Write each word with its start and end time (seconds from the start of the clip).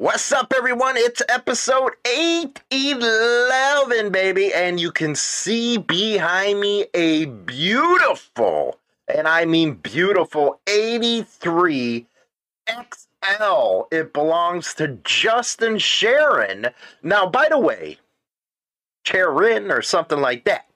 What's 0.00 0.30
up, 0.30 0.52
everyone? 0.56 0.96
It's 0.96 1.22
episode 1.28 1.94
811, 2.06 4.12
baby. 4.12 4.54
And 4.54 4.78
you 4.78 4.92
can 4.92 5.16
see 5.16 5.76
behind 5.76 6.60
me 6.60 6.86
a 6.94 7.24
beautiful, 7.24 8.78
and 9.12 9.26
I 9.26 9.44
mean 9.44 9.74
beautiful, 9.74 10.60
83 10.68 12.06
XL. 12.68 13.82
It 13.90 14.12
belongs 14.12 14.72
to 14.74 14.98
Justin 15.02 15.78
Sharon. 15.78 16.68
Now, 17.02 17.26
by 17.26 17.48
the 17.48 17.58
way, 17.58 17.98
Sharon 19.04 19.72
or 19.72 19.82
something 19.82 20.20
like 20.20 20.44
that. 20.44 20.66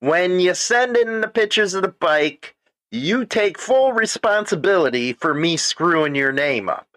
When 0.00 0.40
you 0.40 0.54
send 0.54 0.96
in 0.96 1.20
the 1.20 1.28
pictures 1.28 1.74
of 1.74 1.82
the 1.82 1.94
bike, 2.00 2.56
you 2.90 3.24
take 3.24 3.56
full 3.56 3.92
responsibility 3.92 5.12
for 5.12 5.32
me 5.32 5.56
screwing 5.56 6.16
your 6.16 6.32
name 6.32 6.68
up. 6.68 6.87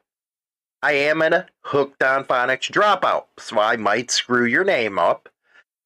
I 0.83 0.93
am 0.93 1.21
a 1.21 1.47
hooked 1.61 2.01
on 2.03 2.25
phonics 2.25 2.71
dropout, 2.71 3.25
so 3.37 3.59
I 3.59 3.77
might 3.77 4.11
screw 4.11 4.45
your 4.45 4.63
name 4.63 4.97
up. 4.97 5.29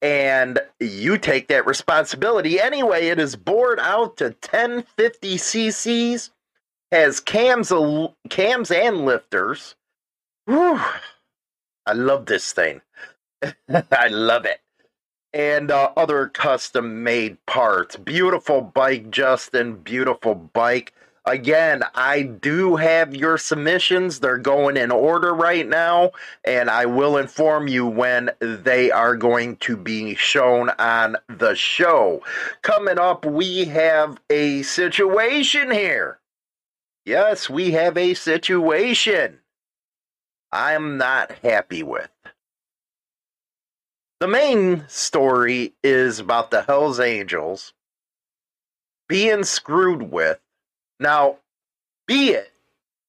And 0.02 0.60
you 0.78 1.18
take 1.18 1.48
that 1.48 1.66
responsibility 1.66 2.60
anyway. 2.60 3.08
It 3.08 3.18
is 3.18 3.34
bored 3.36 3.80
out 3.80 4.18
to 4.18 4.26
1050 4.26 5.36
cc's, 5.36 6.30
has 6.92 7.20
cams, 7.20 7.72
cams 8.30 8.70
and 8.70 9.04
lifters. 9.04 9.74
Whew. 10.46 10.80
I 11.86 11.92
love 11.92 12.26
this 12.26 12.52
thing. 12.52 12.82
I 13.68 14.08
love 14.08 14.44
it. 14.44 14.60
And 15.32 15.70
uh, 15.70 15.92
other 15.96 16.28
custom 16.28 17.02
made 17.02 17.44
parts. 17.46 17.96
Beautiful 17.96 18.62
bike, 18.62 19.10
Justin. 19.10 19.76
Beautiful 19.76 20.34
bike. 20.34 20.92
Again, 21.28 21.82
I 21.96 22.22
do 22.22 22.76
have 22.76 23.12
your 23.16 23.36
submissions. 23.36 24.20
They're 24.20 24.38
going 24.38 24.76
in 24.76 24.92
order 24.92 25.34
right 25.34 25.66
now, 25.66 26.12
and 26.44 26.70
I 26.70 26.86
will 26.86 27.16
inform 27.16 27.66
you 27.66 27.84
when 27.84 28.30
they 28.40 28.92
are 28.92 29.16
going 29.16 29.56
to 29.56 29.76
be 29.76 30.14
shown 30.14 30.70
on 30.78 31.16
the 31.28 31.56
show. 31.56 32.22
Coming 32.62 33.00
up, 33.00 33.24
we 33.24 33.64
have 33.64 34.20
a 34.30 34.62
situation 34.62 35.72
here. 35.72 36.20
Yes, 37.04 37.50
we 37.50 37.72
have 37.72 37.98
a 37.98 38.14
situation 38.14 39.40
I'm 40.52 40.98
not 40.98 41.32
happy 41.42 41.82
with. 41.82 42.10
The 44.20 44.28
main 44.28 44.84
story 44.88 45.74
is 45.82 46.20
about 46.20 46.52
the 46.52 46.62
Hells 46.62 47.00
Angels 47.00 47.74
being 49.08 49.44
screwed 49.44 50.10
with 50.10 50.40
now, 51.00 51.38
be 52.06 52.30
it 52.30 52.52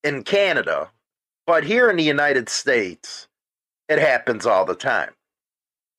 in 0.04 0.24
Canada, 0.24 0.90
but 1.46 1.64
here 1.64 1.90
in 1.90 1.98
the 1.98 2.04
United 2.04 2.50
States, 2.50 3.28
it 3.90 4.00
happens 4.00 4.46
all 4.46 4.66
the 4.66 4.76
time. 4.76 5.12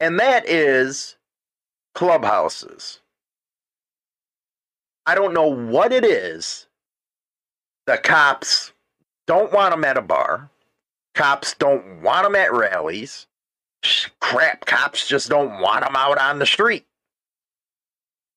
And 0.01 0.21
that 0.21 0.49
is 0.49 1.17
clubhouses. 1.95 3.01
I 5.07 5.15
don't 5.15 5.35
know 5.35 5.49
what 5.49 5.93
it 5.93 6.05
is. 6.05 6.67
The 7.87 7.97
cops 7.97 8.73
don't 9.27 9.53
want 9.53 9.73
them 9.73 9.85
at 9.85 9.97
a 9.97 10.03
bar. 10.03 10.51
Cops 11.15 11.55
don't 11.55 12.03
want 12.03 12.25
them 12.25 12.37
at 12.37 12.53
rallies. 12.53 13.27
Crap, 14.21 14.67
cops 14.67 15.09
just 15.09 15.29
don't 15.31 15.61
want 15.61 15.85
them 15.85 15.97
out 15.97 16.19
on 16.19 16.39
the 16.39 16.47
street. 16.47 16.85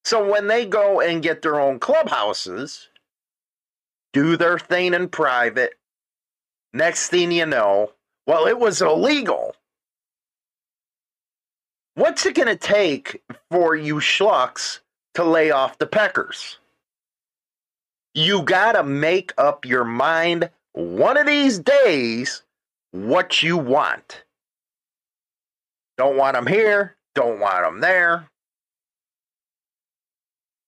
So 0.06 0.32
when 0.32 0.48
they 0.48 0.66
go 0.66 1.02
and 1.02 1.22
get 1.22 1.42
their 1.42 1.60
own 1.60 1.80
clubhouses, 1.80 2.88
do 4.14 4.38
their 4.38 4.60
thing 4.60 4.94
in 4.94 5.08
private. 5.10 5.74
Next 6.74 7.10
thing 7.10 7.32
you 7.32 7.46
know, 7.46 7.92
well, 8.28 8.48
it 8.48 8.60
was 8.60 8.82
illegal. 8.82 9.56
What's 11.96 12.26
it 12.26 12.36
going 12.36 12.48
to 12.48 12.56
take 12.56 13.22
for 13.50 13.76
you 13.76 13.96
schlucks 13.96 14.80
to 15.16 15.24
lay 15.24 15.52
off 15.52 15.78
the 15.78 15.86
peckers? 15.86 16.58
You 18.14 18.44
got 18.44 18.74
to 18.74 18.84
make 18.84 19.34
up 19.38 19.66
your 19.66 19.84
mind 19.84 20.50
one 20.74 21.18
of 21.18 21.28
these 21.28 21.60
days 21.60 22.44
what 22.92 23.44
you 23.44 23.58
want. 23.58 24.24
Don't 25.98 26.18
want 26.18 26.36
them 26.36 26.48
here, 26.48 26.96
don't 27.16 27.40
want 27.40 27.64
them 27.64 27.80
there. 27.82 28.28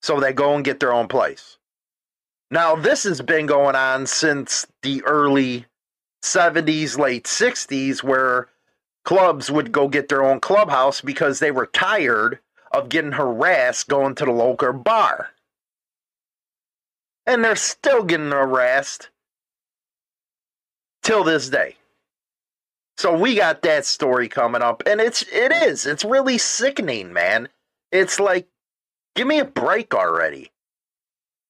So 0.02 0.20
they 0.20 0.34
go 0.34 0.56
and 0.56 0.66
get 0.66 0.80
their 0.80 0.94
own 0.94 1.08
place. 1.08 1.58
Now, 2.53 2.75
this 2.75 3.02
has 3.06 3.19
been 3.19 3.47
going 3.47 3.75
on 3.75 4.06
since 4.06 4.68
the 4.84 5.03
early 5.06 5.66
70s, 6.22 7.00
late 7.00 7.24
60s, 7.24 8.03
where 8.03 8.47
clubs 9.03 9.50
would 9.50 9.72
go 9.72 9.88
get 9.88 10.08
their 10.08 10.24
own 10.24 10.40
clubhouse 10.40 11.02
because 11.02 11.40
they 11.40 11.50
were 11.50 11.66
tired 11.66 12.38
of 12.72 12.90
getting 12.90 13.14
harassed 13.14 13.88
going 13.88 14.14
to 14.14 14.25
the 14.25 14.31
local 14.31 14.72
bar. 14.72 15.31
And 17.25 17.44
they're 17.44 17.56
still 17.56 18.03
getting 18.03 18.30
harassed 18.30 19.09
till 21.02 21.24
this 21.24 21.50
day. 21.50 21.78
So 22.97 23.18
we 23.18 23.34
got 23.34 23.64
that 23.64 23.84
story 23.84 24.30
coming 24.30 24.62
up 24.62 24.84
and 24.85 25.02
it's 25.02 25.24
it 25.24 25.52
is. 25.52 25.88
It's 25.88 26.06
really 26.06 26.38
sickening, 26.38 27.14
man. 27.14 27.50
It's 27.91 28.20
like 28.20 28.47
give 29.16 29.25
me 29.25 29.40
a 29.40 29.46
break 29.46 29.96
already 29.96 30.52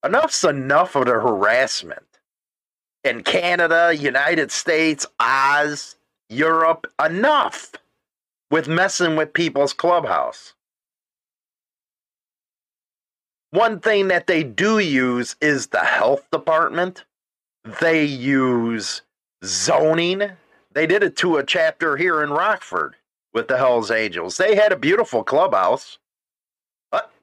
enough's 0.04 0.44
enough 0.44 0.96
of 0.96 1.06
the 1.06 1.14
harassment. 1.14 2.06
In 3.04 3.24
Canada, 3.24 3.96
United 3.96 4.52
States, 4.52 5.06
Oz, 5.20 5.96
Europe, 6.30 6.88
enough 7.04 7.74
with 8.50 8.68
messing 8.68 9.16
with 9.16 9.34
people's 9.34 9.74
clubhouse. 9.74 10.54
One 13.52 13.80
thing 13.80 14.08
that 14.08 14.28
they 14.28 14.44
do 14.44 14.80
use 14.80 15.36
is 15.42 15.68
the 15.68 15.80
health 15.80 16.30
department. 16.32 17.06
They 17.82 18.04
use 18.04 19.02
zoning. 19.46 20.24
They 20.72 20.88
did 20.88 21.04
it 21.04 21.16
to 21.18 21.38
a 21.38 21.44
chapter 21.44 21.98
here 21.98 22.24
in 22.24 22.32
Rockford 22.32 22.96
with 23.34 23.48
the 23.48 23.58
Hells 23.58 23.92
Angels. 23.92 24.38
They 24.38 24.56
had 24.56 24.72
a 24.72 24.78
beautiful 24.78 25.24
clubhouse 25.24 26.00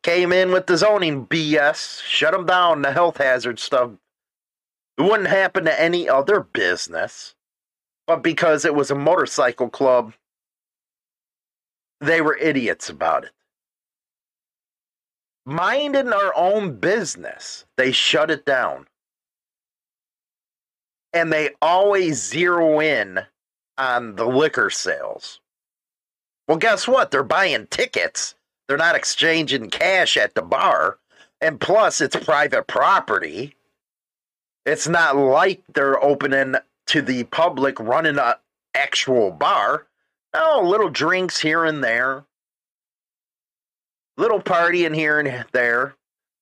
came 0.02 0.32
in 0.32 0.50
with 0.52 0.66
the 0.66 0.76
zoning 0.76 1.26
BS, 1.26 2.02
shut 2.02 2.32
them 2.32 2.46
down, 2.46 2.82
the 2.82 2.92
health 2.92 3.18
hazard 3.18 3.58
stuff. 3.58 3.90
It 4.98 5.02
wouldn't 5.02 5.28
happen 5.28 5.64
to 5.64 5.80
any 5.80 6.08
other 6.08 6.40
business. 6.40 7.34
But 8.06 8.22
because 8.22 8.64
it 8.64 8.74
was 8.74 8.90
a 8.90 8.96
motorcycle 8.96 9.68
club, 9.68 10.14
they 12.00 12.20
were 12.20 12.36
idiots 12.36 12.88
about 12.88 13.24
it. 13.24 13.30
Minding 15.46 16.12
our 16.12 16.32
own 16.36 16.76
business, 16.76 17.64
they 17.76 17.92
shut 17.92 18.30
it 18.30 18.44
down. 18.44 18.86
And 21.12 21.32
they 21.32 21.50
always 21.60 22.22
zero 22.22 22.80
in 22.80 23.20
on 23.76 24.16
the 24.16 24.26
liquor 24.26 24.70
sales. 24.70 25.40
Well, 26.46 26.58
guess 26.58 26.86
what? 26.86 27.10
They're 27.10 27.22
buying 27.22 27.66
tickets 27.68 28.34
they're 28.70 28.76
not 28.76 28.94
exchanging 28.94 29.68
cash 29.68 30.16
at 30.16 30.36
the 30.36 30.42
bar. 30.42 30.98
And 31.40 31.60
plus, 31.60 32.00
it's 32.00 32.14
private 32.14 32.68
property. 32.68 33.56
It's 34.64 34.86
not 34.86 35.16
like 35.16 35.60
they're 35.74 36.00
opening 36.00 36.54
to 36.86 37.02
the 37.02 37.24
public, 37.24 37.80
running 37.80 38.16
an 38.16 38.34
actual 38.72 39.32
bar. 39.32 39.88
Oh, 40.34 40.62
little 40.64 40.88
drinks 40.88 41.40
here 41.40 41.64
and 41.64 41.82
there, 41.82 42.22
little 44.16 44.40
partying 44.40 44.94
here 44.94 45.18
and 45.18 45.46
there, 45.50 45.96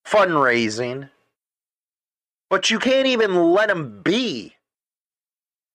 fundraising. 0.05 1.09
But 2.51 2.69
you 2.69 2.77
can't 2.77 3.07
even 3.07 3.53
let 3.53 3.69
them 3.69 4.03
be. 4.03 4.53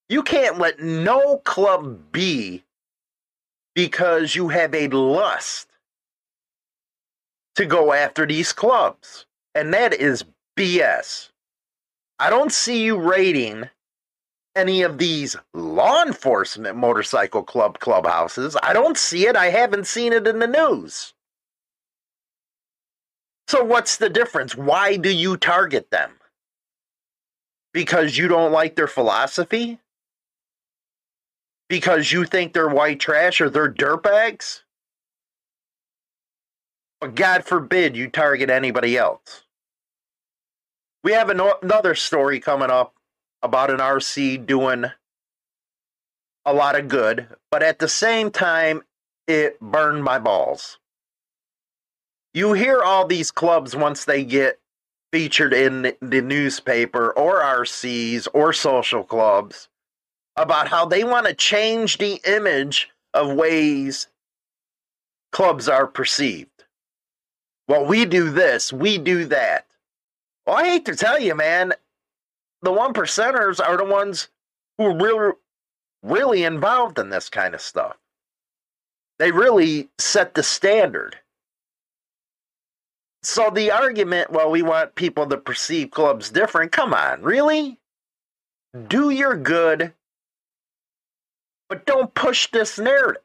You 0.08 0.22
can't 0.22 0.60
let 0.60 0.78
no 0.78 1.38
club 1.38 2.12
be 2.12 2.62
because 3.74 4.36
you 4.36 4.50
have 4.50 4.72
a 4.72 4.86
lust 4.86 5.66
to 7.56 7.66
go 7.66 7.92
after 7.92 8.26
these 8.26 8.52
clubs. 8.52 9.26
And 9.54 9.72
that 9.74 9.94
is 9.94 10.24
BS. 10.58 11.30
I 12.18 12.30
don't 12.30 12.52
see 12.52 12.84
you 12.84 12.98
raiding 12.98 13.68
any 14.56 14.82
of 14.82 14.98
these 14.98 15.36
law 15.52 16.02
enforcement 16.02 16.76
motorcycle 16.76 17.42
club 17.42 17.78
clubhouses. 17.80 18.56
I 18.62 18.72
don't 18.72 18.96
see 18.96 19.26
it. 19.26 19.36
I 19.36 19.46
haven't 19.50 19.86
seen 19.86 20.12
it 20.12 20.26
in 20.26 20.38
the 20.38 20.46
news. 20.46 21.14
So, 23.48 23.62
what's 23.62 23.96
the 23.98 24.08
difference? 24.10 24.56
Why 24.56 24.96
do 24.96 25.10
you 25.10 25.36
target 25.36 25.90
them? 25.90 26.12
Because 27.72 28.16
you 28.16 28.28
don't 28.28 28.52
like 28.52 28.76
their 28.76 28.86
philosophy? 28.86 29.80
Because 31.68 32.12
you 32.12 32.24
think 32.24 32.52
they're 32.52 32.68
white 32.68 33.00
trash 33.00 33.40
or 33.40 33.50
they're 33.50 33.72
dirtbags? 33.72 34.63
God 37.08 37.44
forbid 37.44 37.96
you 37.96 38.08
target 38.08 38.50
anybody 38.50 38.96
else. 38.96 39.42
We 41.02 41.12
have 41.12 41.30
another 41.30 41.94
story 41.94 42.40
coming 42.40 42.70
up 42.70 42.94
about 43.42 43.70
an 43.70 43.78
RC 43.78 44.46
doing 44.46 44.86
a 46.46 46.52
lot 46.52 46.78
of 46.78 46.88
good, 46.88 47.28
but 47.50 47.62
at 47.62 47.78
the 47.78 47.88
same 47.88 48.30
time, 48.30 48.82
it 49.26 49.60
burned 49.60 50.04
my 50.04 50.18
balls. 50.18 50.78
You 52.32 52.52
hear 52.52 52.82
all 52.82 53.06
these 53.06 53.30
clubs 53.30 53.76
once 53.76 54.04
they 54.04 54.24
get 54.24 54.58
featured 55.12 55.52
in 55.52 55.94
the 56.00 56.22
newspaper 56.22 57.10
or 57.12 57.40
RCs 57.40 58.26
or 58.32 58.52
social 58.52 59.04
clubs 59.04 59.68
about 60.36 60.68
how 60.68 60.84
they 60.86 61.04
want 61.04 61.26
to 61.26 61.34
change 61.34 61.98
the 61.98 62.20
image 62.26 62.90
of 63.12 63.32
ways 63.32 64.08
clubs 65.32 65.68
are 65.68 65.86
perceived. 65.86 66.53
Well, 67.68 67.86
we 67.86 68.04
do 68.04 68.30
this, 68.30 68.72
we 68.72 68.98
do 68.98 69.24
that. 69.26 69.66
Well, 70.46 70.56
I 70.56 70.64
hate 70.64 70.84
to 70.86 70.96
tell 70.96 71.18
you, 71.18 71.34
man, 71.34 71.72
the 72.62 72.72
one 72.72 72.92
percenters 72.92 73.60
are 73.60 73.76
the 73.76 73.84
ones 73.84 74.28
who 74.76 74.84
are 74.84 74.96
really, 74.96 75.32
really 76.02 76.44
involved 76.44 76.98
in 76.98 77.08
this 77.08 77.28
kind 77.28 77.54
of 77.54 77.60
stuff. 77.60 77.96
They 79.18 79.30
really 79.30 79.88
set 79.98 80.34
the 80.34 80.42
standard. 80.42 81.16
So 83.22 83.48
the 83.48 83.70
argument, 83.70 84.30
well, 84.30 84.50
we 84.50 84.60
want 84.60 84.96
people 84.96 85.26
to 85.28 85.38
perceive 85.38 85.90
clubs 85.90 86.28
different. 86.28 86.72
Come 86.72 86.92
on, 86.92 87.22
really? 87.22 87.78
Do 88.88 89.08
your 89.08 89.36
good, 89.36 89.94
but 91.70 91.86
don't 91.86 92.12
push 92.12 92.50
this 92.50 92.78
narrative. 92.78 93.22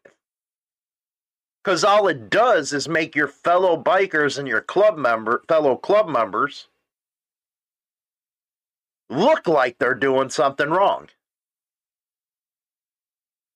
Because 1.64 1.84
all 1.84 2.08
it 2.08 2.30
does 2.30 2.72
is 2.74 2.88
make 2.88 3.16
your 3.16 3.28
fellow 3.28 3.82
bikers 3.82 4.38
and 4.40 4.48
your 4.48 4.62
club 4.62 4.98
member, 4.98 5.44
fellow 5.48 5.76
club 5.76 6.08
members, 6.08 6.68
look 9.10 9.48
like 9.48 9.78
they're 9.78 9.94
doing 9.94 10.30
something 10.30 10.70
wrong. 10.70 11.10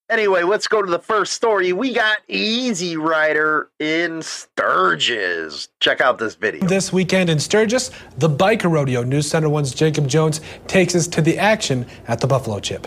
Anyway, 0.09 0.43
let's 0.43 0.67
go 0.67 0.81
to 0.81 0.91
the 0.91 0.99
first 0.99 1.33
story. 1.33 1.71
We 1.71 1.93
got 1.93 2.17
Easy 2.27 2.97
Rider 2.97 3.71
in 3.79 4.21
Sturgis. 4.21 5.69
Check 5.79 6.01
out 6.01 6.19
this 6.19 6.35
video. 6.35 6.67
This 6.67 6.91
weekend 6.91 7.29
in 7.29 7.39
Sturgis, 7.39 7.89
the 8.17 8.29
Biker 8.29 8.69
Rodeo 8.69 9.03
News 9.03 9.29
Center 9.29 9.49
One's 9.49 9.73
Jacob 9.73 10.07
Jones 10.07 10.41
takes 10.67 10.93
us 10.93 11.07
to 11.07 11.21
the 11.21 11.39
action 11.39 11.87
at 12.07 12.19
the 12.19 12.27
Buffalo 12.27 12.59
Chip. 12.59 12.85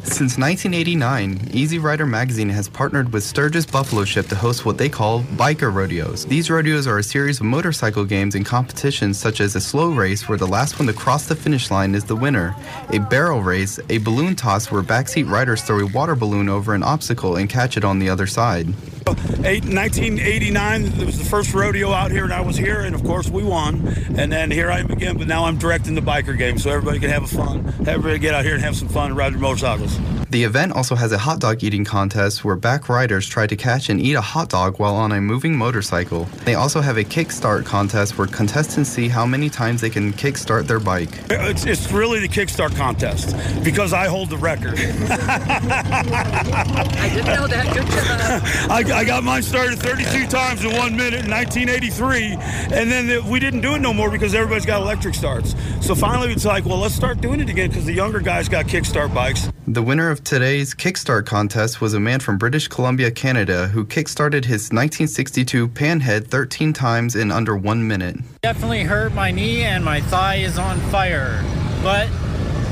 Since 0.00 0.38
1989, 0.38 1.50
Easy 1.52 1.80
Rider 1.80 2.06
magazine 2.06 2.48
has 2.50 2.68
partnered 2.68 3.12
with 3.12 3.24
Sturgis 3.24 3.66
Buffalo 3.66 4.04
Chip 4.04 4.28
to 4.28 4.36
host 4.36 4.64
what 4.64 4.78
they 4.78 4.88
call 4.88 5.22
biker 5.22 5.74
rodeos. 5.74 6.24
These 6.24 6.50
rodeos 6.50 6.86
are 6.86 6.98
a 6.98 7.02
series 7.02 7.40
of 7.40 7.46
motorcycle 7.46 8.04
games 8.04 8.36
and 8.36 8.46
competitions 8.46 9.18
such 9.18 9.40
as 9.40 9.56
a 9.56 9.60
slow 9.60 9.90
race 9.90 10.28
where 10.28 10.38
the 10.38 10.46
last 10.46 10.78
one 10.78 10.86
to 10.86 10.92
cross 10.92 11.26
the 11.26 11.34
finish 11.34 11.70
line 11.70 11.96
is 11.96 12.04
the 12.04 12.14
winner, 12.14 12.54
a 12.92 12.98
barrel 12.98 13.42
race, 13.42 13.80
a 13.90 13.98
balloon 13.98 14.36
toss 14.36 14.70
where 14.70 14.82
backseat 14.82 15.28
riders 15.28 15.62
throw 15.62 15.80
a 15.80 15.86
water 15.86 16.14
balloon 16.14 16.48
over 16.48 16.74
an 16.74 16.84
obstacle 16.84 17.34
and 17.34 17.50
catch 17.50 17.76
it 17.76 17.84
on 17.84 17.98
the 17.98 18.08
other 18.08 18.26
side. 18.26 18.72
1989, 19.08 20.84
it 20.84 21.06
was 21.06 21.18
the 21.18 21.24
first 21.24 21.54
rodeo 21.54 21.92
out 21.92 22.10
here, 22.10 22.24
and 22.24 22.32
I 22.32 22.40
was 22.40 22.56
here, 22.56 22.80
and 22.80 22.94
of 22.94 23.02
course 23.04 23.30
we 23.30 23.42
won. 23.42 23.86
And 24.16 24.30
then 24.30 24.50
here 24.50 24.70
I 24.70 24.80
am 24.80 24.90
again, 24.90 25.16
but 25.16 25.26
now 25.26 25.44
I'm 25.44 25.56
directing 25.56 25.94
the 25.94 26.00
biker 26.00 26.36
game, 26.36 26.58
so 26.58 26.70
everybody 26.70 26.98
can 26.98 27.10
have 27.10 27.22
a 27.22 27.26
fun. 27.26 27.66
Everybody 27.86 28.18
get 28.18 28.34
out 28.34 28.44
here 28.44 28.54
and 28.54 28.62
have 28.62 28.76
some 28.76 28.88
fun 28.88 29.06
and 29.06 29.16
ride 29.16 29.32
their 29.32 29.40
motorcycles. 29.40 29.87
The 30.30 30.44
event 30.44 30.72
also 30.72 30.94
has 30.94 31.10
a 31.12 31.18
hot 31.18 31.40
dog 31.40 31.64
eating 31.64 31.86
contest 31.86 32.44
where 32.44 32.54
back 32.54 32.90
riders 32.90 33.26
try 33.26 33.46
to 33.46 33.56
catch 33.56 33.88
and 33.88 33.98
eat 33.98 34.12
a 34.12 34.20
hot 34.20 34.50
dog 34.50 34.78
while 34.78 34.94
on 34.94 35.10
a 35.12 35.22
moving 35.22 35.56
motorcycle. 35.56 36.24
They 36.44 36.54
also 36.54 36.82
have 36.82 36.98
a 36.98 37.04
kickstart 37.04 37.64
contest 37.64 38.18
where 38.18 38.26
contestants 38.26 38.90
see 38.90 39.08
how 39.08 39.24
many 39.24 39.48
times 39.48 39.80
they 39.80 39.88
can 39.88 40.12
kickstart 40.12 40.66
their 40.66 40.80
bike. 40.80 41.08
It's, 41.30 41.64
it's 41.64 41.90
really 41.90 42.20
the 42.20 42.28
kickstart 42.28 42.76
contest 42.76 43.34
because 43.64 43.94
I 43.94 44.08
hold 44.08 44.28
the 44.28 44.36
record. 44.36 44.74
I 44.78 44.82
didn't 47.14 47.26
know 47.26 47.46
that. 47.46 47.74
Good 47.74 47.86
job. 47.86 48.70
I, 48.70 48.84
I 49.00 49.04
got 49.04 49.24
mine 49.24 49.42
started 49.42 49.78
32 49.78 50.26
times 50.26 50.62
in 50.62 50.72
one 50.76 50.94
minute 50.94 51.24
in 51.24 51.30
1983, 51.30 52.36
and 52.76 52.90
then 52.90 53.06
the, 53.06 53.22
we 53.22 53.40
didn't 53.40 53.62
do 53.62 53.76
it 53.76 53.80
no 53.80 53.94
more 53.94 54.10
because 54.10 54.34
everybody's 54.34 54.66
got 54.66 54.82
electric 54.82 55.14
starts. 55.14 55.54
So 55.80 55.94
finally, 55.94 56.32
it's 56.32 56.44
like, 56.44 56.66
well, 56.66 56.78
let's 56.78 56.94
start 56.94 57.22
doing 57.22 57.40
it 57.40 57.48
again 57.48 57.70
because 57.70 57.86
the 57.86 57.94
younger 57.94 58.20
guys 58.20 58.50
got 58.50 58.66
kickstart 58.66 59.14
bikes. 59.14 59.50
The 59.66 59.77
winner 59.82 60.10
of 60.10 60.24
today's 60.24 60.74
Kickstart 60.74 61.26
contest 61.26 61.80
was 61.80 61.94
a 61.94 62.00
man 62.00 62.20
from 62.20 62.38
British 62.38 62.68
Columbia, 62.68 63.10
Canada, 63.10 63.68
who 63.68 63.84
kickstarted 63.84 64.44
his 64.44 64.72
1962 64.72 65.68
Panhead 65.68 66.26
13 66.26 66.72
times 66.72 67.14
in 67.14 67.30
under 67.30 67.56
one 67.56 67.86
minute. 67.86 68.16
Definitely 68.40 68.84
hurt 68.84 69.12
my 69.12 69.30
knee 69.30 69.62
and 69.62 69.84
my 69.84 70.00
thigh 70.00 70.36
is 70.36 70.58
on 70.58 70.80
fire, 70.90 71.44
but 71.82 72.08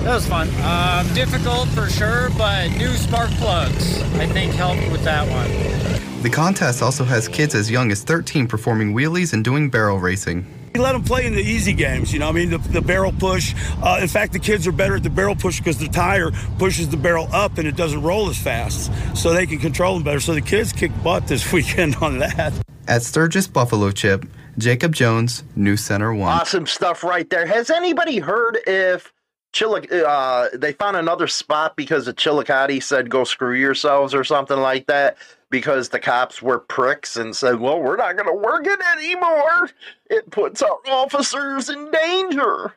that 0.02 0.14
was 0.14 0.26
fun. 0.26 0.48
Um, 0.62 1.12
difficult 1.14 1.68
for 1.68 1.90
sure, 1.90 2.30
but 2.38 2.68
new 2.78 2.94
spark 2.94 3.30
plugs 3.32 4.00
I 4.14 4.26
think 4.26 4.54
helped 4.54 4.90
with 4.90 5.04
that 5.04 5.28
one. 5.28 6.22
The 6.22 6.30
contest 6.30 6.82
also 6.82 7.04
has 7.04 7.28
kids 7.28 7.54
as 7.54 7.70
young 7.70 7.92
as 7.92 8.02
13 8.02 8.48
performing 8.48 8.94
wheelies 8.94 9.32
and 9.32 9.44
doing 9.44 9.68
barrel 9.68 9.98
racing. 9.98 10.46
We 10.76 10.82
let 10.82 10.92
them 10.92 11.04
play 11.04 11.24
in 11.24 11.34
the 11.34 11.40
easy 11.40 11.72
games, 11.72 12.12
you 12.12 12.18
know. 12.18 12.28
I 12.28 12.32
mean, 12.32 12.50
the, 12.50 12.58
the 12.58 12.82
barrel 12.82 13.10
push. 13.10 13.54
Uh, 13.82 13.98
in 14.02 14.08
fact, 14.08 14.34
the 14.34 14.38
kids 14.38 14.66
are 14.66 14.72
better 14.72 14.96
at 14.96 15.02
the 15.02 15.08
barrel 15.08 15.34
push 15.34 15.56
because 15.58 15.78
the 15.78 15.88
tire 15.88 16.32
pushes 16.58 16.90
the 16.90 16.98
barrel 16.98 17.30
up 17.32 17.56
and 17.56 17.66
it 17.66 17.76
doesn't 17.76 18.02
roll 18.02 18.28
as 18.28 18.36
fast, 18.36 18.92
so 19.16 19.32
they 19.32 19.46
can 19.46 19.58
control 19.58 19.94
them 19.94 20.02
better. 20.02 20.20
So 20.20 20.34
the 20.34 20.42
kids 20.42 20.74
kick 20.74 20.92
butt 21.02 21.28
this 21.28 21.50
weekend 21.54 21.96
on 22.02 22.18
that. 22.18 22.52
At 22.86 23.02
Sturgis 23.02 23.46
Buffalo 23.46 23.90
Chip, 23.90 24.26
Jacob 24.58 24.94
Jones, 24.94 25.44
News 25.54 25.82
Center 25.82 26.12
1. 26.12 26.40
Awesome 26.40 26.66
stuff 26.66 27.02
right 27.02 27.30
there. 27.30 27.46
Has 27.46 27.70
anybody 27.70 28.18
heard 28.18 28.58
if 28.66 29.14
Chillic- 29.54 29.90
uh, 29.90 30.48
they 30.52 30.72
found 30.72 30.98
another 30.98 31.26
spot 31.26 31.74
because 31.74 32.06
of 32.06 32.16
Chillicothe 32.16 32.82
said 32.82 33.08
go 33.08 33.24
screw 33.24 33.54
yourselves 33.54 34.14
or 34.14 34.24
something 34.24 34.58
like 34.58 34.88
that 34.88 35.16
because 35.56 35.88
the 35.88 35.98
cops 35.98 36.42
were 36.42 36.58
pricks 36.58 37.16
and 37.16 37.34
said, 37.34 37.58
well, 37.58 37.80
we're 37.80 37.96
not 37.96 38.14
going 38.14 38.28
to 38.28 38.46
work 38.46 38.66
it 38.66 38.78
anymore. 38.94 39.70
It 40.10 40.30
puts 40.30 40.60
our 40.60 40.78
officers 40.86 41.70
in 41.70 41.90
danger. 41.90 42.74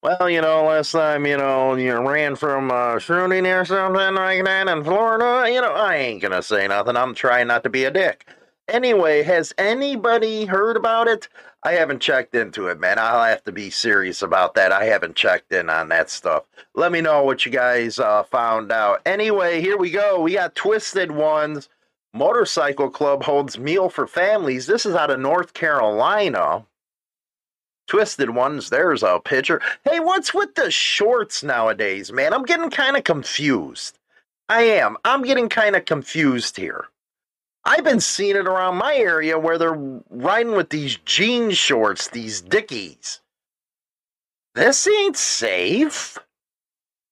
Well, 0.00 0.30
you 0.30 0.40
know, 0.40 0.62
last 0.62 0.92
time, 0.92 1.26
you 1.26 1.36
know, 1.36 1.74
you 1.74 1.92
ran 1.98 2.36
from 2.36 2.70
uh, 2.70 3.00
shooting 3.00 3.44
or 3.48 3.64
something 3.64 4.14
like 4.14 4.44
that 4.44 4.68
in 4.68 4.84
Florida, 4.84 5.52
you 5.52 5.60
know, 5.60 5.72
I 5.72 5.96
ain't 5.96 6.22
going 6.22 6.30
to 6.30 6.40
say 6.40 6.68
nothing. 6.68 6.96
I'm 6.96 7.16
trying 7.16 7.48
not 7.48 7.64
to 7.64 7.68
be 7.68 7.82
a 7.82 7.90
dick. 7.90 8.28
Anyway, 8.68 9.24
has 9.24 9.52
anybody 9.58 10.44
heard 10.44 10.76
about 10.76 11.08
it? 11.08 11.28
I 11.64 11.72
haven't 11.72 12.00
checked 12.00 12.36
into 12.36 12.68
it, 12.68 12.78
man. 12.78 13.00
I'll 13.00 13.24
have 13.24 13.42
to 13.42 13.52
be 13.52 13.70
serious 13.70 14.22
about 14.22 14.54
that. 14.54 14.70
I 14.70 14.84
haven't 14.84 15.16
checked 15.16 15.50
in 15.50 15.68
on 15.68 15.88
that 15.88 16.10
stuff. 16.10 16.44
Let 16.76 16.92
me 16.92 17.00
know 17.00 17.24
what 17.24 17.44
you 17.44 17.50
guys 17.50 17.98
uh, 17.98 18.22
found 18.22 18.70
out. 18.70 19.02
Anyway, 19.04 19.60
here 19.60 19.76
we 19.76 19.90
go. 19.90 20.20
We 20.20 20.34
got 20.34 20.54
Twisted 20.54 21.10
Ones. 21.10 21.68
Motorcycle 22.12 22.90
Club 22.90 23.22
holds 23.22 23.58
meal 23.58 23.88
for 23.88 24.06
families. 24.06 24.66
This 24.66 24.84
is 24.84 24.94
out 24.94 25.10
of 25.10 25.20
North 25.20 25.54
Carolina. 25.54 26.64
Twisted 27.86 28.30
Ones, 28.30 28.70
there's 28.70 29.02
a 29.02 29.20
picture. 29.20 29.60
Hey, 29.84 30.00
what's 30.00 30.32
with 30.32 30.54
the 30.54 30.70
shorts 30.70 31.42
nowadays, 31.42 32.12
man? 32.12 32.32
I'm 32.32 32.44
getting 32.44 32.70
kind 32.70 32.96
of 32.96 33.04
confused. 33.04 33.98
I 34.48 34.62
am. 34.62 34.96
I'm 35.04 35.22
getting 35.22 35.48
kind 35.48 35.76
of 35.76 35.84
confused 35.84 36.56
here. 36.56 36.86
I've 37.64 37.84
been 37.84 38.00
seeing 38.00 38.36
it 38.36 38.46
around 38.46 38.76
my 38.76 38.96
area 38.96 39.38
where 39.38 39.58
they're 39.58 40.00
riding 40.08 40.52
with 40.52 40.70
these 40.70 40.96
jean 41.04 41.50
shorts, 41.50 42.08
these 42.08 42.40
dickies. 42.40 43.20
This 44.54 44.88
ain't 44.88 45.16
safe. 45.16 46.18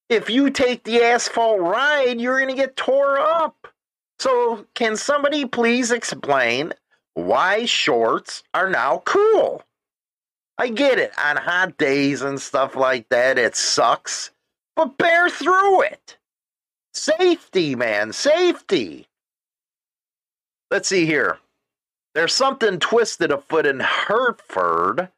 If 0.09 0.31
you 0.31 0.51
take 0.51 0.85
the 0.85 1.03
asphalt 1.03 1.61
ride, 1.61 2.21
you're 2.21 2.39
going 2.39 2.55
to 2.55 2.61
get 2.61 2.77
tore 2.77 3.19
up. 3.19 3.69
So, 4.19 4.67
can 4.75 4.97
somebody 4.97 5.45
please 5.47 5.93
explain 5.93 6.73
why 7.15 7.67
shorts 7.67 8.43
are 8.55 8.69
now 8.69 9.03
cool? 9.05 9.63
I 10.59 10.71
get 10.71 10.99
it. 10.99 11.13
On 11.19 11.37
hot 11.37 11.79
days 11.79 12.23
and 12.23 12.41
stuff 12.41 12.75
like 12.75 13.09
that, 13.11 13.39
it 13.39 13.55
sucks. 13.57 14.31
But 14.75 14.99
bear 14.99 15.31
through 15.31 15.83
it. 15.83 16.17
Safety, 16.95 17.77
man. 17.77 18.13
Safety. 18.13 19.07
Let's 20.71 20.89
see 20.89 21.07
here. 21.07 21.39
There's 22.15 22.35
something 22.35 22.81
twisted 22.81 23.31
afoot 23.31 23.67
in 23.67 23.81
Hertford. 23.81 25.09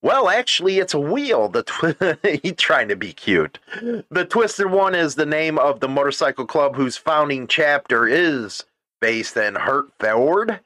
Well, 0.00 0.28
actually, 0.28 0.78
it's 0.78 0.94
a 0.94 1.00
wheel. 1.00 1.48
The 1.48 2.18
he's 2.42 2.54
trying 2.56 2.88
to 2.88 2.96
be 2.96 3.12
cute. 3.12 3.58
The 4.10 4.24
Twisted 4.24 4.70
One 4.70 4.94
is 4.94 5.16
the 5.16 5.26
name 5.26 5.58
of 5.58 5.80
the 5.80 5.88
motorcycle 5.88 6.46
club 6.46 6.76
whose 6.76 6.96
founding 6.96 7.48
chapter 7.48 8.06
is 8.06 8.64
based 9.00 9.36
in 9.36 9.56
Hertford. 9.56 10.60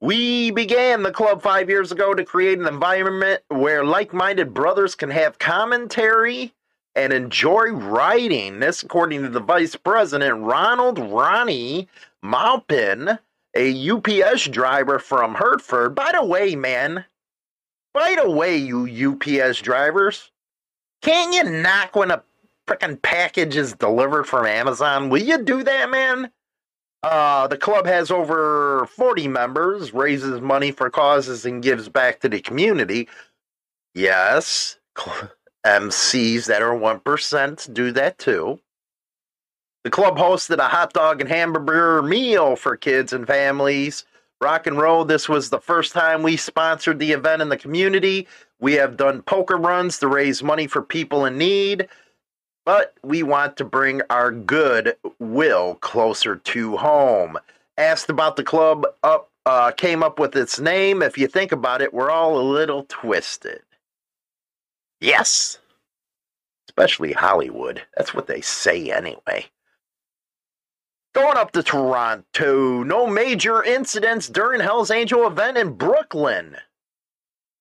We 0.00 0.50
began 0.50 1.02
the 1.02 1.12
club 1.12 1.42
five 1.42 1.68
years 1.68 1.92
ago 1.92 2.14
to 2.14 2.24
create 2.24 2.58
an 2.58 2.66
environment 2.66 3.42
where 3.48 3.84
like 3.84 4.12
minded 4.12 4.52
brothers 4.54 4.94
can 4.94 5.10
have 5.10 5.38
commentary 5.38 6.52
and 6.94 7.12
enjoy 7.12 7.70
riding. 7.70 8.58
This, 8.58 8.82
according 8.82 9.22
to 9.22 9.28
the 9.28 9.40
vice 9.40 9.76
president, 9.76 10.40
Ronald 10.42 10.98
Ronnie 10.98 11.88
Maupin, 12.22 13.18
a 13.54 13.90
UPS 13.90 14.48
driver 14.48 14.98
from 14.98 15.34
Hertford. 15.34 15.94
By 15.94 16.12
the 16.12 16.24
way, 16.24 16.56
man, 16.56 17.04
by 17.94 18.16
away, 18.18 18.56
you 18.56 19.12
UPS 19.12 19.60
drivers, 19.60 20.30
can't 21.02 21.34
you 21.34 21.44
knock 21.44 21.96
when 21.96 22.10
a 22.10 22.22
freaking 22.66 23.00
package 23.00 23.56
is 23.56 23.74
delivered 23.74 24.24
from 24.24 24.46
Amazon, 24.46 25.08
will 25.08 25.22
you 25.22 25.38
do 25.42 25.62
that, 25.62 25.90
man? 25.90 26.30
Uh, 27.02 27.48
the 27.48 27.56
club 27.56 27.84
has 27.86 28.10
over 28.10 28.86
40 28.96 29.26
members, 29.26 29.92
raises 29.92 30.40
money 30.40 30.70
for 30.70 30.88
causes, 30.88 31.44
and 31.44 31.62
gives 31.62 31.88
back 31.88 32.20
to 32.20 32.28
the 32.28 32.40
community. 32.40 33.08
Yes, 33.94 34.78
MCs 35.66 36.46
that 36.46 36.62
are 36.62 36.78
1% 36.78 37.74
do 37.74 37.92
that 37.92 38.18
too. 38.18 38.60
The 39.84 39.90
club 39.90 40.16
hosted 40.16 40.58
a 40.58 40.68
hot 40.68 40.92
dog 40.92 41.20
and 41.20 41.28
hamburger 41.28 42.02
meal 42.02 42.54
for 42.54 42.76
kids 42.76 43.12
and 43.12 43.26
families. 43.26 44.04
Rock 44.42 44.66
and 44.66 44.76
roll, 44.76 45.04
this 45.04 45.28
was 45.28 45.48
the 45.48 45.60
first 45.60 45.92
time 45.92 46.22
we 46.22 46.36
sponsored 46.36 46.98
the 46.98 47.12
event 47.12 47.42
in 47.42 47.48
the 47.48 47.56
community. 47.56 48.26
We 48.60 48.74
have 48.74 48.96
done 48.96 49.22
poker 49.22 49.56
runs 49.56 49.98
to 50.00 50.08
raise 50.08 50.42
money 50.42 50.66
for 50.66 50.82
people 50.82 51.24
in 51.24 51.38
need, 51.38 51.88
but 52.66 52.94
we 53.04 53.22
want 53.22 53.56
to 53.58 53.64
bring 53.64 54.02
our 54.10 54.32
good 54.32 54.96
will 55.20 55.76
closer 55.76 56.36
to 56.36 56.76
home. 56.76 57.38
Asked 57.78 58.10
about 58.10 58.36
the 58.36 58.44
club 58.44 58.84
up 59.02 59.30
uh, 59.46 59.72
came 59.72 60.02
up 60.02 60.18
with 60.18 60.36
its 60.36 60.60
name. 60.60 61.02
If 61.02 61.18
you 61.18 61.26
think 61.26 61.52
about 61.52 61.82
it, 61.82 61.94
we're 61.94 62.10
all 62.10 62.38
a 62.38 62.42
little 62.42 62.84
twisted. 62.88 63.62
Yes. 65.00 65.58
Especially 66.68 67.12
Hollywood. 67.12 67.82
That's 67.96 68.14
what 68.14 68.26
they 68.28 68.40
say 68.40 68.90
anyway. 68.90 69.46
Going 71.14 71.36
up 71.36 71.52
to 71.52 71.62
Toronto, 71.62 72.82
no 72.82 73.06
major 73.06 73.62
incidents 73.62 74.28
during 74.28 74.62
Hell's 74.62 74.90
Angel 74.90 75.26
event 75.26 75.58
in 75.58 75.74
Brooklyn. 75.74 76.56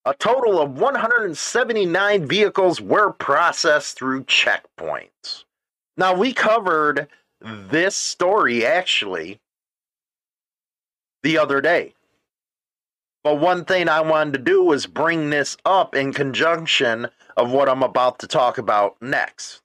A 0.05 0.13
total 0.13 0.61
of 0.61 0.79
179 0.79 2.25
vehicles 2.25 2.79
were 2.79 3.11
processed 3.11 3.97
through 3.97 4.23
checkpoints. 4.23 5.43
Now, 5.97 6.15
we 6.15 6.31
covered 6.31 7.09
this 7.41 7.95
story 7.95 8.65
actually 8.65 9.41
the 11.21 11.37
other 11.37 11.59
day. 11.59 11.93
But 13.23 13.39
one 13.39 13.65
thing 13.65 13.89
I 13.89 13.99
wanted 13.99 14.33
to 14.33 14.39
do 14.39 14.63
was 14.63 14.87
bring 14.87 15.29
this 15.29 15.57
up 15.65 15.93
in 15.93 16.13
conjunction 16.13 17.09
of 17.35 17.51
what 17.51 17.67
I'm 17.67 17.83
about 17.83 18.17
to 18.19 18.27
talk 18.27 18.57
about 18.57 18.95
next. 19.01 19.61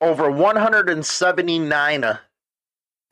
Over 0.00 0.30
179 0.30 2.18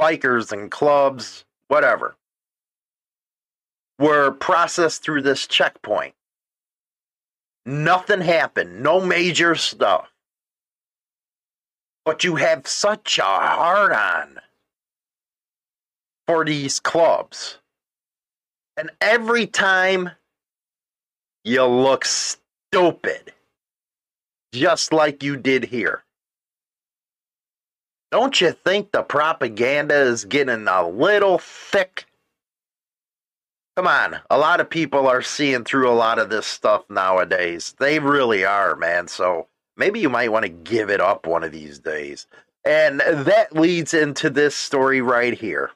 bikers 0.00 0.52
and 0.52 0.70
clubs, 0.70 1.44
whatever, 1.68 2.16
were 3.98 4.30
processed 4.32 5.02
through 5.02 5.22
this 5.22 5.46
checkpoint. 5.46 6.14
Nothing 7.64 8.20
happened, 8.20 8.82
no 8.82 9.00
major 9.00 9.54
stuff. 9.54 10.12
But 12.04 12.22
you 12.22 12.36
have 12.36 12.68
such 12.68 13.18
a 13.18 13.22
hard 13.22 13.92
on 13.92 14.38
for 16.26 16.44
these 16.44 16.78
clubs. 16.78 17.58
And 18.76 18.90
every 19.00 19.46
time 19.46 20.10
you 21.44 21.64
look 21.64 22.04
stupid, 22.04 23.32
just 24.52 24.92
like 24.92 25.22
you 25.22 25.36
did 25.36 25.64
here. 25.64 26.04
Don't 28.12 28.40
you 28.40 28.52
think 28.52 28.92
the 28.92 29.02
propaganda 29.02 29.94
is 29.94 30.24
getting 30.24 30.68
a 30.68 30.88
little 30.88 31.38
thick? 31.38 32.06
Come 33.76 33.86
on, 33.86 34.20
a 34.30 34.38
lot 34.38 34.60
of 34.60 34.70
people 34.70 35.06
are 35.06 35.22
seeing 35.22 35.64
through 35.64 35.90
a 35.90 35.92
lot 35.92 36.18
of 36.18 36.30
this 36.30 36.46
stuff 36.46 36.84
nowadays. 36.88 37.74
They 37.78 37.98
really 37.98 38.44
are, 38.44 38.74
man. 38.76 39.08
So 39.08 39.48
maybe 39.76 40.00
you 40.00 40.08
might 40.08 40.32
want 40.32 40.44
to 40.44 40.48
give 40.48 40.88
it 40.88 41.00
up 41.00 41.26
one 41.26 41.44
of 41.44 41.52
these 41.52 41.78
days. 41.78 42.26
And 42.64 43.00
that 43.00 43.52
leads 43.52 43.92
into 43.92 44.30
this 44.30 44.56
story 44.56 45.02
right 45.02 45.34
here. 45.34 45.70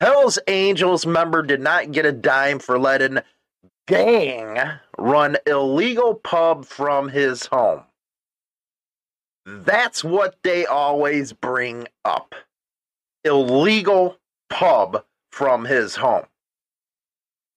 Hell's 0.00 0.38
Angels 0.46 1.04
member 1.04 1.42
did 1.42 1.60
not 1.60 1.92
get 1.92 2.06
a 2.06 2.12
dime 2.12 2.58
for 2.58 2.78
letting 2.78 3.18
gang 3.86 4.58
run 4.96 5.36
illegal 5.46 6.14
pub 6.14 6.64
from 6.64 7.08
his 7.08 7.46
home. 7.46 7.82
That's 9.64 10.04
what 10.04 10.36
they 10.42 10.66
always 10.66 11.32
bring 11.32 11.88
up. 12.04 12.34
Illegal 13.24 14.18
pub 14.48 15.04
from 15.30 15.64
his 15.64 15.96
home. 15.96 16.26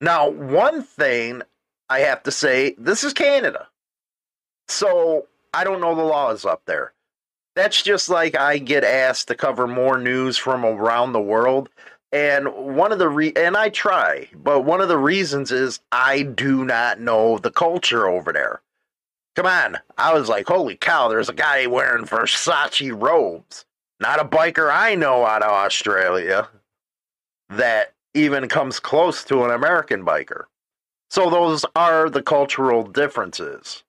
Now, 0.02 0.30
one 0.30 0.84
thing 0.84 1.42
I 1.90 2.00
have 2.00 2.24
to 2.24 2.32
say 2.32 2.76
this 2.78 3.04
is 3.04 3.14
Canada. 3.14 3.68
So 4.68 5.28
I 5.54 5.64
don't 5.64 5.82
know 5.82 5.96
the 5.96 6.02
laws 6.02 6.46
up 6.46 6.64
there. 6.66 6.94
That's 7.56 7.84
just 7.84 8.10
like 8.10 8.36
I 8.36 8.58
get 8.58 8.84
asked 8.84 9.28
to 9.28 9.36
cover 9.36 9.68
more 9.68 10.00
news 10.00 10.38
from 10.38 10.66
around 10.66 11.14
the 11.14 11.22
world. 11.22 11.70
And 12.12 12.76
one 12.76 12.92
of 12.92 12.98
the 13.00 13.10
re- 13.10 13.34
and 13.36 13.56
I 13.56 13.70
try, 13.70 14.28
but 14.36 14.62
one 14.62 14.82
of 14.82 14.88
the 14.88 14.98
reasons 14.98 15.52
is 15.52 15.80
I 15.92 16.24
do 16.24 16.66
not 16.66 17.00
know 17.00 17.38
the 17.38 17.52
culture 17.52 18.08
over 18.08 18.34
there. 18.34 18.63
Come 19.36 19.46
on. 19.48 19.80
I 19.98 20.14
was 20.14 20.30
like, 20.30 20.48
holy 20.48 20.76
cow, 20.76 21.08
there's 21.08 21.30
a 21.30 21.34
guy 21.34 21.66
wearing 21.66 22.06
Versace 22.06 22.94
robes. 23.00 23.66
Not 24.00 24.20
a 24.20 24.26
biker 24.26 24.72
I 24.72 24.96
know 24.96 25.26
out 25.26 25.44
of 25.44 25.52
Australia 25.52 26.48
that 27.50 27.94
even 28.14 28.48
comes 28.48 28.80
close 28.80 29.24
to 29.26 29.44
an 29.44 29.52
American 29.52 30.06
biker. 30.06 30.46
So 31.10 31.30
those 31.30 31.66
are 31.76 32.10
the 32.10 32.22
cultural 32.22 32.84
differences. 32.84 33.84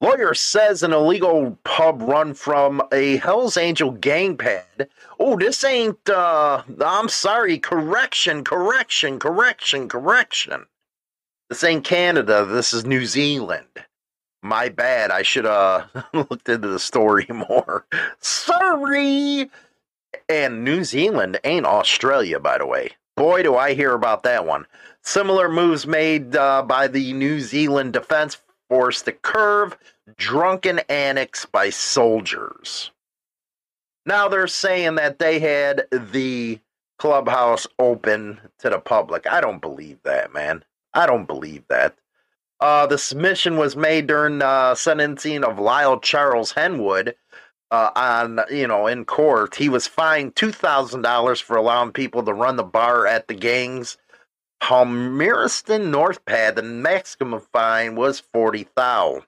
Lawyer 0.00 0.32
says 0.32 0.82
an 0.82 0.92
illegal 0.92 1.58
pub 1.62 2.00
run 2.00 2.32
from 2.32 2.80
a 2.90 3.18
Hells 3.18 3.58
Angel 3.58 3.90
gang 3.90 4.36
pad. 4.36 4.88
Oh, 5.18 5.36
this 5.36 5.62
ain't, 5.62 6.08
uh, 6.08 6.62
I'm 6.80 7.08
sorry, 7.10 7.58
correction, 7.58 8.42
correction, 8.42 9.18
correction, 9.18 9.88
correction. 9.88 10.64
This 11.50 11.64
ain't 11.64 11.84
Canada. 11.84 12.44
This 12.44 12.72
is 12.72 12.86
New 12.86 13.04
Zealand. 13.04 13.66
My 14.40 14.68
bad. 14.68 15.10
I 15.10 15.22
should 15.22 15.46
have 15.46 15.90
looked 16.14 16.48
into 16.48 16.68
the 16.68 16.78
story 16.78 17.26
more. 17.50 17.84
Sorry. 18.20 19.50
And 20.28 20.64
New 20.64 20.84
Zealand 20.84 21.40
ain't 21.42 21.66
Australia, 21.66 22.38
by 22.38 22.58
the 22.58 22.66
way. 22.66 22.90
Boy, 23.16 23.42
do 23.42 23.56
I 23.56 23.74
hear 23.74 23.94
about 23.94 24.22
that 24.22 24.46
one. 24.46 24.64
Similar 25.02 25.48
moves 25.48 25.88
made 25.88 26.36
uh, 26.36 26.62
by 26.62 26.86
the 26.86 27.12
New 27.14 27.40
Zealand 27.40 27.94
Defense 27.94 28.38
Force 28.68 29.02
to 29.02 29.12
curve 29.12 29.76
drunken 30.16 30.78
annex 30.88 31.46
by 31.46 31.70
soldiers. 31.70 32.92
Now 34.06 34.28
they're 34.28 34.46
saying 34.46 34.94
that 34.94 35.18
they 35.18 35.40
had 35.40 35.88
the 35.90 36.60
clubhouse 36.98 37.66
open 37.80 38.40
to 38.60 38.70
the 38.70 38.78
public. 38.78 39.26
I 39.26 39.40
don't 39.40 39.60
believe 39.60 39.98
that, 40.04 40.32
man. 40.32 40.62
I 40.94 41.06
don't 41.06 41.26
believe 41.26 41.64
that. 41.68 41.96
Uh, 42.60 42.86
the 42.86 42.98
submission 42.98 43.56
was 43.56 43.74
made 43.74 44.06
during 44.06 44.42
uh, 44.42 44.74
sentencing 44.74 45.44
of 45.44 45.58
Lyle 45.58 45.98
Charles 45.98 46.52
Henwood 46.52 47.14
uh, 47.70 47.90
on, 47.96 48.40
you 48.50 48.66
know, 48.66 48.86
in 48.86 49.04
court. 49.04 49.54
He 49.54 49.68
was 49.68 49.86
fined 49.86 50.36
two 50.36 50.52
thousand 50.52 51.02
dollars 51.02 51.40
for 51.40 51.56
allowing 51.56 51.92
people 51.92 52.22
to 52.22 52.34
run 52.34 52.56
the 52.56 52.62
bar 52.62 53.06
at 53.06 53.28
the 53.28 53.34
gangs. 53.34 53.96
Palmerston 54.60 55.90
North 55.90 56.22
Pad, 56.26 56.56
the 56.56 56.62
maximum 56.62 57.40
fine 57.52 57.96
was 57.96 58.20
forty 58.20 58.64
thousand. 58.76 59.24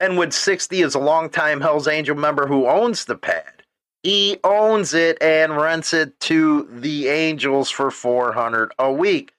Henwood 0.00 0.32
sixty 0.32 0.80
is 0.80 0.94
a 0.94 0.98
longtime 0.98 1.60
Hell's 1.60 1.86
Angel 1.86 2.16
member 2.16 2.46
who 2.46 2.66
owns 2.66 3.04
the 3.04 3.16
pad. 3.16 3.62
He 4.02 4.38
owns 4.42 4.94
it 4.94 5.18
and 5.20 5.58
rents 5.58 5.92
it 5.92 6.18
to 6.20 6.66
the 6.72 7.08
Angels 7.08 7.68
for 7.68 7.90
four 7.90 8.32
hundred 8.32 8.72
a 8.78 8.90
week 8.90 9.34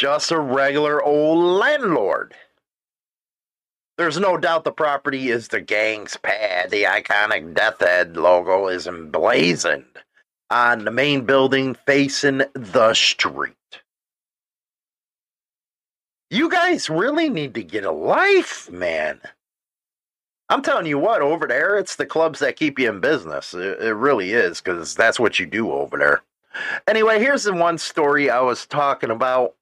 just 0.00 0.30
a 0.30 0.40
regular 0.40 1.02
old 1.04 1.60
landlord. 1.60 2.32
There's 3.98 4.18
no 4.18 4.38
doubt 4.38 4.64
the 4.64 4.72
property 4.72 5.28
is 5.28 5.48
the 5.48 5.60
gang's 5.60 6.16
pad. 6.16 6.70
The 6.70 6.84
iconic 6.84 7.52
Death 7.52 7.80
Head 7.80 8.16
logo 8.16 8.68
is 8.68 8.86
emblazoned 8.86 9.98
on 10.48 10.86
the 10.86 10.90
main 10.90 11.26
building 11.26 11.76
facing 11.86 12.44
the 12.54 12.94
street. 12.94 13.52
You 16.30 16.48
guys 16.48 16.88
really 16.88 17.28
need 17.28 17.52
to 17.52 17.62
get 17.62 17.84
a 17.84 17.92
life, 17.92 18.70
man. 18.70 19.20
I'm 20.48 20.62
telling 20.62 20.86
you 20.86 20.98
what, 20.98 21.20
over 21.20 21.46
there, 21.46 21.76
it's 21.76 21.96
the 21.96 22.06
clubs 22.06 22.38
that 22.38 22.56
keep 22.56 22.78
you 22.78 22.88
in 22.88 23.00
business. 23.00 23.52
It, 23.52 23.82
it 23.82 23.92
really 23.92 24.32
is, 24.32 24.62
because 24.62 24.94
that's 24.94 25.20
what 25.20 25.38
you 25.38 25.44
do 25.44 25.70
over 25.72 25.98
there. 25.98 26.22
Anyway, 26.88 27.18
here's 27.18 27.44
the 27.44 27.52
one 27.52 27.76
story 27.76 28.30
I 28.30 28.40
was 28.40 28.64
talking 28.64 29.10
about 29.10 29.56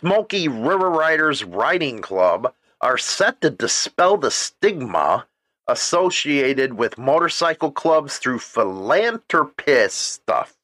Smoky 0.00 0.48
River 0.48 0.90
Riders 0.90 1.44
Riding 1.44 2.00
Club 2.00 2.54
are 2.80 2.98
set 2.98 3.40
to 3.42 3.50
dispel 3.50 4.16
the 4.18 4.30
stigma 4.30 5.26
associated 5.68 6.74
with 6.74 6.98
motorcycle 6.98 7.72
clubs 7.72 8.18
through 8.18 8.40
philanthropist 8.40 9.98
stuff. 9.98 10.54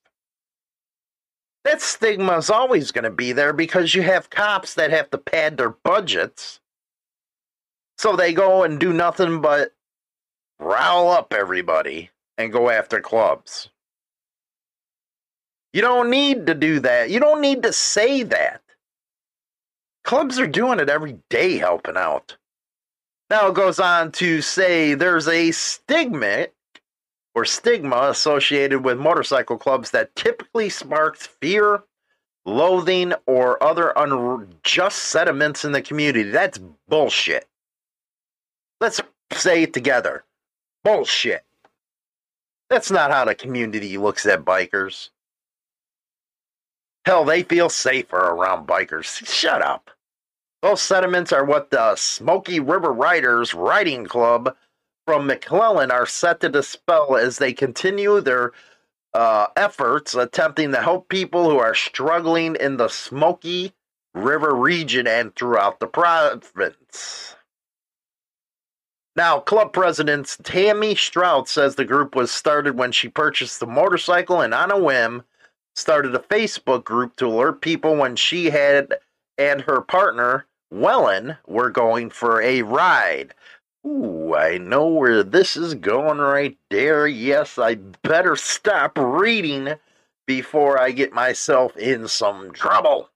That 1.65 1.83
stigma 1.83 2.39
is 2.39 2.51
always 2.51 2.93
going 2.93 3.05
to 3.05 3.11
be 3.11 3.33
there 3.33 3.53
because 3.53 3.95
you 3.95 4.03
have 4.03 4.31
cops 4.31 4.75
that 4.75 4.91
have 4.91 5.11
to 5.11 5.19
pad 5.19 5.59
their 5.59 5.71
budgets 5.71 6.57
So 7.99 8.17
they 8.17 8.35
go 8.35 8.65
and 8.65 8.81
do 8.81 8.93
nothing 8.93 9.41
but 9.43 9.73
rile 10.61 11.09
up 11.09 11.35
everybody 11.35 12.11
and 12.39 12.53
go 12.53 12.71
after 12.71 13.01
clubs. 13.01 13.71
You 15.73 15.83
don't 15.83 16.11
need 16.11 16.47
to 16.47 16.55
do 16.55 16.81
that. 16.81 17.11
You 17.11 17.21
don't 17.21 17.41
need 17.43 17.65
to 17.65 17.73
say 17.73 18.25
that. 18.25 18.63
Clubs 20.09 20.39
are 20.41 20.47
doing 20.47 20.81
it 20.81 20.89
every 20.89 21.19
day 21.29 21.59
helping 21.59 21.99
out. 21.99 22.35
Now 23.29 23.49
it 23.49 23.55
goes 23.55 23.79
on 23.79 24.11
to 24.13 24.41
say 24.41 24.95
there's 24.95 25.29
a 25.29 25.51
stigma 25.51 26.47
or 27.35 27.45
stigma 27.45 28.09
associated 28.09 28.83
with 28.83 28.97
motorcycle 28.97 29.59
clubs 29.59 29.91
that 29.91 30.17
typically 30.17 30.71
sparks 30.71 31.27
fear, 31.27 31.83
loathing, 32.47 33.13
or 33.27 33.63
other 33.63 33.93
unjust 33.97 34.97
sentiments 34.97 35.67
in 35.67 35.73
the 35.73 35.83
community. 35.83 36.31
That's 36.31 36.59
bullshit. 36.89 37.47
Let's 38.81 39.03
say 39.33 39.65
it 39.65 39.75
together. 39.75 40.25
Bullshit. 40.85 41.45
That's 42.71 42.91
not 42.91 43.11
how 43.11 43.27
the 43.27 43.35
community 43.35 43.99
looks 43.99 44.25
at 44.25 44.47
bikers. 44.47 45.11
Hell, 47.05 47.27
they 47.27 47.43
feel 47.43 47.69
safer 47.69 48.17
around 48.17 48.67
bikers. 48.67 49.27
Shut 49.29 49.61
up. 49.61 49.91
Those 50.63 50.83
sentiments 50.83 51.33
are 51.33 51.45
what 51.45 51.71
the 51.71 51.95
Smoky 51.95 52.59
River 52.59 52.93
Riders 52.93 53.55
Riding 53.55 54.07
Club 54.07 54.57
from 55.07 55.29
McLennan 55.29 55.93
are 55.93 56.07
set 56.07 56.41
to 56.41 56.49
dispel 56.49 57.17
as 57.17 57.39
they 57.39 57.53
continue 57.53 58.21
their 58.21 58.53
uh, 59.15 59.47
efforts 59.57 60.15
attempting 60.15 60.73
to 60.73 60.83
help 60.83 61.09
people 61.09 61.49
who 61.49 61.59
are 61.59 61.75
struggling 61.75 62.57
in 62.57 62.77
the 62.77 62.89
Smoky 62.89 63.73
River 64.15 64.55
region 64.55 65.07
and 65.07 65.35
throughout 65.37 65.79
the 65.79 65.87
province. 65.87 67.37
Now, 69.15 69.41
club 69.41 69.73
president 69.73 70.37
Tammy 70.43 70.95
Strout 70.95 71.49
says 71.49 71.75
the 71.75 71.85
group 71.85 72.15
was 72.15 72.31
started 72.31 72.77
when 72.77 72.93
she 72.93 73.09
purchased 73.09 73.61
the 73.61 73.67
motorcycle 73.67 74.41
and 74.41 74.53
on 74.53 74.71
a 74.71 74.79
whim 74.79 75.23
started 75.75 76.15
a 76.15 76.21
Facebook 76.21 76.85
group 76.85 77.17
to 77.17 77.27
alert 77.27 77.61
people 77.61 77.97
when 77.97 78.17
she 78.17 78.51
had 78.51 78.95
and 79.39 79.63
her 79.63 79.81
partner, 79.81 80.47
Wellen, 80.73 81.39
were 81.47 81.71
going 81.71 82.11
for 82.11 82.43
a 82.43 82.63
ride. 82.63 83.35
Ooh, 83.87 84.35
I 84.35 84.59
know 84.59 84.89
where 84.89 85.23
this 85.23 85.57
is 85.57 85.75
going 85.75 86.19
right 86.19 86.59
there. 86.69 87.07
Yes, 87.07 87.59
I 87.59 87.77
better 87.77 88.37
stop 88.37 88.99
reading 88.99 89.75
before 90.27 90.79
I 90.79 90.91
get 90.91 91.13
myself 91.13 91.77
in 91.77 92.09
some 92.09 92.53
trouble. 92.53 93.11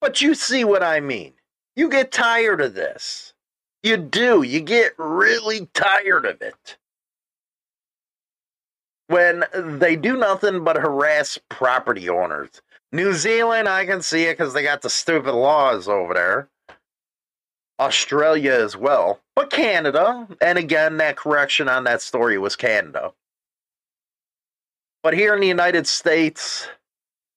But 0.00 0.20
you 0.20 0.34
see 0.34 0.62
what 0.64 0.82
I 0.82 1.00
mean. 1.00 1.32
You 1.74 1.88
get 1.88 2.12
tired 2.12 2.60
of 2.60 2.74
this. 2.74 3.32
You 3.82 3.96
do. 3.96 4.42
You 4.42 4.60
get 4.60 4.92
really 4.98 5.68
tired 5.74 6.26
of 6.26 6.40
it. 6.42 6.76
When 9.08 9.44
they 9.54 9.96
do 9.96 10.16
nothing 10.16 10.64
but 10.64 10.76
harass 10.76 11.38
property 11.48 12.08
owners. 12.08 12.50
New 12.92 13.12
Zealand, 13.12 13.68
I 13.68 13.84
can 13.84 14.02
see 14.02 14.24
it 14.24 14.38
because 14.38 14.54
they 14.54 14.62
got 14.62 14.82
the 14.82 14.90
stupid 14.90 15.32
laws 15.32 15.88
over 15.88 16.14
there. 16.14 16.48
Australia 17.78 18.52
as 18.52 18.76
well. 18.76 19.20
But 19.34 19.50
Canada, 19.50 20.26
and 20.40 20.58
again, 20.58 20.96
that 20.96 21.16
correction 21.16 21.68
on 21.68 21.84
that 21.84 22.00
story 22.00 22.38
was 22.38 22.56
Canada. 22.56 23.12
But 25.02 25.14
here 25.14 25.34
in 25.34 25.40
the 25.40 25.46
United 25.46 25.86
States, 25.86 26.68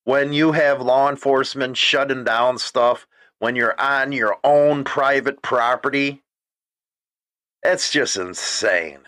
when 0.05 0.33
you 0.33 0.53
have 0.53 0.81
law 0.81 1.09
enforcement 1.09 1.77
shutting 1.77 2.23
down 2.23 2.57
stuff, 2.57 3.05
when 3.39 3.55
you're 3.55 3.79
on 3.79 4.11
your 4.11 4.37
own 4.43 4.83
private 4.83 5.41
property, 5.41 6.23
it's 7.63 7.91
just 7.91 8.17
insane. 8.17 8.99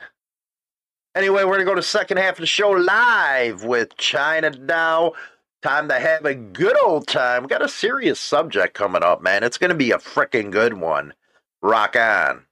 Anyway, 1.15 1.43
we're 1.43 1.55
going 1.55 1.60
to 1.60 1.65
go 1.65 1.75
to 1.75 1.83
second 1.83 2.17
half 2.17 2.36
of 2.36 2.41
the 2.41 2.45
show 2.45 2.69
live 2.69 3.63
with 3.63 3.98
China 3.98 4.50
Doll. 4.50 5.15
Time 5.61 5.89
to 5.89 6.00
have 6.00 6.25
a 6.25 6.33
good 6.33 6.75
old 6.83 7.05
time. 7.07 7.43
We 7.43 7.47
got 7.47 7.61
a 7.61 7.69
serious 7.69 8.19
subject 8.19 8.74
coming 8.74 9.03
up, 9.03 9.21
man. 9.21 9.43
It's 9.43 9.59
going 9.59 9.69
to 9.69 9.75
be 9.75 9.91
a 9.91 9.97
freaking 9.97 10.51
good 10.51 10.74
one. 10.74 11.13
Rock 11.61 11.95
on. 11.95 12.45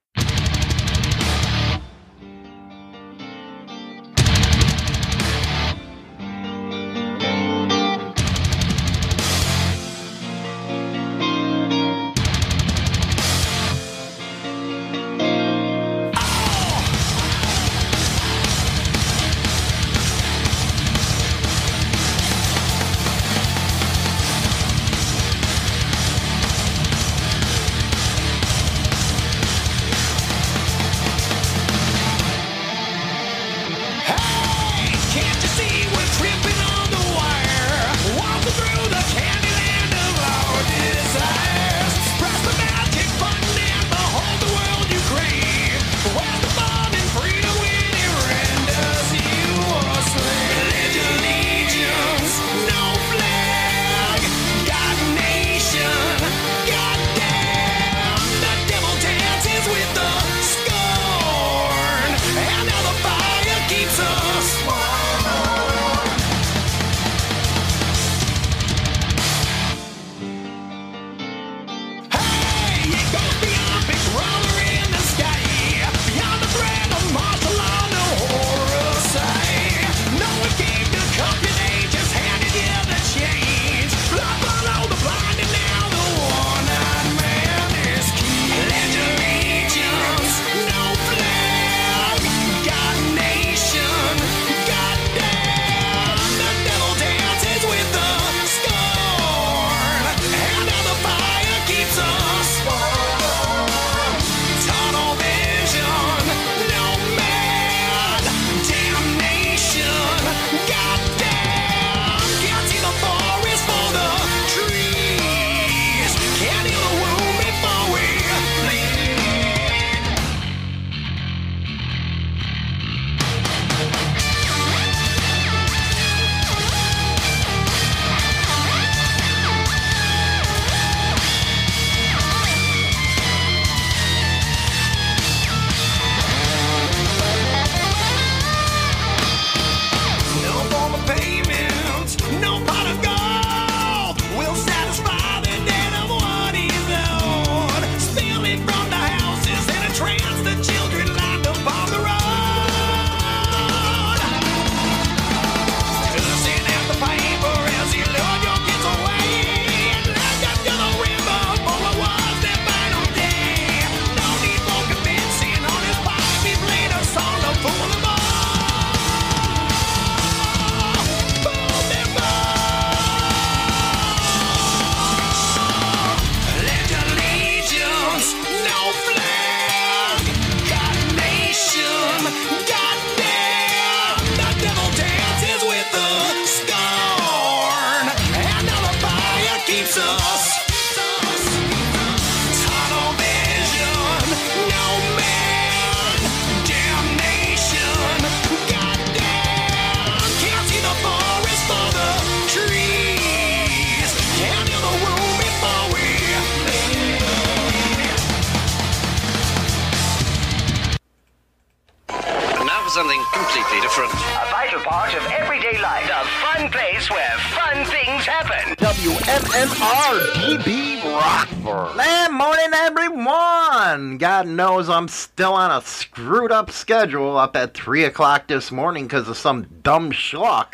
Still 225.39 225.54
on 225.54 225.71
a 225.71 225.80
screwed 225.80 226.52
up 226.52 226.69
schedule 226.69 227.38
up 227.38 227.56
at 227.56 227.73
3 227.73 228.04
o'clock 228.04 228.45
this 228.49 228.73
morning 228.73 229.06
because 229.06 229.30
of 229.30 229.38
some 229.38 229.65
dumb 229.84 230.12
schlock. 230.12 230.73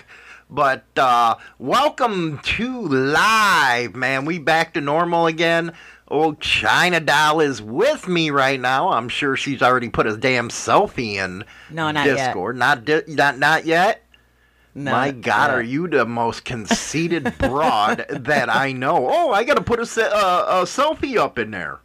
But 0.49 0.85
uh, 0.97 1.35
welcome 1.59 2.39
to 2.39 2.81
live, 2.87 3.93
man. 3.93 4.25
We 4.25 4.39
back 4.39 4.73
to 4.73 4.81
normal 4.81 5.27
again. 5.27 5.71
Old 6.07 6.39
China 6.41 6.99
Doll 6.99 7.41
is 7.41 7.61
with 7.61 8.07
me 8.07 8.31
right 8.31 8.59
now. 8.59 8.89
I'm 8.89 9.07
sure 9.07 9.37
she's 9.37 9.61
already 9.61 9.89
put 9.89 10.07
a 10.07 10.17
damn 10.17 10.49
selfie 10.49 11.17
in 11.17 11.43
No, 11.69 11.91
not 11.91 12.07
yet. 12.07 12.35
Not 12.35 12.85
di- 12.85 13.03
not 13.07 13.37
not 13.37 13.67
yet. 13.67 14.03
No, 14.73 14.93
My 14.93 15.11
God, 15.11 15.51
are 15.51 15.61
you 15.61 15.87
the 15.87 16.07
most 16.07 16.43
conceited 16.43 17.31
broad 17.37 18.03
that 18.09 18.49
I 18.49 18.71
know? 18.71 19.07
Oh, 19.11 19.31
I 19.31 19.43
got 19.43 19.57
to 19.57 19.63
put 19.63 19.79
a, 19.79 19.85
se- 19.85 20.09
uh, 20.11 20.61
a 20.61 20.63
selfie 20.63 21.17
up 21.17 21.37
in 21.37 21.51
there. 21.51 21.81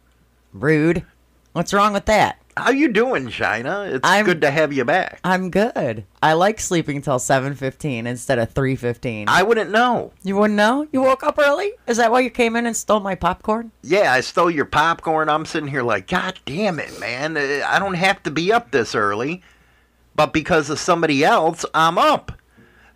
rude? 0.51 1.05
What's 1.53 1.73
wrong 1.73 1.93
with 1.93 2.05
that? 2.05 2.40
How 2.57 2.69
you 2.71 2.89
doing, 2.89 3.29
China? 3.29 3.83
It's 3.83 4.07
I'm- 4.07 4.25
good 4.25 4.41
to 4.41 4.51
have 4.51 4.73
you 4.73 4.83
back. 4.85 5.19
I'm 5.23 5.49
good. 5.49 6.03
I 6.21 6.33
like 6.33 6.59
sleeping 6.59 7.01
till 7.01 7.17
seven 7.19 7.55
fifteen 7.55 8.05
instead 8.05 8.39
of 8.39 8.51
three 8.51 8.75
fifteen. 8.75 9.29
I 9.29 9.43
wouldn't 9.43 9.71
know. 9.71 10.11
You 10.23 10.35
wouldn't 10.35 10.57
know? 10.57 10.85
You 10.91 11.01
woke 11.01 11.23
up 11.23 11.39
early? 11.39 11.71
Is 11.87 11.97
that 11.97 12.11
why 12.11 12.19
you 12.19 12.29
came 12.29 12.55
in 12.55 12.65
and 12.65 12.75
stole 12.75 12.99
my 12.99 13.15
popcorn? 13.15 13.71
Yeah, 13.83 14.11
I 14.13 14.19
stole 14.21 14.51
your 14.51 14.65
popcorn. 14.65 15.29
I'm 15.29 15.45
sitting 15.45 15.69
here 15.69 15.83
like, 15.83 16.07
God 16.07 16.39
damn 16.45 16.79
it, 16.79 16.99
man. 16.99 17.37
Uh, 17.37 17.65
I 17.65 17.79
don't 17.79 17.93
have 17.95 18.21
to 18.23 18.31
be 18.31 18.51
up 18.51 18.71
this 18.71 18.95
early. 18.95 19.41
But 20.13 20.33
because 20.33 20.69
of 20.69 20.77
somebody 20.77 21.23
else, 21.23 21.63
I'm 21.73 21.97
up. 21.97 22.33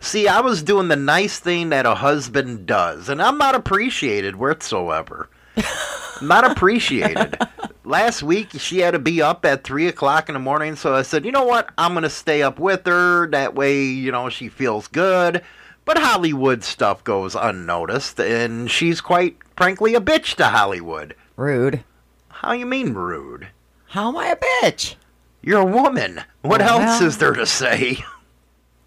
See, 0.00 0.28
I 0.28 0.40
was 0.40 0.62
doing 0.62 0.88
the 0.88 0.96
nice 0.96 1.38
thing 1.40 1.70
that 1.70 1.86
a 1.86 1.94
husband 1.94 2.66
does, 2.66 3.08
and 3.08 3.22
I'm 3.22 3.38
not 3.38 3.54
appreciated 3.54 4.36
whatsoever. 4.36 5.30
not 6.22 6.50
appreciated. 6.50 7.38
Last 7.84 8.22
week, 8.22 8.48
she 8.58 8.78
had 8.80 8.92
to 8.92 8.98
be 8.98 9.22
up 9.22 9.44
at 9.44 9.62
3 9.64 9.86
o'clock 9.86 10.28
in 10.28 10.32
the 10.34 10.38
morning, 10.40 10.74
so 10.76 10.94
I 10.94 11.02
said, 11.02 11.24
you 11.24 11.32
know 11.32 11.44
what? 11.44 11.70
I'm 11.78 11.92
going 11.92 12.02
to 12.02 12.10
stay 12.10 12.42
up 12.42 12.58
with 12.58 12.84
her. 12.86 13.28
That 13.28 13.54
way, 13.54 13.82
you 13.84 14.10
know, 14.10 14.28
she 14.28 14.48
feels 14.48 14.88
good. 14.88 15.42
But 15.84 15.98
Hollywood 15.98 16.64
stuff 16.64 17.04
goes 17.04 17.36
unnoticed, 17.36 18.18
and 18.18 18.68
she's 18.68 19.00
quite 19.00 19.36
frankly 19.56 19.94
a 19.94 20.00
bitch 20.00 20.34
to 20.36 20.46
Hollywood. 20.46 21.14
Rude. 21.36 21.84
How 22.28 22.52
you 22.52 22.66
mean 22.66 22.94
rude? 22.94 23.48
How 23.90 24.08
am 24.08 24.16
I 24.16 24.28
a 24.28 24.36
bitch? 24.36 24.96
You're 25.42 25.60
a 25.60 25.64
woman. 25.64 26.22
What 26.42 26.60
Oh, 26.60 26.64
else 26.80 27.00
is 27.00 27.18
there 27.18 27.34
to 27.34 27.46
say? 27.46 28.04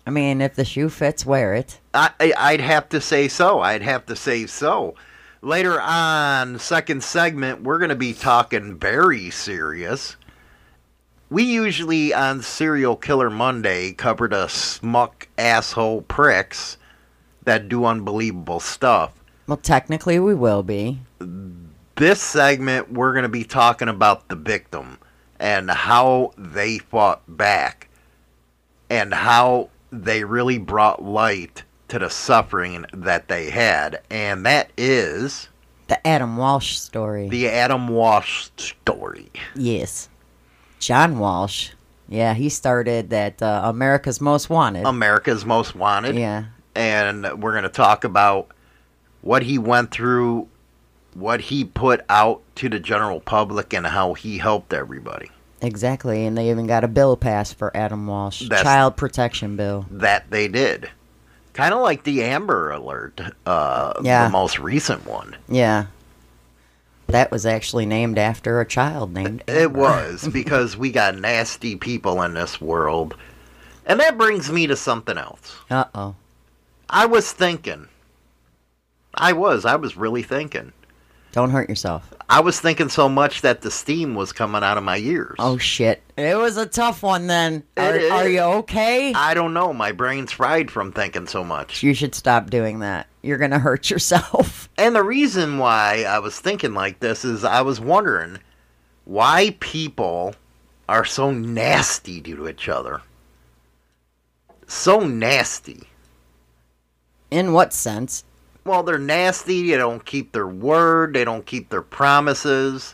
I 0.06 0.10
mean, 0.12 0.42
if 0.42 0.56
the 0.56 0.66
shoe 0.66 0.90
fits, 0.90 1.26
wear 1.26 1.54
it. 1.54 1.80
I- 1.94 2.12
I'd 2.20 2.62
have 2.62 2.90
to 2.90 3.00
say 3.00 3.28
so. 3.30 3.62
I'd 3.62 3.82
have 3.84 4.06
to 4.08 4.16
say 4.16 4.46
so. 4.46 4.96
Later 5.42 5.80
on, 5.80 6.60
second 6.60 7.02
segment, 7.02 7.64
we're 7.64 7.78
going 7.78 7.90
to 7.90 7.96
be 7.96 8.14
talking 8.14 8.78
very 8.78 9.30
serious. 9.30 10.18
We 11.30 11.44
usually 11.44 12.14
on 12.14 12.42
Serial 12.42 12.98
Killer 12.98 13.30
Monday 13.30 13.94
cover 13.94 14.28
the 14.28 14.48
smuck 14.50 15.30
asshole 15.38 16.02
pricks 16.02 16.78
that 17.44 17.70
do 17.70 17.86
unbelievable 17.86 18.60
stuff. 18.60 19.14
Well, 19.48 19.58
technically, 19.58 20.20
we 20.20 20.36
will 20.36 20.62
be. 20.62 21.00
this 21.96 22.22
segment 22.22 22.92
we're 22.92 23.14
going 23.14 23.24
to 23.24 23.30
be 23.30 23.44
talking 23.44 23.88
about 23.88 24.28
the 24.28 24.36
victim 24.36 24.98
and 25.40 25.72
how 25.72 26.34
they 26.38 26.80
fought 26.80 27.22
back 27.28 27.90
and 28.90 29.14
how 29.14 29.70
they 29.92 30.24
really 30.24 30.58
brought 30.58 31.04
light 31.04 31.64
to 31.90 32.00
the 32.00 32.10
suffering 32.10 32.86
that 32.94 33.28
they 33.28 33.50
had 33.50 34.02
and 34.10 34.46
that 34.46 34.72
is 34.78 35.50
The 35.88 36.06
Adam 36.08 36.38
Walsh 36.38 36.78
story. 36.78 37.28
the 37.30 37.50
Adam 37.50 37.88
Walsh 37.88 38.50
story. 38.58 39.30
yes. 39.56 40.10
John 40.80 41.20
Walsh. 41.20 41.72
Yeah, 42.08 42.34
he 42.34 42.50
started 42.50 43.10
that 43.12 43.42
uh, 43.44 43.62
America's 43.66 44.20
Most 44.22 44.50
Wanted. 44.50 44.86
America's 44.86 45.46
Most 45.46 45.76
Wanted 45.76 46.16
yeah. 46.16 46.46
and 46.74 47.24
we're 47.42 47.52
going 47.52 47.64
to 47.64 47.70
talk 47.70 48.04
about 48.04 48.48
what 49.22 49.44
he 49.44 49.58
went 49.58 49.92
through, 49.92 50.48
what 51.14 51.42
he 51.42 51.66
put 51.66 52.02
out 52.10 52.42
to 52.56 52.70
the 52.70 52.80
general 52.80 53.20
public 53.20 53.74
and 53.74 53.86
how 53.86 54.14
he 54.14 54.38
helped 54.38 54.74
everybody. 54.74 55.30
Exactly, 55.62 56.26
and 56.26 56.38
they 56.38 56.50
even 56.50 56.66
got 56.68 56.86
a 56.86 56.88
bill 56.88 57.18
passed 57.18 57.56
for 57.58 57.76
Adam 57.76 58.08
Walsh, 58.08 58.44
That's- 58.48 58.64
child 58.64 58.96
protection 58.96 59.56
bill. 59.58 59.86
that 59.92 60.32
they 60.32 60.48
did. 60.48 60.90
Kind 61.60 61.74
of 61.74 61.82
like 61.82 62.04
the 62.04 62.24
Amber 62.24 62.72
Alert, 62.72 63.20
uh, 63.46 63.92
Yeah. 64.02 64.24
the 64.24 64.30
most 64.30 64.60
recent 64.60 65.06
one. 65.06 65.36
Yeah, 65.50 65.88
that 67.08 67.32
was 67.32 67.46
actually 67.46 67.86
named 67.86 68.18
after 68.18 68.62
a 68.62 68.66
child 68.66 69.14
named. 69.14 69.44
It 69.46 69.72
was 69.74 70.26
because 70.32 70.78
we 70.78 70.90
got 70.90 71.18
nasty 71.18 71.76
people 71.76 72.22
in 72.22 72.34
this 72.34 72.62
world. 72.62 73.16
And 73.86 74.00
that 74.00 74.18
brings 74.18 74.50
me 74.50 74.68
to 74.68 74.78
something 74.78 75.18
else. 75.18 75.58
Uh 75.70 75.84
oh. 75.94 76.16
I 76.90 77.06
was 77.08 77.30
thinking. 77.34 77.90
I 79.16 79.34
was. 79.34 79.66
I 79.66 79.76
was 79.76 79.98
really 79.98 80.24
thinking. 80.24 80.72
Don't 81.34 81.50
hurt 81.50 81.68
yourself. 81.68 82.14
I 82.30 82.42
was 82.42 82.60
thinking 82.60 82.90
so 82.90 83.10
much 83.10 83.42
that 83.42 83.62
the 83.62 83.72
steam 83.72 84.14
was 84.14 84.32
coming 84.32 84.62
out 84.62 84.78
of 84.78 84.84
my 84.84 84.98
ears. 84.98 85.36
Oh 85.40 85.58
shit! 85.58 86.04
It 86.16 86.38
was 86.38 86.58
a 86.58 86.68
tough 86.68 87.02
one. 87.02 87.26
Then 87.26 87.64
are, 87.76 87.96
It 87.96 88.12
are 88.12 88.30
you 88.30 88.40
okay? 88.42 89.12
I 89.14 89.34
don't 89.34 89.54
know. 89.54 89.74
My 89.74 89.92
brain's 89.92 90.32
fried 90.32 90.70
from 90.70 90.92
thinking 90.92 91.26
so 91.26 91.44
much. 91.44 91.82
You 91.82 91.96
should 91.96 92.14
stop 92.14 92.52
doing 92.52 92.80
that. 92.80 93.08
You're 93.24 93.40
gonna 93.40 93.60
hurt 93.60 93.90
yourself. 93.90 94.68
And 94.80 94.96
the 94.96 95.04
reason 95.04 95.58
why 95.58 96.06
I 96.08 96.20
was 96.20 96.40
thinking 96.40 96.74
like 96.74 97.02
this 97.02 97.26
is 97.26 97.44
I 97.44 97.62
was 97.62 97.82
wondering 97.82 98.40
why 99.04 99.58
people 99.60 100.36
are 100.88 101.04
so 101.04 101.32
nasty 101.32 102.22
to 102.22 102.48
each 102.48 102.70
other. 102.70 103.02
So 104.68 105.02
nasty. 105.02 105.84
In 107.30 107.52
what 107.52 107.74
sense? 107.74 108.24
Well, 108.70 108.84
they're 108.84 109.00
nasty, 109.00 109.72
they 109.72 109.78
don't 109.78 110.06
keep 110.06 110.32
their 110.32 110.48
word, 110.48 111.16
they 111.16 111.26
don't 111.26 111.44
keep 111.44 111.70
their 111.70 111.82
promises. 111.82 112.94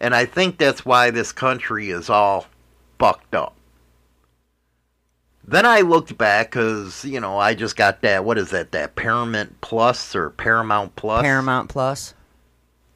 And 0.00 0.14
I 0.14 0.24
think 0.24 0.56
that's 0.56 0.86
why 0.86 1.10
this 1.10 1.32
country 1.32 1.90
is 1.90 2.08
all 2.08 2.46
fucked 2.96 3.34
up. 3.34 3.56
Then 5.42 5.66
I 5.66 5.80
looked 5.80 6.16
back 6.16 6.52
because, 6.52 7.04
you 7.04 7.18
know, 7.18 7.38
I 7.38 7.54
just 7.54 7.74
got 7.74 8.02
that, 8.02 8.24
what 8.24 8.38
is 8.38 8.50
that, 8.50 8.70
that 8.70 8.94
Paramount 8.94 9.60
Plus 9.62 10.14
or 10.14 10.30
Paramount 10.30 10.94
Plus? 10.94 11.22
Paramount 11.22 11.68
Plus. 11.70 12.14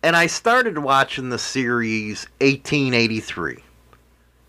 and 0.02 0.16
I 0.16 0.26
started 0.26 0.78
watching 0.78 1.30
the 1.30 1.38
series 1.38 2.26
1883. 2.40 3.58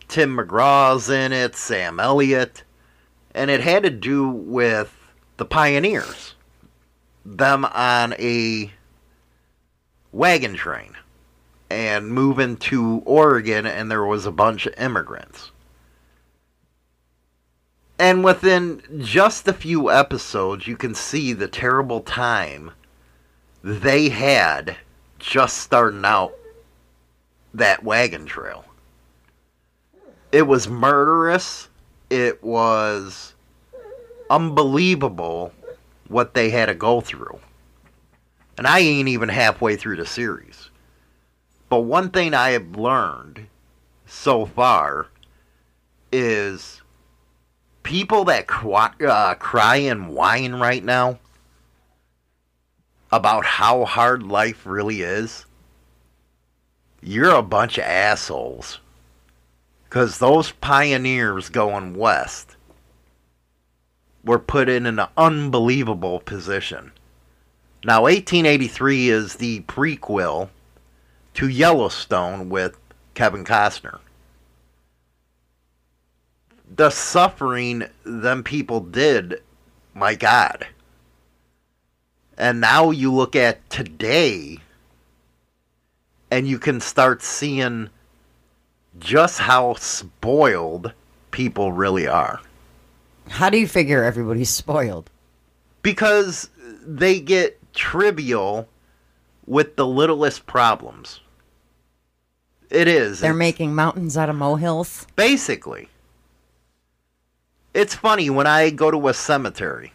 Tim 0.08 0.38
McGraw's 0.38 1.10
in 1.10 1.32
it, 1.32 1.56
Sam 1.56 2.00
Elliott, 2.00 2.64
and 3.34 3.50
it 3.50 3.62
had 3.62 3.84
to 3.84 3.90
do 3.90 4.30
with 4.30 4.96
the 5.38 5.46
pioneers. 5.46 6.33
Them 7.26 7.66
on 7.66 8.14
a 8.14 8.72
wagon 10.12 10.56
train 10.56 10.96
and 11.70 12.10
moving 12.10 12.58
to 12.58 13.02
Oregon, 13.06 13.66
and 13.66 13.90
there 13.90 14.06
was 14.06 14.26
a 14.26 14.32
bunch 14.32 14.66
of 14.68 14.74
immigrants. 14.78 15.52
And 17.98 18.24
within 18.24 18.82
just 19.00 19.48
a 19.48 19.54
few 19.54 19.90
episodes, 19.90 20.68
you 20.68 20.76
can 20.76 20.94
see 20.94 21.34
the 21.34 21.48
terrible 21.48 22.02
time 22.02 22.72
they 23.64 24.10
had 24.10 24.76
just 25.20 25.58
starting 25.60 26.04
out 26.04 26.34
that 27.54 27.84
wagon 27.84 28.26
trail. 28.26 28.66
It 30.32 30.44
was 30.44 30.68
murderous. 30.68 31.70
It 32.10 32.44
was 32.44 33.34
unbelievable 34.30 35.54
what 36.08 36.34
they 36.34 36.50
had 36.50 36.68
to 36.68 36.76
go 36.76 37.02
through. 37.02 37.40
And 38.58 38.68
I 38.68 38.80
ain't 38.80 39.08
even 39.08 39.30
halfway 39.30 39.76
through 39.76 39.96
the 39.98 40.06
series. 40.06 40.70
But 41.70 41.82
one 41.82 42.12
thing 42.12 42.34
I 42.34 42.52
have 42.52 42.76
learned 42.76 43.48
so 44.06 44.46
far 44.46 45.08
is 46.12 46.82
people 47.82 48.26
that 48.26 48.48
cry, 48.48 48.92
uh, 49.06 49.36
cry 49.36 49.78
and 49.78 50.10
whine 50.10 50.54
right 50.54 50.84
now 50.84 51.20
about 53.12 53.46
how 53.46 53.86
hard 53.86 54.24
life 54.24 54.66
really 54.66 55.02
is, 55.02 55.46
you're 57.02 57.36
a 57.36 57.44
bunch 57.44 57.78
of 57.78 57.84
assholes. 57.84 58.80
Because 59.84 60.18
those 60.18 60.52
pioneers 60.52 61.50
going 61.50 61.96
west 61.96 62.53
were 64.24 64.40
put 64.40 64.70
in 64.70 64.86
an 64.86 65.02
unbelievable 65.18 66.20
position. 66.20 66.92
Now, 67.84 68.04
1883 68.04 69.10
is 69.10 69.36
the 69.36 69.62
prequel 69.62 70.50
to 71.34 71.48
Yellowstone 71.48 72.50
with 72.50 72.78
Kevin 73.14 73.44
Costner. 73.44 74.00
the 76.76 76.90
suffering 76.90 77.84
them 78.04 78.44
people 78.44 78.80
did, 78.80 79.42
my 79.94 80.16
God. 80.16 80.68
And 82.38 82.60
now 82.60 82.90
you 82.90 83.14
look 83.14 83.36
at 83.36 83.70
today 83.70 84.58
and 86.32 86.48
you 86.48 86.58
can 86.58 86.80
start 86.80 87.22
seeing 87.22 87.90
just 89.00 89.40
how 89.40 89.76
spoiled 89.76 90.94
people 91.30 91.72
really 91.72 92.08
are. 92.08 92.42
How 93.30 93.50
do 93.50 93.58
you 93.58 93.68
figure 93.68 94.04
everybody's 94.04 94.50
spoiled? 94.50 95.10
Because 95.82 96.50
they 96.86 97.20
get 97.20 97.60
trivial 97.74 98.68
with 99.46 99.76
the 99.76 99.86
littlest 99.88 100.46
problems. 100.46 101.20
It 102.70 102.88
is. 102.88 103.20
They're 103.20 103.32
It's- 103.32 103.38
making 103.40 103.76
mountains 103.76 104.18
out 104.18 104.30
of 104.30 104.36
molehills. 104.36 105.06
Basically. 105.16 105.90
It's 107.74 107.96
funny 107.96 108.30
when 108.30 108.48
I 108.48 108.70
go 108.70 108.92
to 108.92 109.08
a 109.08 109.14
cemetery. 109.14 109.94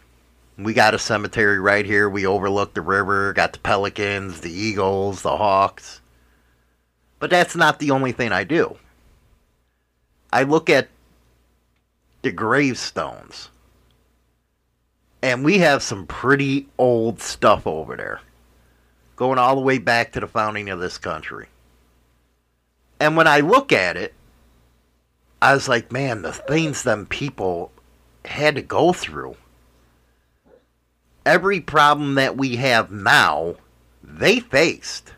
We 0.57 0.73
got 0.73 0.93
a 0.93 0.99
cemetery 0.99 1.59
right 1.59 1.85
here. 1.85 2.09
We 2.09 2.25
overlook 2.25 2.73
the 2.73 2.81
river, 2.81 3.31
got 3.33 3.53
the 3.53 3.59
pelicans, 3.59 4.41
the 4.41 4.51
eagles, 4.51 5.21
the 5.21 5.37
hawks. 5.37 6.01
But 7.19 7.29
that's 7.29 7.55
not 7.55 7.79
the 7.79 7.91
only 7.91 8.11
thing 8.11 8.31
I 8.33 8.43
do. 8.43 8.77
I 10.31 10.43
look 10.43 10.69
at 10.69 10.89
the 12.21 12.31
gravestones. 12.31 13.49
And 15.21 15.43
we 15.43 15.59
have 15.59 15.83
some 15.83 16.07
pretty 16.07 16.67
old 16.77 17.19
stuff 17.19 17.67
over 17.67 17.95
there. 17.95 18.21
Going 19.15 19.37
all 19.37 19.55
the 19.55 19.61
way 19.61 19.77
back 19.77 20.13
to 20.13 20.19
the 20.19 20.27
founding 20.27 20.69
of 20.69 20.79
this 20.79 20.97
country. 20.97 21.47
And 22.99 23.17
when 23.17 23.27
I 23.27 23.39
look 23.39 23.71
at 23.71 23.97
it, 23.97 24.13
I 25.41 25.53
was 25.53 25.67
like, 25.67 25.91
man, 25.91 26.21
the 26.21 26.33
things 26.33 26.83
them 26.83 27.05
people 27.05 27.71
had 28.25 28.55
to 28.55 28.61
go 28.61 28.93
through. 28.93 29.35
Every 31.25 31.61
problem 31.61 32.15
that 32.15 32.37
we 32.37 32.57
have 32.57 32.91
now, 32.91 33.55
they 34.03 34.39
faced. 34.39 35.13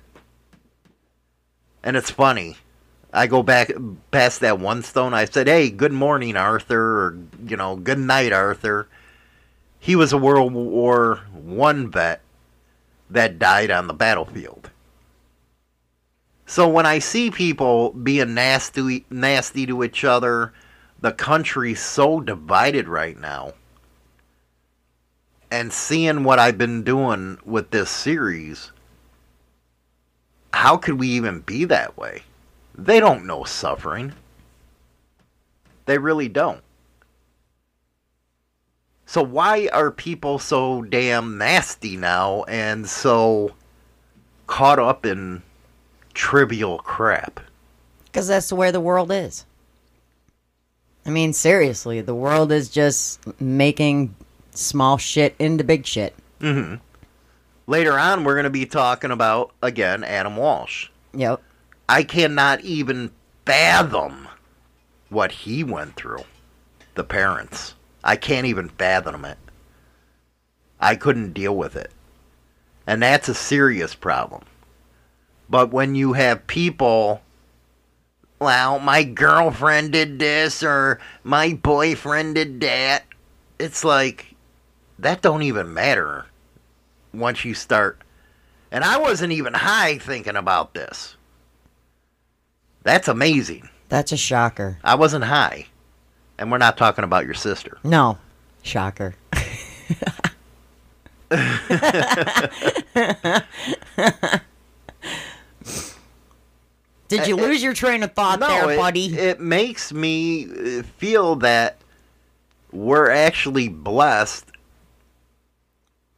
And 1.84 1.96
it's 1.96 2.12
funny. 2.12 2.58
I 3.14 3.28
go 3.28 3.44
back 3.44 3.72
past 4.12 4.40
that 4.40 4.60
one 4.60 4.84
stone. 4.84 5.14
I 5.14 5.26
said, 5.26 5.48
hey, 5.48 5.70
good 5.70 5.92
morning, 5.92 6.38
Arthur, 6.38 6.82
or, 6.82 7.18
you 7.46 7.58
know, 7.58 7.76
good 7.76 8.00
night, 8.00 8.32
Arthur. 8.32 8.88
He 9.80 9.96
was 9.96 10.14
a 10.14 10.18
World 10.18 10.54
War 10.54 11.22
One 11.34 11.92
vet 11.92 12.22
that 13.10 13.40
died 13.40 13.72
on 13.72 13.88
the 13.88 13.94
battlefield. 13.94 14.70
So 16.46 16.68
when 16.68 16.86
I 16.86 17.00
see 17.00 17.32
people 17.32 17.92
being 17.92 18.34
nasty, 18.34 19.06
nasty 19.10 19.66
to 19.66 19.84
each 19.84 20.04
other, 20.04 20.54
the 21.00 21.12
country's 21.12 21.82
so 21.82 22.20
divided 22.20 22.88
right 22.88 23.20
now, 23.20 23.54
and 25.50 25.74
seeing 25.74 26.24
what 26.24 26.40
I've 26.40 26.58
been 26.58 26.84
doing 26.84 27.40
with 27.44 27.72
this 27.72 27.90
series, 27.90 28.72
how 30.54 30.78
could 30.78 31.00
we 31.00 31.08
even 31.10 31.40
be 31.42 31.66
that 31.66 31.98
way? 31.98 32.24
They 32.76 33.00
don't 33.00 33.26
know 33.26 33.44
suffering. 33.44 34.14
They 35.86 35.98
really 35.98 36.30
don't. 36.30 36.62
So 39.06 39.22
why 39.22 39.68
are 39.74 39.92
people 39.92 40.40
so 40.40 40.84
damn 40.84 41.38
nasty 41.38 41.98
now 41.98 42.44
and 42.44 42.88
so 42.88 43.56
caught 44.48 44.80
up 44.80 45.06
in 45.06 45.42
trivial 46.14 46.78
crap? 46.78 47.42
Because 48.06 48.30
that's 48.30 48.54
where 48.54 48.72
the 48.72 48.80
world 48.80 49.12
is. 49.12 49.46
I 51.06 51.10
mean, 51.10 51.34
seriously, 51.34 52.00
the 52.00 52.16
world 52.16 52.52
is 52.52 52.70
just 52.70 53.20
making 53.42 54.16
small 54.52 54.98
shit 54.98 55.36
into 55.40 55.64
big 55.64 55.86
shit. 55.86 56.16
Mm-hmm. 56.40 56.76
Later 57.68 57.98
on, 57.98 58.24
we're 58.24 58.36
going 58.36 58.46
to 58.46 58.50
be 58.50 58.66
talking 58.66 59.12
about, 59.12 59.52
again, 59.62 60.04
Adam 60.04 60.38
Walsh. 60.38 60.90
Yep. 61.14 61.42
I 61.92 62.04
cannot 62.04 62.62
even 62.62 63.12
fathom 63.46 64.30
what 65.10 65.34
he 65.34 65.62
went 65.62 65.98
through. 65.98 66.24
The 66.96 67.04
parents. 67.04 67.76
I 68.02 68.16
can't 68.16 68.48
even 68.48 68.70
fathom 68.70 69.26
it. 69.26 69.38
I 70.80 70.96
couldn't 70.96 71.34
deal 71.34 71.54
with 71.54 71.76
it. 71.76 71.92
And 72.88 73.04
that's 73.04 73.28
a 73.28 73.34
serious 73.34 73.94
problem. 73.94 74.44
But 75.50 75.74
when 75.74 75.94
you 75.94 76.14
have 76.14 76.48
people, 76.48 77.20
well, 78.40 78.80
my 78.80 79.04
girlfriend 79.04 79.92
did 79.92 80.18
this 80.18 80.64
or 80.64 80.98
my 81.26 81.56
boyfriend 81.56 82.36
did 82.36 82.62
that, 82.62 83.04
it's 83.60 83.84
like, 83.84 84.34
that 84.98 85.22
don't 85.22 85.44
even 85.44 85.74
matter 85.74 86.28
once 87.14 87.44
you 87.44 87.54
start. 87.54 88.00
And 88.72 88.86
I 88.86 88.98
wasn't 88.98 89.34
even 89.34 89.56
high 89.56 89.98
thinking 89.98 90.38
about 90.38 90.74
this. 90.74 91.18
That's 92.84 93.08
amazing. 93.08 93.70
That's 93.90 94.12
a 94.12 94.18
shocker. 94.18 94.78
I 94.84 94.96
wasn't 94.96 95.26
high. 95.26 95.68
And 96.38 96.52
we're 96.52 96.58
not 96.58 96.78
talking 96.78 97.04
about 97.04 97.26
your 97.26 97.34
sister. 97.34 97.78
No. 97.84 98.18
Shocker. 98.64 99.16
Did 107.08 107.28
you 107.28 107.36
lose 107.36 107.62
your 107.62 107.74
train 107.74 108.04
of 108.04 108.14
thought 108.14 108.40
there, 108.40 108.78
buddy? 108.78 109.08
It 109.18 109.40
makes 109.40 109.92
me 109.92 110.46
uh, 110.46 110.84
feel 110.98 111.36
that 111.38 111.78
we're 112.72 113.10
actually 113.10 113.68
blessed 113.68 114.46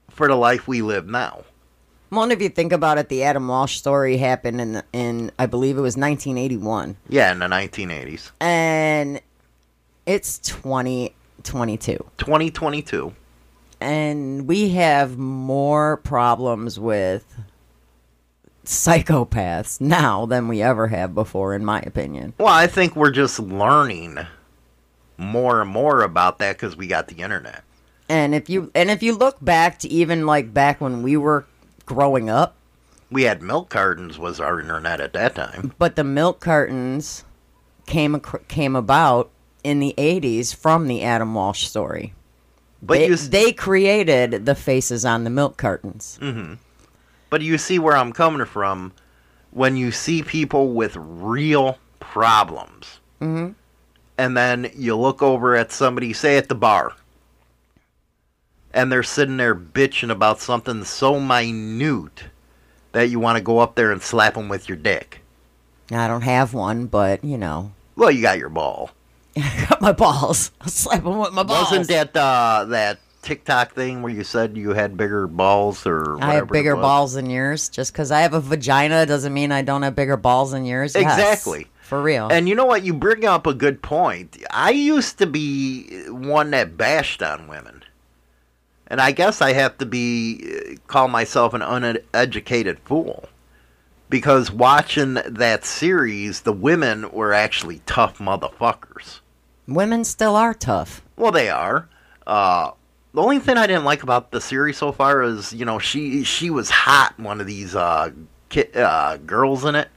for 0.09 0.27
the 0.27 0.35
life 0.35 0.67
we 0.67 0.81
live 0.83 1.07
now. 1.07 1.43
Well, 2.13 2.29
if 2.29 2.41
you 2.41 2.49
think 2.49 2.71
about 2.71 2.99
it, 2.99 3.09
the 3.09 3.23
Adam 3.23 3.47
Walsh 3.47 3.77
story 3.77 4.17
happened 4.17 4.61
in, 4.61 4.83
in 4.93 5.31
I 5.39 5.47
believe 5.47 5.77
it 5.77 5.81
was 5.81 5.97
1981. 5.97 6.97
Yeah, 7.09 7.31
in 7.31 7.39
the 7.39 7.47
1980s. 7.47 8.31
And 8.39 9.19
it's 10.05 10.37
2022. 10.39 12.05
2022. 12.17 13.13
And 13.81 14.47
we 14.47 14.69
have 14.69 15.17
more 15.17 15.97
problems 15.97 16.79
with 16.79 17.25
psychopaths 18.63 19.81
now 19.81 20.25
than 20.27 20.47
we 20.47 20.61
ever 20.61 20.87
have 20.87 21.15
before, 21.15 21.55
in 21.55 21.65
my 21.65 21.81
opinion. 21.81 22.33
Well, 22.37 22.47
I 22.47 22.67
think 22.67 22.95
we're 22.95 23.11
just 23.11 23.39
learning 23.39 24.19
more 25.17 25.61
and 25.61 25.69
more 25.69 26.01
about 26.01 26.39
that 26.39 26.57
because 26.57 26.77
we 26.77 26.87
got 26.87 27.07
the 27.07 27.23
internet. 27.23 27.63
And 28.07 28.35
if 28.35 28.49
you 28.49 28.71
and 28.75 28.91
if 28.91 29.01
you 29.01 29.15
look 29.15 29.43
back 29.43 29.79
to 29.79 29.87
even 29.87 30.25
like 30.25 30.53
back 30.53 30.79
when 30.79 31.01
we 31.01 31.17
were 31.17 31.45
growing 31.85 32.29
up, 32.29 32.55
We 33.11 33.23
had 33.23 33.41
milk 33.41 33.69
cartons 33.69 34.17
was 34.17 34.39
our 34.39 34.59
internet 34.59 34.99
at 34.99 35.13
that 35.13 35.35
time. 35.35 35.73
but 35.77 35.95
the 35.95 36.03
milk 36.03 36.39
cartons 36.39 37.25
came 37.85 38.15
ac- 38.15 38.43
came 38.47 38.75
about 38.75 39.29
in 39.63 39.79
the 39.79 39.93
80s 39.97 40.55
from 40.55 40.87
the 40.87 41.03
Adam 41.03 41.33
Walsh 41.35 41.67
story. 41.67 42.13
But 42.81 42.97
they, 42.99 43.09
they 43.09 43.51
created 43.53 44.45
the 44.45 44.55
faces 44.55 45.05
on 45.05 45.23
the 45.23 45.29
milk 45.29 45.57
cartons. 45.57 46.17
hmm 46.21 46.53
But 47.29 47.41
you 47.41 47.57
see 47.57 47.79
where 47.79 47.95
I'm 47.95 48.11
coming 48.13 48.45
from 48.45 48.91
when 49.51 49.77
you 49.77 49.91
see 49.91 50.21
people 50.23 50.73
with 50.73 50.95
real 50.97 51.77
problems, 51.99 52.99
Mhm. 53.21 53.55
and 54.17 54.35
then 54.37 54.69
you 54.75 54.95
look 54.97 55.21
over 55.21 55.55
at 55.55 55.71
somebody, 55.71 56.11
say 56.13 56.37
at 56.37 56.49
the 56.49 56.55
bar, 56.55 56.93
and 58.73 58.91
they're 58.91 59.03
sitting 59.03 59.37
there 59.37 59.55
bitching 59.55 60.09
about 60.11 60.39
something 60.39 60.83
so 60.83 61.19
minute 61.19 62.23
that 62.91 63.09
you 63.09 63.19
want 63.19 63.37
to 63.37 63.43
go 63.43 63.59
up 63.59 63.75
there 63.75 63.91
and 63.91 64.01
slap 64.01 64.35
them 64.35 64.49
with 64.49 64.67
your 64.69 64.77
dick. 64.77 65.21
I 65.91 66.07
don't 66.07 66.21
have 66.21 66.53
one, 66.53 66.87
but 66.87 67.23
you 67.23 67.37
know, 67.37 67.71
Well, 67.95 68.11
you 68.11 68.21
got 68.21 68.37
your 68.39 68.49
ball. 68.49 68.91
I 69.37 69.65
got 69.69 69.81
my 69.81 69.91
balls. 69.91 70.51
I'll 70.61 70.67
slap 70.67 71.03
them 71.03 71.17
with 71.17 71.33
my 71.33 71.43
balls. 71.43 71.71
Wasn't 71.71 71.87
that 71.87 72.15
uh, 72.15 72.65
that 72.69 72.99
TikTok 73.23 73.73
thing 73.73 74.01
where 74.01 74.11
you 74.13 74.23
said 74.23 74.57
you 74.57 74.71
had 74.73 74.95
bigger 74.97 75.27
balls 75.27 75.85
or 75.87 76.15
whatever 76.15 76.23
I 76.31 76.35
have 76.35 76.49
bigger 76.49 76.75
balls 76.75 77.13
than 77.13 77.29
yours. 77.29 77.69
Just 77.69 77.93
because 77.93 78.11
I 78.11 78.21
have 78.21 78.33
a 78.33 78.39
vagina 78.41 79.05
doesn't 79.05 79.33
mean 79.33 79.51
I 79.51 79.61
don't 79.61 79.81
have 79.83 79.95
bigger 79.95 80.17
balls 80.17 80.51
than 80.51 80.65
yours. 80.65 80.93
Yes, 80.95 81.03
Exactly. 81.03 81.67
for 81.81 82.01
real. 82.01 82.27
And 82.29 82.47
you 82.49 82.55
know 82.55 82.65
what? 82.65 82.83
You 82.83 82.93
bring 82.93 83.25
up 83.25 83.47
a 83.47 83.53
good 83.53 83.81
point. 83.81 84.37
I 84.51 84.71
used 84.71 85.17
to 85.19 85.25
be 85.25 86.03
one 86.09 86.51
that 86.51 86.77
bashed 86.77 87.23
on 87.23 87.47
women. 87.47 87.82
And 88.93 89.01
I 89.01 89.11
guess 89.11 89.41
I 89.41 89.53
have 89.53 89.79
to 89.79 89.87
be 89.87 90.77
call 90.85 91.07
myself 91.07 91.55
an 91.55 91.63
uneducated 91.63 92.77
fool. 92.85 93.27
Because 94.07 94.51
watching 94.51 95.15
that 95.15 95.65
series, 95.65 96.41
the 96.41 96.53
women 96.53 97.09
were 97.09 97.33
actually 97.33 97.81
tough 97.87 98.19
motherfuckers. 98.19 99.21
Women 99.67 100.03
still 100.03 100.35
are 100.35 100.53
tough. 100.53 101.01
Well, 101.17 101.31
they 101.31 101.49
are. 101.49 101.89
Uh, 102.27 102.69
the 103.15 103.21
only 103.23 103.39
thing 103.39 103.57
I 103.57 103.65
didn't 103.65 103.83
like 103.83 104.03
about 104.03 104.29
the 104.29 104.39
series 104.39 104.77
so 104.77 104.91
far 104.91 105.23
is, 105.23 105.51
you 105.51 105.65
know, 105.65 105.79
she 105.79 106.23
she 106.23 106.51
was 106.51 106.69
hot. 106.69 107.19
One 107.19 107.41
of 107.41 107.47
these 107.47 107.75
uh, 107.75 108.11
ki- 108.49 108.73
uh, 108.75 109.17
girls 109.17 109.65
in 109.65 109.73
it. 109.73 109.87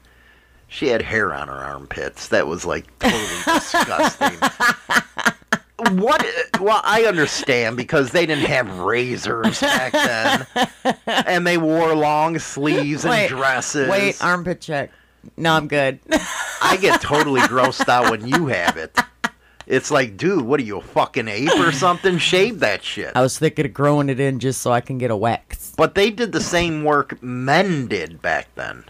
She 0.69 0.87
had 0.87 1.03
hair 1.03 1.35
on 1.35 1.49
her 1.49 1.55
armpits. 1.55 2.29
That 2.29 2.47
was 2.47 2.65
like 2.65 2.87
totally 2.99 3.43
disgusting. 3.45 4.39
What? 5.91 6.27
Well, 6.61 6.81
I 6.85 7.05
understand 7.05 7.77
because 7.77 8.11
they 8.11 8.25
didn't 8.27 8.47
have 8.47 8.79
razors 8.79 9.61
back 9.61 9.93
then, 9.93 10.97
and 11.07 11.47
they 11.47 11.59
wore 11.59 11.95
long 11.95 12.39
sleeves 12.39 13.05
and 13.05 13.11
Wait, 13.11 13.29
dresses. 13.29 13.89
Wait, 13.89 14.23
armpit 14.23 14.61
check. 14.61 14.91
No, 15.37 15.53
I'm 15.53 15.69
good. 15.69 15.99
I 16.63 16.79
get 16.81 17.01
totally 17.03 17.41
grossed 17.43 17.89
out 17.89 18.11
when 18.11 18.27
you 18.27 18.47
have 18.47 18.77
it. 18.77 18.97
It's 19.67 19.91
like, 19.91 20.17
dude, 20.17 20.45
what 20.45 20.61
are 20.61 20.63
you, 20.63 20.79
a 20.79 20.83
fucking 20.83 21.27
ape 21.27 21.59
or 21.59 21.73
something? 21.73 22.19
Shave 22.19 22.61
that 22.61 22.85
shit. 22.85 23.13
I 23.17 23.21
was 23.21 23.37
thinking 23.37 23.67
of 23.67 23.75
growing 23.75 24.09
it 24.09 24.21
in 24.21 24.39
just 24.39 24.63
so 24.63 24.71
I 24.71 24.81
can 24.81 24.97
get 24.97 25.11
a 25.11 25.17
wax. 25.17 25.73
But 25.77 25.97
they 25.97 26.11
did 26.11 26.31
the 26.31 26.41
same 26.41 26.85
work 26.85 27.21
men 27.21 27.89
did 27.89 28.23
back 28.23 28.49
then. 28.55 28.85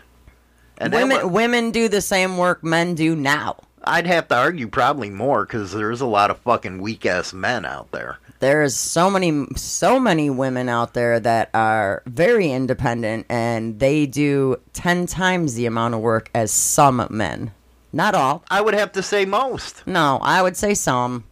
And 0.78 0.92
Women 0.92 1.32
women 1.32 1.70
do 1.70 1.88
the 1.88 2.02
same 2.02 2.36
work 2.36 2.62
men 2.62 2.94
do 2.94 3.16
now. 3.16 3.56
I'd 3.86 4.06
have 4.06 4.28
to 4.28 4.36
argue 4.36 4.68
probably 4.68 5.10
more 5.10 5.44
because 5.44 5.72
there's 5.72 6.00
a 6.00 6.06
lot 6.06 6.30
of 6.30 6.38
fucking 6.38 6.80
weak 6.80 7.06
ass 7.06 7.32
men 7.32 7.64
out 7.64 7.92
there. 7.92 8.18
There's 8.40 8.74
so 8.74 9.08
many 9.10 9.46
so 9.56 9.98
many 9.98 10.28
women 10.28 10.68
out 10.68 10.92
there 10.94 11.20
that 11.20 11.50
are 11.54 12.02
very 12.06 12.50
independent 12.50 13.26
and 13.28 13.78
they 13.78 14.06
do 14.06 14.56
10 14.72 15.06
times 15.06 15.54
the 15.54 15.66
amount 15.66 15.94
of 15.94 16.00
work 16.00 16.30
as 16.34 16.50
some 16.50 17.06
men. 17.10 17.52
Not 17.92 18.14
all. 18.14 18.44
I 18.50 18.60
would 18.60 18.74
have 18.74 18.92
to 18.92 19.02
say 19.02 19.24
most. 19.24 19.86
No, 19.86 20.18
I 20.20 20.42
would 20.42 20.56
say 20.56 20.74
some. 20.74 21.24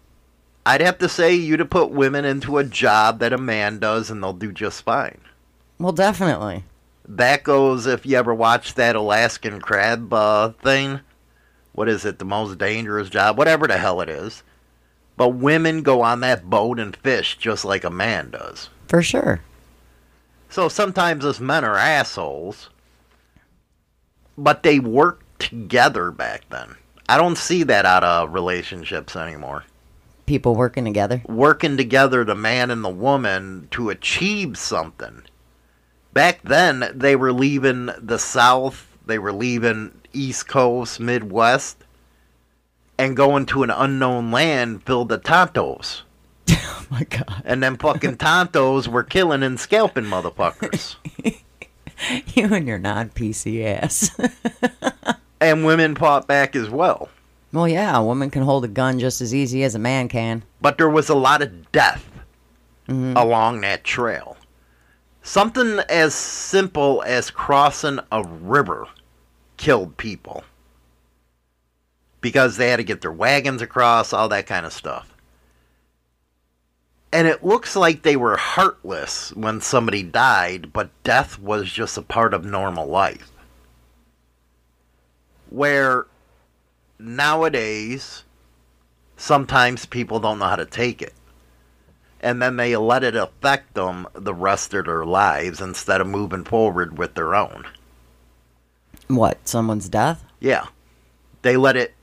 I'd 0.64 0.80
have 0.80 0.96
to 0.98 1.08
say 1.08 1.34
you 1.34 1.58
to 1.58 1.66
put 1.66 1.90
women 1.90 2.24
into 2.24 2.56
a 2.56 2.64
job 2.64 3.18
that 3.18 3.34
a 3.34 3.38
man 3.38 3.78
does 3.78 4.10
and 4.10 4.22
they'll 4.22 4.32
do 4.32 4.50
just 4.50 4.82
fine. 4.82 5.20
Well, 5.78 5.92
definitely. 5.92 6.64
That 7.06 7.42
goes 7.42 7.86
if 7.86 8.06
you 8.06 8.16
ever 8.16 8.32
watch 8.32 8.74
that 8.74 8.96
Alaskan 8.96 9.60
crab 9.60 10.10
uh, 10.12 10.50
thing. 10.62 11.00
What 11.74 11.88
is 11.88 12.04
it? 12.04 12.18
The 12.18 12.24
most 12.24 12.58
dangerous 12.58 13.10
job? 13.10 13.36
Whatever 13.36 13.66
the 13.66 13.78
hell 13.78 14.00
it 14.00 14.08
is. 14.08 14.42
But 15.16 15.30
women 15.30 15.82
go 15.82 16.02
on 16.02 16.20
that 16.20 16.48
boat 16.48 16.78
and 16.78 16.96
fish 16.96 17.36
just 17.36 17.64
like 17.64 17.84
a 17.84 17.90
man 17.90 18.30
does. 18.30 18.68
For 18.88 19.02
sure. 19.02 19.40
So 20.48 20.68
sometimes 20.68 21.24
us 21.24 21.40
men 21.40 21.64
are 21.64 21.76
assholes, 21.76 22.70
but 24.38 24.62
they 24.62 24.78
work 24.78 25.24
together 25.38 26.12
back 26.12 26.44
then. 26.50 26.76
I 27.08 27.18
don't 27.18 27.36
see 27.36 27.64
that 27.64 27.84
out 27.84 28.04
of 28.04 28.32
relationships 28.32 29.16
anymore. 29.16 29.64
People 30.26 30.54
working 30.54 30.84
together. 30.84 31.22
Working 31.26 31.76
together, 31.76 32.24
the 32.24 32.36
man 32.36 32.70
and 32.70 32.84
the 32.84 32.88
woman, 32.88 33.68
to 33.72 33.90
achieve 33.90 34.56
something. 34.56 35.22
Back 36.12 36.40
then, 36.44 36.88
they 36.94 37.16
were 37.16 37.32
leaving 37.32 37.90
the 37.98 38.18
South, 38.18 38.86
they 39.04 39.18
were 39.18 39.32
leaving 39.32 40.00
East 40.14 40.48
Coast, 40.48 41.00
Midwest, 41.00 41.84
and 42.98 43.16
going 43.16 43.46
to 43.46 43.62
an 43.62 43.70
unknown 43.70 44.30
land 44.30 44.84
filled 44.84 45.10
with 45.10 45.22
tontos. 45.22 46.02
Oh 46.66 46.86
my 46.90 47.04
god. 47.04 47.42
And 47.46 47.62
then 47.62 47.78
fucking 47.78 48.18
tontos 48.18 48.86
were 48.86 49.02
killing 49.02 49.42
and 49.42 49.58
scalping 49.58 50.04
motherfuckers. 50.04 50.96
You 52.34 52.52
and 52.52 52.66
your 52.66 52.78
non-PC 52.78 53.64
ass. 53.64 54.10
and 55.40 55.64
women 55.64 55.94
fought 55.94 56.26
back 56.26 56.56
as 56.56 56.68
well. 56.68 57.08
well, 57.52 57.68
yeah, 57.68 57.96
a 57.96 58.04
woman 58.04 58.30
can 58.30 58.42
hold 58.42 58.64
a 58.64 58.68
gun 58.68 58.98
just 58.98 59.20
as 59.20 59.34
easy 59.34 59.62
as 59.62 59.74
a 59.74 59.78
man 59.78 60.08
can. 60.08 60.42
But 60.60 60.76
there 60.76 60.90
was 60.90 61.08
a 61.08 61.14
lot 61.14 61.42
of 61.42 61.70
death 61.72 62.10
mm-hmm. 62.88 63.16
along 63.16 63.60
that 63.62 63.84
trail. 63.84 64.36
Something 65.22 65.80
as 65.88 66.14
simple 66.14 67.02
as 67.06 67.30
crossing 67.30 68.00
a 68.12 68.22
river 68.24 68.86
killed 69.64 69.96
people 69.96 70.44
because 72.20 72.58
they 72.58 72.68
had 72.68 72.76
to 72.76 72.84
get 72.84 73.00
their 73.00 73.10
wagons 73.10 73.62
across, 73.62 74.12
all 74.12 74.28
that 74.28 74.46
kind 74.46 74.66
of 74.66 74.74
stuff. 74.74 75.16
And 77.10 77.26
it 77.26 77.42
looks 77.42 77.74
like 77.74 78.02
they 78.02 78.14
were 78.14 78.36
heartless 78.36 79.32
when 79.32 79.62
somebody 79.62 80.02
died, 80.02 80.70
but 80.74 80.90
death 81.02 81.38
was 81.38 81.72
just 81.72 81.96
a 81.96 82.02
part 82.02 82.34
of 82.34 82.44
normal 82.44 82.86
life. 82.86 83.32
Where 85.48 86.04
nowadays, 86.98 88.24
sometimes 89.16 89.86
people 89.86 90.20
don't 90.20 90.40
know 90.40 90.44
how 90.44 90.56
to 90.56 90.66
take 90.66 91.00
it. 91.00 91.14
And 92.20 92.42
then 92.42 92.58
they 92.58 92.76
let 92.76 93.02
it 93.02 93.16
affect 93.16 93.72
them 93.72 94.08
the 94.12 94.34
rest 94.34 94.74
of 94.74 94.84
their 94.84 95.06
lives 95.06 95.62
instead 95.62 96.02
of 96.02 96.06
moving 96.06 96.44
forward 96.44 96.98
with 96.98 97.14
their 97.14 97.34
own. 97.34 97.64
What? 99.08 99.46
Someone's 99.48 99.88
death? 99.88 100.24
Yeah. 100.40 100.66
They 101.42 101.56
let 101.56 101.76
it 101.76 101.94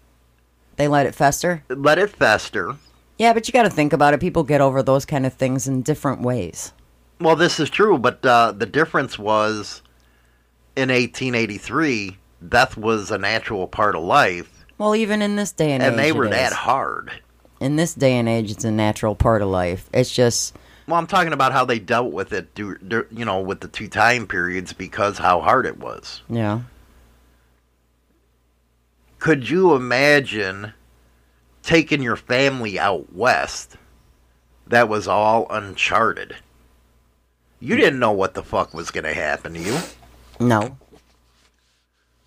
They 0.76 0.88
let 0.88 1.06
it 1.06 1.16
fester? 1.16 1.64
let 1.70 1.98
it 1.98 2.10
fester. 2.10 2.76
Yeah, 3.18 3.34
but 3.34 3.48
you 3.48 3.52
got 3.52 3.64
to 3.64 3.70
think 3.70 3.94
about 3.94 4.14
it. 4.14 4.20
People 4.20 4.44
get 4.44 4.62
over 4.62 4.82
those 4.82 5.06
kind 5.06 5.26
of 5.26 5.34
things 5.34 5.68
in 5.68 5.82
different 5.84 6.22
ways. 6.22 6.74
Well, 7.20 7.36
this 7.36 7.60
is 7.60 7.70
true, 7.70 7.98
but 8.00 8.26
uh, 8.26 8.52
the 8.52 8.66
difference 8.66 9.20
was 9.20 9.84
in 10.76 10.90
1883, 10.90 12.18
death 12.50 12.78
was 12.78 13.12
a 13.12 13.18
natural 13.20 13.68
part 13.68 13.96
of 13.96 14.04
life, 14.04 14.66
Well, 14.80 14.96
even 14.96 15.22
in 15.22 15.36
this 15.36 15.52
day 15.52 15.72
and, 15.74 15.84
age 15.84 15.92
and 15.92 16.00
age, 16.00 16.06
they 16.06 16.12
were 16.14 16.26
it 16.26 16.32
that 16.32 16.52
is. 16.54 16.58
hard. 16.58 17.12
In 17.60 17.76
this 17.76 17.94
day 17.94 18.14
and 18.18 18.28
age, 18.28 18.50
it's 18.50 18.64
a 18.64 18.72
natural 18.72 19.14
part 19.14 19.44
of 19.44 19.50
life. 19.50 19.88
It's 19.94 20.12
just 20.12 20.56
Well, 20.88 20.98
I'm 20.98 21.06
talking 21.06 21.34
about 21.34 21.52
how 21.52 21.64
they 21.66 21.78
dealt 21.78 22.12
with 22.12 22.34
it, 22.34 22.48
you 22.58 22.78
know, 23.26 23.40
with 23.42 23.60
the 23.60 23.68
two 23.68 23.88
time 23.88 24.26
periods 24.26 24.74
because 24.74 25.20
how 25.20 25.42
hard 25.42 25.68
it 25.68 25.78
was. 25.78 26.22
yeah. 26.28 26.62
Could 29.22 29.48
you 29.52 29.76
imagine 29.76 30.74
taking 31.62 32.02
your 32.02 32.16
family 32.16 32.80
out 32.80 33.14
west? 33.14 33.78
That 34.66 34.90
was 34.90 35.08
all 35.08 35.46
uncharted. 35.52 36.38
You 37.60 37.76
didn't 37.76 38.00
know 38.00 38.14
what 38.14 38.34
the 38.34 38.42
fuck 38.42 38.74
was 38.74 38.90
going 38.90 39.04
to 39.04 39.14
happen 39.14 39.54
to 39.54 39.60
you. 39.60 39.78
No, 40.40 40.76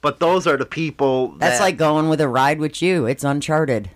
But 0.02 0.20
those 0.20 0.46
are 0.46 0.56
the 0.56 0.66
people 0.66 1.32
that, 1.32 1.40
that's 1.40 1.60
like 1.60 1.76
going 1.76 2.08
with 2.08 2.20
a 2.20 2.28
ride 2.28 2.60
with 2.60 2.80
you. 2.80 3.06
It's 3.06 3.24
uncharted. 3.24 3.90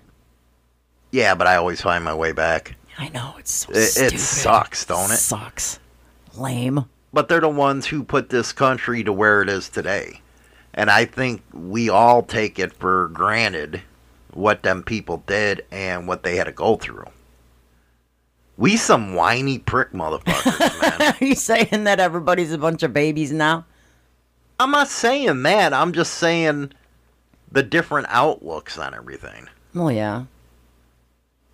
Yeah, 1.12 1.36
but 1.36 1.46
I 1.46 1.54
always 1.54 1.80
find 1.80 2.02
my 2.02 2.14
way 2.14 2.32
back. 2.32 2.74
I 2.98 3.10
know 3.10 3.36
it's 3.38 3.52
so 3.52 3.70
It, 3.70 4.14
it 4.14 4.18
sucks, 4.18 4.84
don't 4.84 5.12
it? 5.12 5.18
Sucks. 5.18 5.78
Lame. 6.34 6.86
But 7.12 7.28
they're 7.28 7.38
the 7.40 7.48
ones 7.48 7.86
who 7.86 8.02
put 8.02 8.30
this 8.30 8.52
country 8.52 9.04
to 9.04 9.12
where 9.12 9.40
it 9.40 9.48
is 9.48 9.68
today. 9.68 10.20
And 10.78 10.92
I 10.92 11.06
think 11.06 11.42
we 11.52 11.88
all 11.88 12.22
take 12.22 12.60
it 12.60 12.72
for 12.72 13.08
granted 13.08 13.82
what 14.32 14.62
them 14.62 14.84
people 14.84 15.24
did 15.26 15.66
and 15.72 16.06
what 16.06 16.22
they 16.22 16.36
had 16.36 16.44
to 16.44 16.52
go 16.52 16.76
through. 16.76 17.08
We 18.56 18.76
some 18.76 19.16
whiny 19.16 19.58
prick 19.58 19.90
motherfuckers, 19.90 21.00
man. 21.00 21.16
Are 21.20 21.24
you 21.24 21.34
saying 21.34 21.82
that 21.82 21.98
everybody's 21.98 22.52
a 22.52 22.58
bunch 22.58 22.84
of 22.84 22.92
babies 22.92 23.32
now? 23.32 23.64
I'm 24.60 24.70
not 24.70 24.86
saying 24.86 25.42
that. 25.42 25.74
I'm 25.74 25.92
just 25.92 26.14
saying 26.14 26.70
the 27.50 27.64
different 27.64 28.06
outlooks 28.08 28.78
on 28.78 28.94
everything. 28.94 29.48
Well, 29.74 29.90
yeah. 29.90 30.26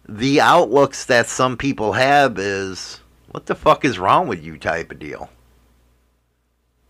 The 0.06 0.42
outlooks 0.42 1.06
that 1.06 1.28
some 1.28 1.56
people 1.56 1.94
have 1.94 2.38
is 2.38 3.00
what 3.30 3.46
the 3.46 3.54
fuck 3.54 3.86
is 3.86 3.98
wrong 3.98 4.28
with 4.28 4.44
you 4.44 4.58
type 4.58 4.92
of 4.92 4.98
deal. 4.98 5.30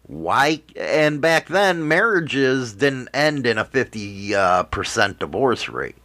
Why? 0.07 0.63
And 0.77 1.21
back 1.21 1.49
then, 1.49 1.89
marriages 1.89 2.75
didn't 2.75 3.09
end 3.15 3.47
in 3.47 3.59
a 3.59 3.65
50 3.65 4.35
uh, 4.35 4.63
percent 4.65 5.19
divorce 5.19 5.69
rate. 5.69 5.97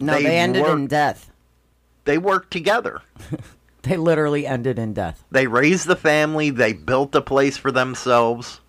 No, 0.00 0.14
They 0.14 0.24
they, 0.24 0.38
ended 0.38 0.66
in 0.66 0.86
death. 0.88 1.30
They 2.04 2.18
worked 2.18 2.50
together. 2.50 3.02
They 3.84 3.98
literally 3.98 4.46
ended 4.46 4.78
in 4.78 4.94
death. 4.94 5.24
They 5.30 5.46
raised 5.46 5.86
the 5.86 5.94
family, 5.94 6.48
they 6.48 6.72
built 6.72 7.14
a 7.14 7.20
place 7.20 7.58
for 7.58 7.70
themselves. 7.70 8.60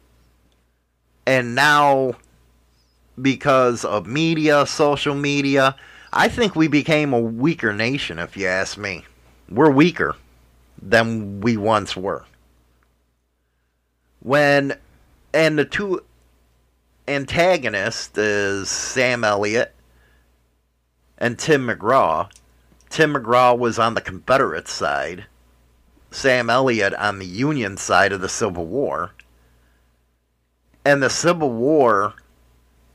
And 1.25 1.55
now, 1.55 2.15
because 3.19 3.85
of 3.85 4.05
media, 4.05 4.65
social 4.65 5.15
media, 5.15 5.77
I 6.11 6.27
think 6.27 6.53
we 6.53 6.67
became 6.67 7.13
a 7.13 7.19
weaker 7.19 7.71
nation, 7.71 8.19
if 8.19 8.35
you 8.35 8.45
ask 8.47 8.77
me. 8.77 9.05
We're 9.49 9.71
weaker 9.71 10.17
than 10.81 11.39
we 11.39 11.55
once 11.55 11.95
were. 11.95 12.25
When, 14.25 14.75
and 15.35 15.55
the 15.55 15.65
two 15.65 16.01
antagonists 17.07 18.17
is 18.17 18.67
Sam 18.71 19.23
Elliott 19.23 19.75
and 21.19 21.37
Tim 21.37 21.67
McGraw. 21.67 22.31
Tim 22.89 23.13
McGraw 23.13 23.55
was 23.55 23.77
on 23.77 23.93
the 23.93 24.01
Confederate 24.01 24.67
side. 24.67 25.25
Sam 26.09 26.49
Elliott 26.49 26.95
on 26.95 27.19
the 27.19 27.27
Union 27.27 27.77
side 27.77 28.11
of 28.11 28.21
the 28.21 28.27
Civil 28.27 28.65
War. 28.65 29.11
And 30.83 31.03
the 31.03 31.11
Civil 31.11 31.51
War 31.51 32.15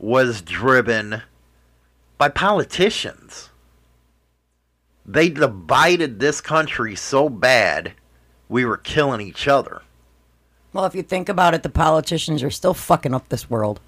was 0.01 0.43
driven 0.43 1.23
by 2.19 2.29
politicians. 2.29 3.51
They 5.07 5.29
divided 5.29 6.19
this 6.19 6.41
country 6.41 6.97
so 6.97 7.29
bad, 7.29 7.93
we 8.49 8.65
were 8.65 8.77
killing 8.77 9.21
each 9.21 9.47
other. 9.47 9.83
Well, 10.73 10.85
if 10.85 10.95
you 10.95 11.03
think 11.03 11.29
about 11.29 11.55
it, 11.55 11.63
the 11.63 11.69
politicians 11.69 12.43
are 12.43 12.51
still 12.51 12.75
fucking 12.75 13.15
up 13.15 13.29
this 13.29 13.51
world. 13.51 13.81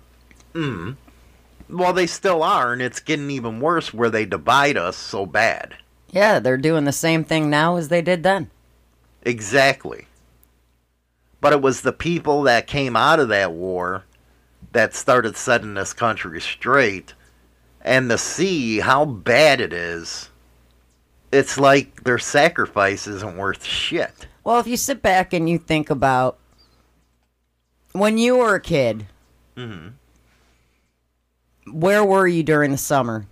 Mm-hmm. 0.55 0.93
Well, 1.76 1.93
they 1.93 2.07
still 2.07 2.43
are, 2.43 2.72
and 2.72 2.83
it's 2.83 3.01
getting 3.01 3.30
even 3.30 3.61
worse 3.61 3.95
where 3.95 4.11
they 4.11 4.26
divide 4.26 4.76
us 4.76 4.97
so 4.97 5.24
bad. 5.24 5.76
Yeah, 6.11 6.39
they're 6.41 6.59
doing 6.59 6.85
the 6.85 6.93
same 6.93 7.24
thing 7.24 7.49
now 7.49 7.76
as 7.76 7.89
they 7.89 8.03
did 8.03 8.22
then. 8.22 8.51
Exactly. 9.22 10.07
But 11.41 11.53
it 11.53 11.62
was 11.62 11.80
the 11.80 11.93
people 11.93 12.43
that 12.43 12.66
came 12.66 12.97
out 12.97 13.20
of 13.20 13.28
that 13.28 13.53
war 13.53 14.05
that 14.72 14.95
started 14.95 15.37
setting 15.37 15.74
this 15.74 15.93
country 15.93 16.41
straight. 16.41 17.14
And 17.80 18.11
to 18.11 18.18
see 18.18 18.80
how 18.80 19.05
bad 19.05 19.61
it 19.61 19.72
is, 19.72 20.30
it's 21.33 21.59
like 21.59 22.05
their 22.05 22.18
sacrifice 22.18 23.07
isn't 23.07 23.37
worth 23.37 23.64
shit. 23.64 24.26
Well, 24.45 24.61
if 24.61 24.66
you 24.66 24.76
sit 24.76 25.03
back 25.03 25.33
and 25.33 25.49
you 25.49 25.59
think 25.59 25.89
about 25.91 26.39
when 27.93 28.18
you 28.18 28.36
were 28.36 28.55
a 28.55 28.61
kid, 28.61 29.07
where 31.70 32.05
were 32.05 32.26
you 32.26 32.43
during 32.43 32.70
the 32.72 32.78
summer? 32.78 33.26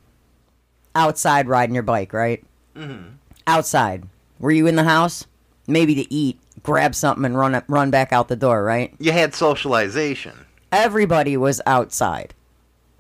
Outside 0.95 1.49
riding 1.49 1.75
your 1.75 1.83
bike, 1.85 2.13
right? 2.13 2.45
Mm-hmm. 2.75 3.15
Outside. 3.47 4.05
Were 4.39 4.51
you 4.51 4.67
in 4.67 4.77
the 4.77 4.85
house? 4.85 5.27
Maybe 5.67 5.95
to 5.95 6.13
eat, 6.13 6.39
grab 6.63 6.95
something, 6.95 7.25
and 7.25 7.37
run 7.39 7.55
up, 7.55 7.65
run 7.69 7.91
back 7.91 8.13
out 8.13 8.29
the 8.29 8.37
door, 8.37 8.65
right? 8.65 8.93
You 8.99 9.13
had 9.13 9.35
socialization. 9.35 10.47
Everybody 10.73 11.37
was 11.37 11.61
outside. 11.67 12.35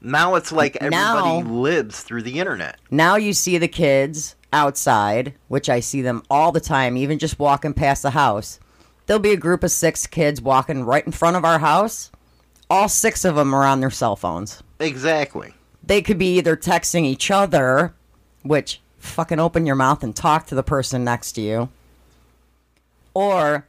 Now 0.03 0.35
it's 0.35 0.51
like 0.53 0.77
everybody 0.77 0.97
Now- 0.97 1.41
lives 1.41 2.03
through 2.03 2.23
the 2.23 2.39
internet. 2.39 2.79
Now 2.91 3.17
you 3.17 3.33
see 3.33 3.59
the 3.59 3.69
kids 3.69 4.35
outside, 4.53 5.35
which 5.49 5.69
I 5.69 5.81
see 5.81 6.01
them 6.03 6.23
all 6.31 6.53
the 6.53 6.61
time, 6.61 6.97
even 6.97 7.19
just 7.19 7.39
walking 7.39 7.75
past 7.75 8.03
the 8.03 8.11
house. 8.11 8.59
There'll 9.07 9.21
be 9.21 9.33
a 9.33 9.37
group 9.37 9.65
of 9.65 9.71
six 9.71 10.07
kids 10.07 10.41
walking 10.41 10.85
right 10.85 11.05
in 11.05 11.13
front 11.13 11.37
of 11.37 11.45
our 11.45 11.59
house. 11.59 12.11
All 12.69 12.89
six 12.89 13.25
of 13.25 13.35
them 13.35 13.53
are 13.55 13.65
on 13.65 13.81
their 13.81 13.91
cell 13.91 14.15
phones. 14.17 14.63
Exactly. 14.79 15.55
They 15.83 16.03
could 16.03 16.19
be 16.19 16.39
either 16.39 16.57
texting 16.57 17.05
each 17.05 17.31
other, 17.31 17.95
which 18.43 18.81
fucking 18.99 19.41
open 19.41 19.67
your 19.67 19.75
mouth 19.77 20.03
and 20.03 20.15
talk 20.15 20.47
to 20.47 20.55
the 20.55 20.63
person 20.63 21.03
next 21.03 21.33
to 21.33 21.41
you, 21.41 21.69
or 23.15 23.67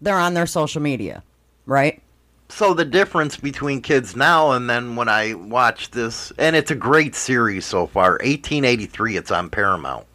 they're 0.00 0.18
on 0.18 0.34
their 0.34 0.46
social 0.46 0.82
media, 0.82 1.22
right? 1.64 2.02
So 2.48 2.74
the 2.74 2.84
difference 2.84 3.36
between 3.36 3.80
kids 3.80 4.14
now 4.14 4.52
and 4.52 4.68
then 4.68 4.94
when 4.96 5.08
I 5.08 5.34
watched 5.34 5.92
this, 5.92 6.32
and 6.38 6.54
it's 6.54 6.70
a 6.70 6.76
great 6.76 7.14
series 7.14 7.64
so 7.64 7.86
far. 7.86 8.12
1883, 8.12 9.16
it's 9.16 9.30
on 9.30 9.50
Paramount. 9.50 10.06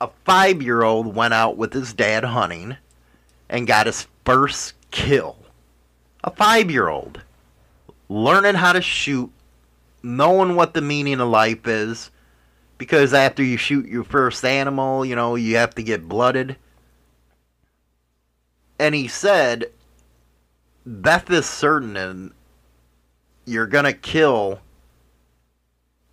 A 0.00 0.08
five-year-old 0.24 1.14
went 1.14 1.34
out 1.34 1.56
with 1.56 1.72
his 1.72 1.92
dad 1.92 2.24
hunting, 2.24 2.76
and 3.48 3.66
got 3.66 3.86
his 3.86 4.06
first 4.24 4.74
kill. 4.90 5.36
A 6.24 6.30
five-year-old 6.30 7.22
learning 8.08 8.54
how 8.54 8.72
to 8.72 8.80
shoot, 8.80 9.30
knowing 10.02 10.54
what 10.56 10.74
the 10.74 10.80
meaning 10.80 11.20
of 11.20 11.28
life 11.28 11.66
is, 11.66 12.10
because 12.78 13.14
after 13.14 13.42
you 13.42 13.56
shoot 13.56 13.86
your 13.86 14.04
first 14.04 14.44
animal, 14.44 15.04
you 15.04 15.16
know 15.16 15.34
you 15.34 15.56
have 15.56 15.74
to 15.74 15.82
get 15.82 16.08
blooded. 16.08 16.56
And 18.78 18.94
he 18.94 19.08
said 19.08 19.70
death 21.00 21.30
is 21.30 21.46
certain 21.46 21.96
and 21.96 22.32
you're 23.44 23.66
gonna 23.66 23.92
kill 23.92 24.60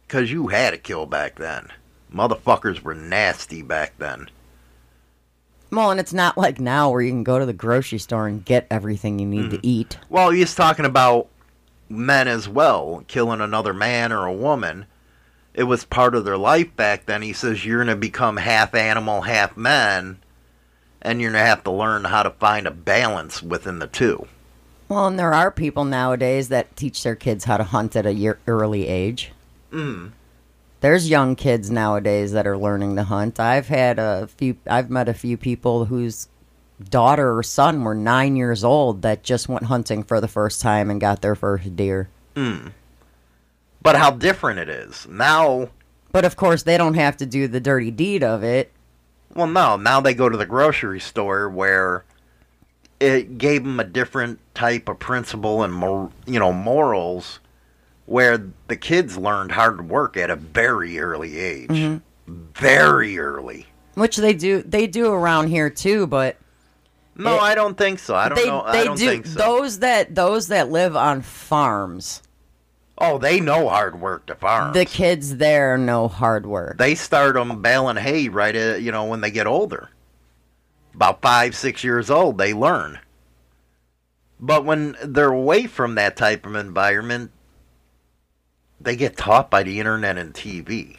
because 0.07 0.31
you 0.31 0.47
had 0.47 0.73
a 0.73 0.77
kill 0.77 1.05
back 1.05 1.36
then 1.36 1.67
motherfuckers 2.13 2.81
were 2.81 2.95
nasty 2.95 3.61
back 3.61 3.93
then 3.97 4.29
Well, 5.76 5.91
and 5.91 5.99
it's 5.99 6.13
not 6.13 6.38
like 6.38 6.59
now 6.59 6.89
where 6.91 7.01
you 7.01 7.11
can 7.11 7.24
go 7.24 7.39
to 7.39 7.45
the 7.45 7.53
grocery 7.53 7.97
store 7.99 8.28
and 8.28 8.43
get 8.45 8.67
everything 8.69 9.19
you 9.19 9.26
need 9.26 9.49
to 9.51 9.59
eat. 9.65 9.97
well 10.09 10.30
he's 10.30 10.55
talking 10.55 10.86
about 10.86 11.28
men 11.89 12.28
as 12.28 12.47
well 12.49 13.03
killing 13.07 13.41
another 13.41 13.74
man 13.74 14.11
or 14.11 14.26
a 14.26 14.34
woman 14.34 14.86
it 15.53 15.63
was 15.63 15.84
part 15.86 16.15
of 16.15 16.26
their 16.26 16.38
life 16.38 16.76
back 16.76 17.05
then 17.05 17.21
he 17.21 17.34
says 17.34 17.65
you're 17.65 17.80
gonna 17.84 17.95
become 17.95 18.38
half 18.38 18.74
animal 18.74 19.21
half 19.21 19.55
man 19.57 20.17
and 21.01 21.21
you're 21.21 21.32
gonna 21.32 21.43
have 21.45 21.63
to 21.63 21.71
learn 21.71 22.03
how 22.05 22.24
to 22.24 22.32
find 22.32 22.65
a 22.65 22.71
balance 22.71 23.43
within 23.43 23.80
the 23.80 23.88
two 23.88 24.26
Well, 24.89 25.07
and 25.07 25.19
there 25.19 25.34
are 25.34 25.51
people 25.51 25.86
nowadays 25.86 26.49
that 26.49 26.76
teach 26.76 27.03
their 27.03 27.15
kids 27.15 27.43
how 27.45 27.57
to 27.57 27.63
hunt 27.63 27.95
at 27.95 28.05
a 28.05 28.13
year 28.13 28.39
early 28.47 28.88
age. 28.88 29.32
mm. 29.71 30.11
There's 30.84 31.09
young 31.09 31.38
kids 31.38 31.71
nowadays 31.71 32.34
that 32.34 32.45
are 32.45 32.57
learning 32.57 32.97
to 32.97 33.05
hunt. 33.05 33.39
I've 33.39 33.69
had 33.69 33.99
a 33.99 34.27
few. 34.27 34.57
I've 34.67 34.89
met 34.89 35.07
a 35.07 35.13
few 35.13 35.38
people 35.38 35.86
whose 35.86 36.27
daughter 36.89 37.38
or 37.38 37.41
son 37.41 37.86
were 37.86 37.95
nine 37.95 38.36
years 38.36 38.65
old 38.65 39.01
that 39.03 39.23
just 39.23 39.47
went 39.47 39.67
hunting 39.67 40.03
for 40.03 40.19
the 40.19 40.27
first 40.27 40.59
time 40.59 40.91
and 40.91 40.99
got 40.99 41.21
their 41.21 41.36
first 41.36 41.73
deer. 41.77 42.09
Hmm. 42.36 42.67
but 43.81 43.95
how 43.95 44.11
different 44.11 44.59
it 44.59 44.67
is 44.67 45.07
now 45.07 45.69
But 46.11 46.25
of 46.25 46.36
course, 46.36 46.63
they 46.63 46.77
don't 46.77 46.95
have 46.95 47.15
to 47.15 47.25
do 47.25 47.47
the 47.47 47.61
dirty 47.61 47.89
deed 47.89 48.21
of 48.21 48.43
it. 48.43 48.69
Well, 49.34 49.47
no. 49.47 49.77
Now 49.77 50.01
they 50.01 50.13
go 50.13 50.27
to 50.27 50.36
the 50.36 50.45
grocery 50.45 50.99
store 50.99 51.49
where 51.49 52.03
it 52.99 53.38
gave 53.38 53.63
them 53.63 53.79
a 53.79 53.86
different 53.86 54.39
type 54.53 54.89
of 54.89 54.99
principle 54.99 55.63
and 55.63 55.73
more, 55.73 56.11
you 56.25 56.39
know, 56.39 56.51
morals, 56.51 57.39
where 58.05 58.45
the 58.67 58.75
kids 58.75 59.17
learned 59.17 59.51
hard 59.51 59.89
work 59.89 60.17
at 60.17 60.29
a 60.29 60.35
very 60.35 60.99
early 60.99 61.37
age, 61.39 61.69
mm-hmm. 61.69 62.43
very 62.53 63.17
early. 63.17 63.65
Which 63.95 64.17
they 64.17 64.33
do. 64.33 64.61
They 64.63 64.87
do 64.87 65.11
around 65.11 65.47
here 65.47 65.69
too, 65.69 66.07
but 66.07 66.37
No, 67.15 67.35
It- 67.35 67.41
I 67.41 67.55
don't 67.55 67.77
think 67.77 67.99
so. 67.99 68.15
I 68.15 68.27
don't 68.29 68.35
they 68.37 68.47
know. 68.47 68.61
I 68.61 68.71
they 68.71 68.83
don't 68.85 68.97
do 68.97 69.07
think 69.07 69.25
so. 69.27 69.37
those 69.37 69.79
that 69.79 70.15
those 70.15 70.47
that 70.47 70.69
live 70.71 70.95
on 70.95 71.21
farms. 71.21 72.23
oh, 72.97 73.17
they 73.17 73.39
know 73.39 73.69
hard 73.69 73.99
work 74.01 74.25
to 74.27 74.35
farm. 74.35 74.73
The 74.73 74.85
kids 74.85 75.37
there 75.37 75.77
know 75.77 76.07
hard 76.07 76.45
work. 76.45 76.77
they 76.77 76.95
start 76.95 77.35
them 77.35 77.61
baling 77.61 77.97
hay 77.97 78.29
right 78.29 78.55
at, 78.55 78.81
you 78.81 78.91
know 78.91 79.05
when 79.05 79.21
they 79.21 79.31
get 79.31 79.45
older 79.47 79.89
about 80.95 81.21
five 81.21 81.55
six 81.55 81.83
years 81.83 82.09
old 82.11 82.37
they 82.37 82.53
learn 82.53 82.99
but 84.39 84.63
when 84.65 84.95
they're 85.03 85.31
away 85.31 85.65
from 85.67 85.95
that 85.95 86.15
type 86.15 86.45
of 86.45 86.55
environment 86.55 87.31
they 88.84 88.95
get 88.95 89.17
taught 89.17 89.49
by 89.49 89.63
the 89.63 89.79
internet 89.79 90.17
and 90.17 90.34
tv 90.34 90.97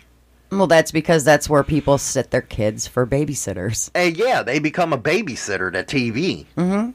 Well, 0.51 0.67
that's 0.67 0.93
because 0.93 1.25
that's 1.25 1.49
where 1.49 1.63
people 1.65 1.99
sit 1.99 2.31
their 2.31 2.43
kids 2.43 2.87
for 2.87 3.07
babysitters. 3.07 3.91
and 3.95 4.17
yeah 4.17 4.43
they 4.43 4.59
become 4.59 4.93
a 4.93 4.99
babysitter 4.99 5.73
to 5.73 5.85
tv 5.85 6.47
mm-hmm. 6.57 6.91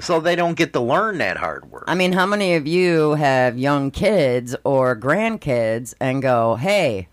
so 0.00 0.20
they 0.20 0.36
don't 0.36 0.54
get 0.56 0.72
to 0.72 0.80
learn 0.80 1.18
that 1.18 1.36
hard 1.36 1.70
work 1.70 1.84
I 1.86 1.94
mean, 1.94 2.12
how 2.12 2.26
many 2.26 2.54
of 2.54 2.66
you 2.66 3.14
have 3.14 3.56
young 3.58 3.90
kids 3.90 4.56
or 4.64 4.96
grandkids 4.96 5.94
and 6.00 6.20
go, 6.22 6.56
"Hey, 6.56 7.08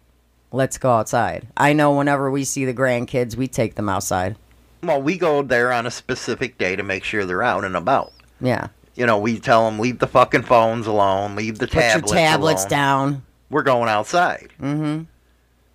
let's 0.52 0.78
go 0.78 0.92
outside"? 0.92 1.48
I 1.56 1.74
know 1.74 1.96
whenever 1.96 2.30
we 2.32 2.44
see 2.44 2.66
the 2.66 2.74
grandkids, 2.74 3.36
we 3.36 3.48
take 3.48 3.76
them 3.76 3.88
outside. 3.90 4.36
well 4.82 5.02
we 5.02 5.18
go 5.18 5.42
there 5.44 5.72
on 5.72 5.86
a 5.86 5.92
specific 5.92 6.58
day 6.58 6.76
to 6.76 6.84
make 6.84 7.04
sure 7.04 7.26
they're 7.26 7.44
out 7.44 7.64
and 7.64 7.76
about 7.78 8.12
Yeah, 8.42 8.68
you 8.96 9.06
know 9.06 9.18
we 9.18 9.40
tell 9.40 9.66
them 9.70 9.80
leave 9.80 10.00
the 10.00 10.08
fucking 10.08 10.44
phones 10.44 10.88
alone 10.88 11.36
leave 11.36 11.60
the 11.60 11.68
put 11.68 11.74
tablets 11.74 12.12
your 12.12 12.20
tablets 12.20 12.62
alone. 12.62 12.70
down. 12.70 13.26
we're 13.50 13.64
going 13.64 13.90
outside 13.90 14.50
mm-hmm. 14.62 15.04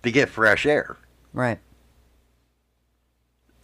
to 0.03 0.11
get 0.11 0.29
fresh 0.29 0.65
air. 0.65 0.97
Right. 1.33 1.59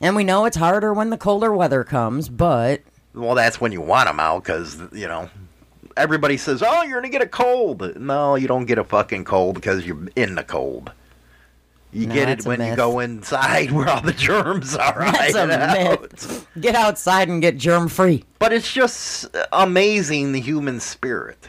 And 0.01 0.16
we 0.16 0.24
know 0.24 0.45
it's 0.45 0.58
harder 0.58 0.93
when 0.93 1.10
the 1.10 1.18
colder 1.18 1.53
weather 1.53 1.84
comes, 1.84 2.30
but 2.30 2.82
Well, 3.14 3.36
that's 3.36 3.62
when 3.62 3.72
you 3.72 3.82
want 3.82 4.08
them 4.08 4.20
out 4.20 4.43
because, 4.43 4.82
you 4.91 5.08
know, 5.08 5.30
everybody 5.95 6.38
says, 6.38 6.62
oh, 6.62 6.84
you're 6.84 6.99
going 6.99 7.12
to 7.12 7.18
get 7.18 7.26
a 7.26 7.30
cold. 7.30 7.95
No, 7.95 8.36
you 8.36 8.47
don't 8.47 8.66
get 8.66 8.78
a 8.78 8.84
fucking 8.84 9.24
cold 9.24 9.56
because 9.56 9.86
you're 9.86 10.08
in 10.16 10.36
the 10.36 10.43
cold. 10.43 10.91
You 11.96 12.08
No, 12.08 12.14
get 12.14 12.28
it 12.28 12.46
when 12.46 12.60
you 12.60 12.76
go 12.76 13.00
inside 13.00 13.72
where 13.72 13.88
all 13.88 14.02
the 14.02 14.12
germs 14.12 14.76
are. 14.76 15.10
that's 15.14 15.34
a 15.34 15.50
out. 15.50 16.02
myth. 16.02 16.46
Get 16.60 16.76
outside 16.76 17.30
and 17.30 17.41
get 17.41 17.58
germ 17.58 17.88
free. 17.88 18.26
But 18.38 18.52
it's 18.52 18.70
just 18.70 19.28
amazing 19.54 20.34
the 20.34 20.41
human 20.41 20.82
spirit. 20.82 21.48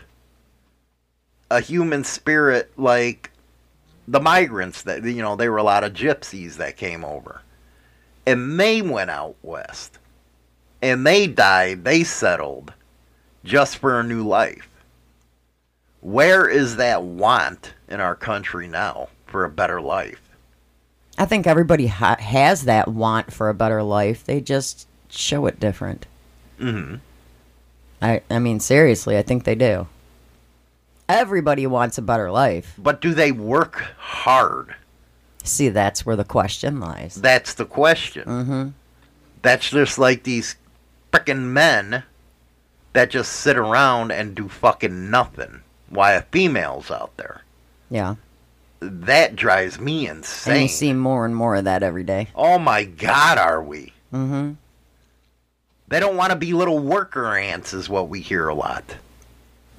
A 1.51 1.59
human 1.61 2.05
spirit 2.05 2.71
like 2.77 3.33
the 4.07 4.21
migrants 4.21 4.83
that 4.83 5.03
you 5.03 5.21
know, 5.21 5.35
they 5.35 5.49
were 5.49 5.57
a 5.57 5.65
lot 5.65 5.83
of 5.83 5.93
gypsies 5.95 6.59
that 6.59 6.77
came 6.77 7.05
over. 7.05 7.43
And 8.25 8.59
they 8.59 8.83
went 8.83 9.11
out 9.11 9.35
west. 9.43 9.99
And 10.81 11.05
they 11.05 11.27
died, 11.27 11.83
they 11.83 12.05
settled 12.05 12.73
just 13.43 13.79
for 13.79 13.99
a 13.99 14.05
new 14.05 14.23
life. 14.23 14.69
Where 16.03 16.49
is 16.49 16.77
that 16.77 17.03
want 17.03 17.75
in 17.89 17.99
our 17.99 18.15
country 18.15 18.69
now 18.69 19.09
for 19.27 19.45
a 19.45 19.51
better 19.51 19.81
life? 19.81 20.21
I 21.19 21.25
think 21.25 21.47
everybody 21.47 21.87
ha- 21.87 22.19
has 22.19 22.65
that 22.65 22.89
want 22.89 23.33
for 23.33 23.49
a 23.49 23.55
better 23.55 23.83
life. 23.83 24.25
They 24.25 24.41
just 24.41 24.87
show 25.09 25.47
it 25.47 25.61
different. 25.61 26.07
Mm-hmm. 26.61 26.97
I 28.03 28.23
I 28.31 28.39
mean 28.39 28.61
seriously, 28.61 29.17
I 29.17 29.23
think 29.23 29.45
they 29.45 29.55
do. 29.55 29.87
Everybody 31.09 31.67
wants 31.67 31.99
a 31.99 32.03
better 32.03 32.31
life. 32.31 32.75
But 32.77 33.01
do 33.01 33.15
they 33.15 33.33
work 33.33 33.77
hard? 33.97 34.75
See, 35.45 35.69
that's 35.69 36.05
where 36.05 36.17
the 36.17 36.25
question 36.25 36.81
lies. 36.81 37.15
That's 37.15 37.55
the 37.55 37.65
question. 37.65 38.25
Mm-hmm. 38.25 38.69
That's 39.43 39.71
just 39.71 39.99
like 39.99 40.25
these 40.25 40.57
frickin' 41.13 41.45
men 41.45 42.03
that 42.93 43.11
just 43.11 43.33
sit 43.33 43.57
around 43.57 44.11
and 44.11 44.35
do 44.35 44.49
fucking 44.49 45.11
nothing. 45.11 45.61
Why 45.89 46.13
a 46.13 46.23
female's 46.23 46.91
out 46.91 47.17
there. 47.17 47.43
Yeah. 47.91 48.17
That 48.81 49.37
drives 49.37 49.81
me 49.81 50.09
insane. 50.09 50.53
And 50.55 50.63
you 50.63 50.69
see 50.69 50.93
more 50.93 51.25
and 51.25 51.35
more 51.35 51.57
of 51.57 51.65
that 51.65 51.83
every 51.83 52.05
day. 52.05 52.29
oh 52.35 52.59
my 52.59 52.85
God, 52.85 53.39
are 53.39 53.63
we? 53.63 53.93
Mm-hmm. 54.13 54.53
They 55.89 56.01
don't 56.01 56.17
want 56.17 56.31
to 56.31 56.37
be 56.37 56.53
little 56.53 56.79
worker 56.79 57.37
ants, 57.37 57.73
is 57.73 57.89
what 57.89 58.09
we 58.09 58.21
hear 58.21 58.49
a 58.49 58.55
lot. 58.55 58.97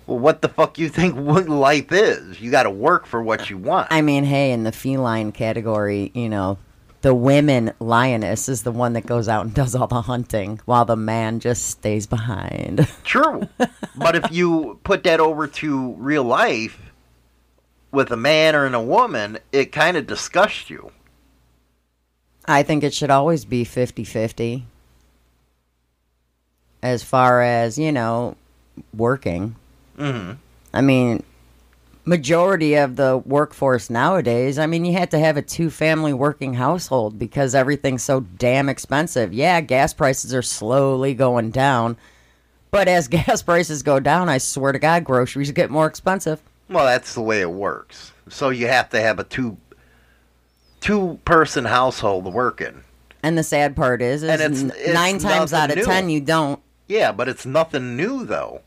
Well, 0.06 0.20
what 0.20 0.42
the 0.42 0.48
fuck 0.48 0.80
you 0.80 0.88
think 0.88 1.16
life 1.48 1.92
is? 1.92 2.40
You 2.40 2.50
got 2.50 2.64
to 2.64 2.70
work 2.70 3.06
for 3.06 3.22
what 3.22 3.50
you 3.50 3.58
want. 3.58 3.88
I 3.92 4.02
mean, 4.02 4.24
hey, 4.24 4.52
in 4.52 4.64
the 4.64 4.72
feline 4.72 5.34
category, 5.34 6.12
you 6.14 6.30
know, 6.30 6.58
the 7.02 7.14
women 7.14 7.74
lioness 7.80 8.48
is 8.48 8.64
the 8.64 8.72
one 8.72 8.94
that 8.94 9.06
goes 9.06 9.28
out 9.28 9.46
and 9.46 9.54
does 9.54 9.76
all 9.76 9.88
the 9.88 10.02
hunting, 10.02 10.62
while 10.66 10.86
the 10.86 10.96
man 10.96 11.40
just 11.42 11.66
stays 11.70 12.08
behind. 12.08 12.88
True. 13.04 13.48
but 13.96 14.16
if 14.16 14.32
you 14.32 14.80
put 14.84 15.04
that 15.04 15.20
over 15.20 15.46
to 15.48 15.94
real 15.94 16.24
life 16.24 16.80
with 17.92 18.12
a 18.12 18.18
man 18.18 18.56
or 18.56 18.66
in 18.66 18.74
a 18.74 18.82
woman, 18.82 19.40
it 19.52 19.72
kind 19.72 19.98
of 19.98 20.08
disgusts 20.08 20.70
you. 20.70 20.92
I 22.46 22.64
think 22.64 22.84
it 22.84 22.94
should 22.94 23.10
always 23.10 23.46
be 23.46 23.64
50 23.64 24.04
50 24.04 24.66
as 26.82 27.04
far 27.04 27.42
as, 27.42 27.78
you 27.78 27.92
know, 27.92 28.36
working. 28.96 29.56
hmm 29.98 30.34
I 30.74 30.82
mean, 30.82 31.24
majority 32.06 32.76
of 32.76 32.96
the 32.96 33.18
workforce 33.26 33.90
nowadays, 33.90 34.60
I 34.60 34.66
mean, 34.68 34.86
you 34.86 34.94
had 34.94 35.12
to 35.12 35.20
have 35.20 35.38
a 35.38 35.42
two 35.42 35.70
family 35.70 36.14
working 36.14 36.54
household 36.54 37.18
because 37.18 37.56
everything's 37.56 38.04
so 38.04 38.22
damn 38.22 38.70
expensive. 38.70 39.34
Yeah, 39.34 39.60
gas 39.62 39.94
prices 39.94 40.34
are 40.34 40.42
slowly 40.42 41.14
going 41.14 41.52
down. 41.52 41.98
But 42.72 42.88
as 42.88 43.08
gas 43.10 43.42
prices 43.42 43.84
go 43.84 44.00
down, 44.00 44.30
I 44.30 44.38
swear 44.38 44.72
to 44.72 44.80
God, 44.80 45.04
groceries 45.04 45.52
get 45.52 45.72
more 45.72 45.88
expensive. 45.88 46.42
Well, 46.70 46.86
that's 46.86 47.14
the 47.14 47.22
way 47.22 47.42
it 47.42 47.52
works. 47.52 48.12
So 48.30 48.50
you 48.50 48.68
have 48.68 48.90
to 48.90 49.00
have 49.02 49.20
a 49.20 49.24
two 49.24 49.58
two 50.82 51.20
person 51.26 51.66
household 51.66 52.32
working. 52.34 52.84
And 53.24 53.38
the 53.38 53.44
sad 53.44 53.76
part 53.76 54.02
is, 54.02 54.24
is 54.24 54.30
And 54.30 54.42
it's- 54.42 54.78
it's 54.80 54.94
nine 54.94 55.18
times 55.20 55.54
out 55.54 55.70
of 55.72 55.78
new. 55.78 55.84
ten, 55.86 56.10
you 56.10 56.22
don't. 56.22 56.62
Yeah, 56.88 57.12
but 57.12 57.28
it's 57.28 57.46
nothing 57.46 57.96
new 57.98 58.26
though. 58.26 58.62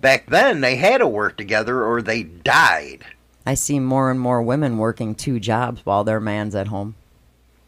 Back 0.00 0.26
then 0.26 0.60
they 0.60 0.76
had 0.76 0.98
to 0.98 1.06
work 1.06 1.36
together 1.36 1.84
or 1.84 2.02
they 2.02 2.22
died. 2.22 3.04
I 3.46 3.54
see 3.54 3.80
more 3.80 4.10
and 4.10 4.20
more 4.20 4.42
women 4.42 4.78
working 4.78 5.14
two 5.14 5.40
jobs 5.40 5.80
while 5.84 6.04
their 6.04 6.20
man's 6.20 6.54
at 6.54 6.68
home. 6.68 6.94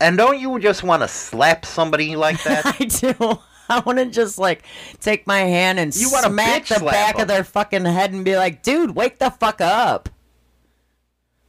And 0.01 0.17
don't 0.17 0.39
you 0.39 0.59
just 0.59 0.83
want 0.83 1.03
to 1.03 1.09
slap 1.09 1.65
somebody 1.65 2.15
like 2.17 2.43
that? 2.45 2.67
I 2.81 2.85
do. 2.85 3.39
I 3.69 3.81
want 3.81 3.99
to 3.99 4.07
just 4.07 4.39
like 4.39 4.63
take 5.01 5.27
my 5.27 5.41
hand 5.41 5.79
and 5.79 5.95
You 5.95 6.09
smack 6.09 6.67
the 6.67 6.81
back 6.81 6.93
back 6.93 7.15
'em. 7.17 7.23
of 7.23 7.29
their 7.29 7.45
fucking 7.45 7.85
head 7.85 8.13
and 8.13 8.25
be 8.25 8.37
like, 8.37 8.63
"Dude, 8.63 8.95
wake 8.95 9.19
the 9.19 9.31
fuck 9.31 9.61
up!" 9.61 10.09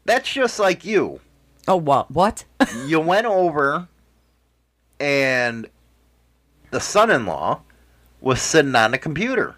That's 0.06 0.32
just 0.32 0.60
like 0.60 0.86
you. 0.86 1.20
Oh, 1.68 1.78
what? 1.78 2.12
What? 2.12 2.46
you 2.86 3.00
went 3.00 3.26
over 3.26 3.88
and 5.00 5.68
the 6.72 6.80
son-in-law 6.80 7.62
was 8.22 8.42
sitting 8.42 8.76
on 8.76 8.92
the 8.92 8.98
computer 8.98 9.56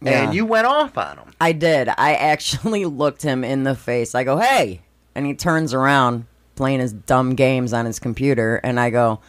Yeah. 0.00 0.24
and 0.24 0.34
you 0.34 0.44
went 0.44 0.66
off 0.66 0.96
on 0.98 1.18
him 1.18 1.32
I 1.40 1.52
did. 1.52 1.88
I 1.88 2.14
actually 2.14 2.84
looked 3.02 3.22
him 3.22 3.42
in 3.44 3.64
the 3.64 3.74
face. 3.74 4.14
I 4.14 4.24
go, 4.24 4.38
"Hey," 4.38 4.82
and 5.14 5.26
he 5.26 5.34
turns 5.34 5.72
around, 5.74 6.26
playing 6.54 6.80
his 6.80 6.92
dumb 6.92 7.34
games 7.34 7.72
on 7.72 7.84
his 7.86 7.98
computer, 7.98 8.56
and 8.56 8.78
I 8.80 8.90
go, 8.90 9.20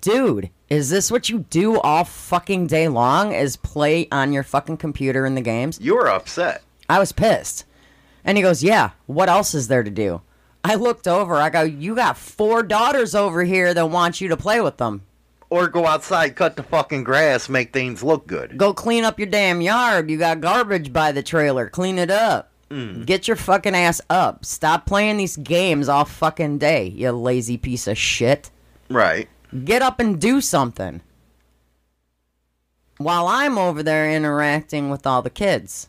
"Dude, 0.00 0.50
is 0.72 0.90
this 0.90 1.10
what 1.10 1.28
you 1.28 1.40
do 1.50 1.78
all 1.80 2.04
fucking 2.04 2.66
day 2.66 2.88
long? 2.88 3.32
Is 3.32 3.56
play 3.56 4.08
on 4.10 4.32
your 4.32 4.42
fucking 4.42 4.78
computer 4.78 5.24
in 5.26 5.34
the 5.34 5.40
games?" 5.40 5.78
you 5.80 5.94
were 5.94 6.08
upset 6.08 6.62
I 6.88 6.98
was 6.98 7.12
pissed. 7.12 7.64
And 8.24 8.36
he 8.36 8.42
goes, 8.42 8.62
Yeah, 8.62 8.90
what 9.06 9.28
else 9.28 9.54
is 9.54 9.68
there 9.68 9.82
to 9.82 9.90
do? 9.90 10.20
I 10.64 10.74
looked 10.76 11.08
over. 11.08 11.36
I 11.36 11.50
go, 11.50 11.62
You 11.62 11.94
got 11.96 12.16
four 12.16 12.62
daughters 12.62 13.14
over 13.14 13.42
here 13.44 13.74
that 13.74 13.90
want 13.90 14.20
you 14.20 14.28
to 14.28 14.36
play 14.36 14.60
with 14.60 14.76
them. 14.76 15.02
or 15.50 15.68
go 15.68 15.86
outside 15.86 16.36
cut 16.36 16.56
the 16.56 16.62
fucking 16.62 17.02
grass 17.04 17.48
make 17.48 17.72
things 17.72 18.02
look 18.02 18.26
good 18.26 18.56
Go 18.56 18.72
clean 18.72 19.04
up 19.04 19.18
your 19.18 19.28
damn 19.28 19.60
yard. 19.60 20.08
You 20.10 20.18
got 20.18 20.40
garbage 20.40 20.92
by 20.92 21.12
the 21.12 21.22
trailer. 21.22 21.68
Clean 21.68 21.98
it 21.98 22.10
up. 22.10 22.50
Mm. 22.70 23.04
Get 23.06 23.26
your 23.28 23.36
fucking 23.36 23.74
ass 23.74 24.00
up. 24.08 24.44
Stop 24.44 24.86
playing 24.86 25.16
these 25.18 25.36
games 25.36 25.88
all 25.88 26.04
fucking 26.06 26.58
day, 26.58 26.86
you 26.86 27.10
lazy 27.10 27.56
piece 27.58 27.86
of 27.86 27.98
shit. 27.98 28.50
right 28.88 29.28
Get 29.64 29.82
up 29.82 30.00
and 30.00 30.20
do 30.20 30.40
something. 30.40 31.02
While 32.98 33.26
I'm 33.26 33.58
over 33.58 33.82
there 33.82 34.10
interacting 34.10 34.90
with 34.90 35.06
all 35.06 35.22
the 35.22 35.30
kids. 35.30 35.88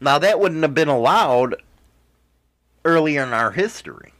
now 0.00 0.18
that 0.18 0.38
wouldn't 0.38 0.62
have 0.62 0.74
been 0.74 0.88
allowed 0.88 1.56
earlier 2.84 3.22
in 3.22 3.32
our 3.32 3.50
history 3.50 4.12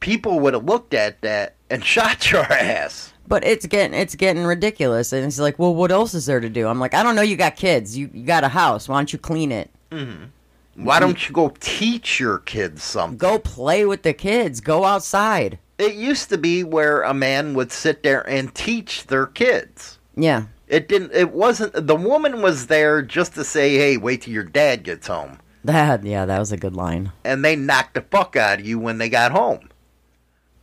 people 0.00 0.40
would 0.40 0.54
have 0.54 0.64
looked 0.64 0.94
at 0.94 1.20
that 1.20 1.54
and 1.68 1.84
shot 1.94 2.30
your 2.32 2.42
ass 2.42 3.12
But 3.28 3.44
it's 3.44 3.66
getting 3.66 3.98
it's 3.98 4.16
getting 4.16 4.44
ridiculous, 4.44 5.12
and 5.12 5.24
it's 5.24 5.38
like, 5.38 5.58
well, 5.58 5.74
what 5.74 5.92
else 5.92 6.14
is 6.14 6.26
there 6.26 6.40
to 6.40 6.48
do? 6.48 6.66
I'm 6.66 6.80
like, 6.80 6.94
I 6.94 7.02
don't 7.02 7.14
know. 7.14 7.22
You 7.22 7.36
got 7.36 7.54
kids. 7.54 7.96
You 7.96 8.10
you 8.12 8.24
got 8.24 8.42
a 8.42 8.48
house. 8.48 8.88
Why 8.88 8.98
don't 8.98 9.12
you 9.12 9.18
clean 9.18 9.52
it? 9.52 9.70
Mm-hmm. 9.90 10.84
why 10.84 11.00
don't 11.00 11.28
you 11.28 11.34
go 11.34 11.52
teach 11.58 12.20
your 12.20 12.38
kids 12.38 12.84
something 12.84 13.18
Go 13.18 13.40
play 13.40 13.84
with 13.84 14.02
the 14.02 14.12
kids. 14.12 14.60
Go 14.60 14.84
outside. 14.84 15.58
It 15.80 15.94
used 15.94 16.28
to 16.30 16.38
be 16.38 16.62
where 16.64 17.02
a 17.02 17.14
man 17.14 17.54
would 17.54 17.72
sit 17.72 18.02
there 18.02 18.28
and 18.28 18.54
teach 18.54 19.06
their 19.06 19.26
kids 19.26 19.98
Yeah, 20.16 20.44
It 20.68 20.88
didn't. 20.88 21.12
It 21.12 21.32
wasn't. 21.32 21.86
The 21.86 21.96
woman 21.96 22.42
was 22.42 22.66
there 22.68 23.02
just 23.02 23.34
to 23.34 23.44
say, 23.44 23.76
"Hey, 23.76 23.96
wait 23.96 24.22
till 24.22 24.34
your 24.34 24.44
dad 24.44 24.82
gets 24.84 25.06
home," 25.08 25.38
that 25.64 26.04
yeah, 26.04 26.26
that 26.26 26.38
was 26.38 26.52
a 26.52 26.56
good 26.56 26.74
line. 26.76 27.12
and 27.24 27.44
they 27.44 27.56
knocked 27.56 27.94
the 27.94 28.02
fuck 28.02 28.36
out 28.36 28.60
of 28.60 28.66
you 28.66 28.78
when 28.78 28.98
they 28.98 29.08
got 29.08 29.32
home. 29.32 29.68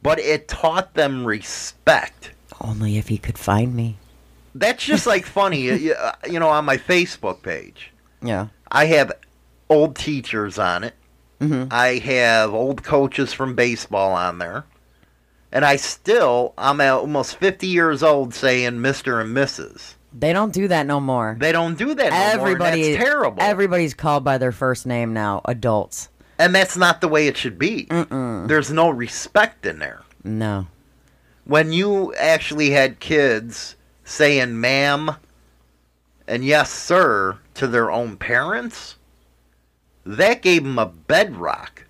But 0.04 0.20
it 0.20 0.48
taught 0.48 0.94
them 0.94 1.26
respect. 1.26 2.32
Only 2.62 2.98
if 2.98 3.08
he 3.10 3.18
could 3.18 3.38
find 3.38 3.76
me. 3.76 3.98
That's 4.56 4.84
just 4.86 5.06
like 5.08 5.26
funny. 5.40 5.62
you 5.62 5.94
uh, 5.94 6.14
you 6.30 6.40
know, 6.40 6.50
on 6.50 6.66
my 6.66 6.78
Facebook 6.78 7.42
page, 7.44 7.92
Yeah. 8.22 8.48
I 8.72 8.86
have 8.86 9.12
old 9.70 9.96
teachers 9.96 10.58
on 10.60 10.84
it. 10.84 10.94
Mhm. 11.42 11.68
I 11.72 11.98
have 12.00 12.54
old 12.54 12.84
coaches 12.84 13.34
from 13.34 13.54
baseball 13.56 14.14
on 14.14 14.38
there. 14.40 14.64
And 15.58 15.66
I 15.66 15.78
still, 15.78 16.54
I'm 16.56 16.80
almost 16.80 17.38
50 17.38 17.66
years 17.66 18.04
old 18.04 18.36
saying 18.36 18.74
Mr. 18.74 19.20
and 19.20 19.36
Mrs. 19.36 19.96
They 20.14 20.32
don't 20.32 20.54
do 20.54 20.68
that 20.68 20.86
no 20.86 21.00
more. 21.00 21.36
They 21.40 21.52
don't 21.52 21.76
do 21.76 21.96
that 21.96 22.12
no 22.12 22.16
Everybody, 22.16 22.90
more, 22.90 23.04
terrible. 23.04 23.42
Everybody's 23.42 23.96
called 23.96 24.24
by 24.24 24.38
their 24.38 24.52
first 24.52 24.86
name 24.86 25.14
now. 25.14 25.42
Adults. 25.46 26.10
And 26.38 26.54
that's 26.54 26.78
not 26.78 27.02
the 27.02 27.08
way 27.08 27.26
it 27.26 27.38
should 27.38 27.58
be. 27.58 27.88
There's 27.90 28.72
no 28.72 28.92
respect 28.92 29.66
in 29.66 29.80
there. 29.80 30.04
No. 30.24 30.68
When 31.46 31.74
you 31.74 32.14
actually 32.14 32.70
had 32.70 33.00
kids 33.00 33.76
saying 34.04 34.62
ma'am 34.62 35.16
and 36.28 36.46
yes, 36.46 36.72
sir 36.72 37.40
to 37.56 37.66
their 37.66 37.90
own 37.90 38.16
parents, 38.16 38.98
that 40.06 40.44
gave 40.44 40.62
them 40.64 40.78
a 40.78 40.86
bedrock. 40.86 41.87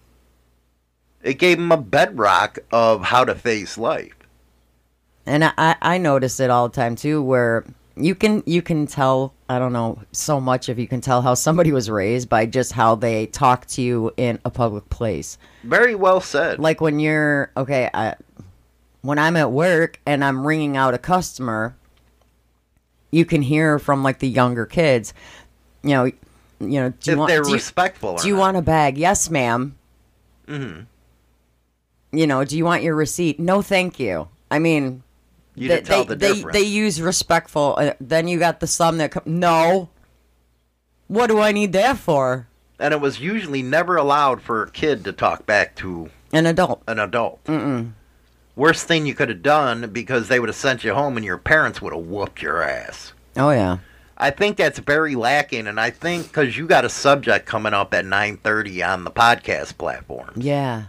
It 1.28 1.40
gave 1.40 1.58
them 1.58 1.72
a 1.74 1.78
bedrock 1.78 2.60
of 2.72 3.04
how 3.04 3.26
to 3.26 3.36
face 3.36 3.78
life. 3.78 4.14
And 5.26 5.44
I, 5.44 5.76
I 5.82 5.98
notice 5.98 6.40
it 6.40 6.50
all 6.50 6.70
the 6.70 6.76
time 6.76 6.96
too, 6.96 7.22
where 7.22 7.66
you 7.98 8.16
can 8.16 8.44
you 8.46 8.62
can 8.62 8.88
tell 8.88 9.34
I 9.50 9.60
don't 9.60 9.74
know 9.74 10.00
so 10.14 10.40
much 10.40 10.70
if 10.70 10.80
you 10.80 10.88
can 10.88 11.02
tell 11.02 11.22
how 11.22 11.34
somebody 11.34 11.74
was 11.74 11.90
raised 11.90 12.30
by 12.30 12.46
just 12.46 12.72
how 12.72 12.96
they 12.96 13.26
talk 13.26 13.66
to 13.68 13.82
you 13.82 14.14
in 14.16 14.40
a 14.46 14.50
public 14.50 14.88
place. 14.90 15.38
Very 15.66 15.96
well 15.96 16.22
said. 16.22 16.60
Like 16.60 16.80
when 16.80 17.00
you're 17.00 17.52
okay, 17.58 17.90
I, 17.94 18.16
when 19.02 19.20
I'm 19.20 19.36
at 19.36 19.52
work 19.52 20.00
and 20.06 20.24
I'm 20.24 20.48
ringing 20.48 20.78
out 20.78 20.94
a 20.94 20.98
customer, 20.98 21.76
you 23.12 23.26
can 23.26 23.42
hear 23.42 23.80
from 23.80 24.02
like 24.02 24.20
the 24.20 24.30
younger 24.30 24.66
kids, 24.66 25.14
you 25.84 25.90
know, 25.90 26.06
you 26.06 26.16
know, 26.82 26.90
do 27.02 27.12
you 27.12 27.14
if 27.14 27.18
want 27.20 27.30
they're 27.30 27.42
do 27.42 27.50
you- 27.50 27.56
respectful. 27.56 28.12
or 28.12 28.20
do 28.20 28.28
you 28.30 28.38
want 28.38 28.56
a 28.56 28.62
bag? 28.62 28.98
Yes, 28.98 29.30
ma'am. 29.30 29.76
Mm-hmm. 30.48 30.84
You 32.12 32.26
know, 32.28 32.44
do 32.46 32.58
you 32.58 32.64
want 32.66 32.84
your 32.84 32.96
receipt? 32.96 33.40
No, 33.40 33.62
thank 33.62 34.00
you. 34.00 34.28
I 34.50 34.60
mean, 34.60 35.04
You 35.56 35.68
they, 35.68 35.82
they, 35.82 36.04
the 36.04 36.16
they, 36.16 36.34
difference. 36.34 36.58
they 36.58 36.64
use 36.64 37.02
respectful. 37.02 37.76
Uh, 37.78 37.94
then 38.00 38.28
you 38.28 38.40
got 38.40 38.60
the 38.60 38.68
some 38.68 38.98
that 39.00 39.12
come. 39.12 39.24
No. 39.26 39.90
What 41.08 41.28
do 41.28 41.40
I 41.40 41.52
need 41.52 41.74
that 41.74 41.98
for? 41.98 42.48
and 42.80 42.94
it 42.94 43.02
was 43.02 43.20
usually 43.20 43.64
never 43.64 43.96
allowed 43.96 44.40
for 44.40 44.62
a 44.62 44.70
kid 44.70 45.04
to 45.04 45.12
talk 45.12 45.48
back 45.48 45.76
to 45.76 46.12
An 46.32 46.46
adult. 46.46 46.84
an 46.88 47.00
adult. 47.00 47.44
Mm-mm. 47.46 47.94
Worst 48.56 48.88
thing 48.88 49.08
you 49.08 49.16
could 49.16 49.30
have 49.30 49.42
done 49.42 49.90
because 49.92 50.28
they 50.28 50.40
would 50.40 50.50
have 50.50 50.56
sent 50.56 50.84
you 50.84 50.94
home 50.94 51.18
and 51.18 51.26
your 51.26 51.40
parents 51.40 51.82
would 51.82 51.92
have 51.92 52.06
whooped 52.06 52.40
your 52.44 52.62
ass. 52.62 53.14
Oh 53.36 53.50
yeah. 53.50 53.80
I 54.16 54.30
think 54.30 54.58
that's 54.58 54.78
very 54.80 55.16
lacking, 55.16 55.66
and 55.68 55.80
I 55.80 55.90
think 55.90 56.28
because 56.28 56.56
you 56.58 56.68
got 56.68 56.86
a 56.86 56.90
subject 56.90 57.48
coming 57.48 57.74
up 57.74 57.94
at 57.96 58.06
9:30 58.06 58.88
on 58.88 59.04
the 59.06 59.12
podcast 59.12 59.78
platform, 59.80 60.34
Yeah. 60.36 60.84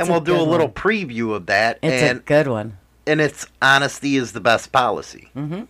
And 0.00 0.08
we'll 0.08 0.20
do 0.20 0.36
a 0.36 0.42
little 0.42 0.66
one. 0.66 0.74
preview 0.74 1.34
of 1.34 1.46
that. 1.46 1.78
It's 1.82 2.02
and 2.02 2.18
a 2.18 2.22
good 2.22 2.46
one. 2.48 2.78
and 3.06 3.20
it's 3.20 3.46
honesty 3.62 4.16
is 4.16 4.32
the 4.32 4.40
best 4.40 4.72
policy. 4.72 5.30
Mm-hmm. 5.36 5.64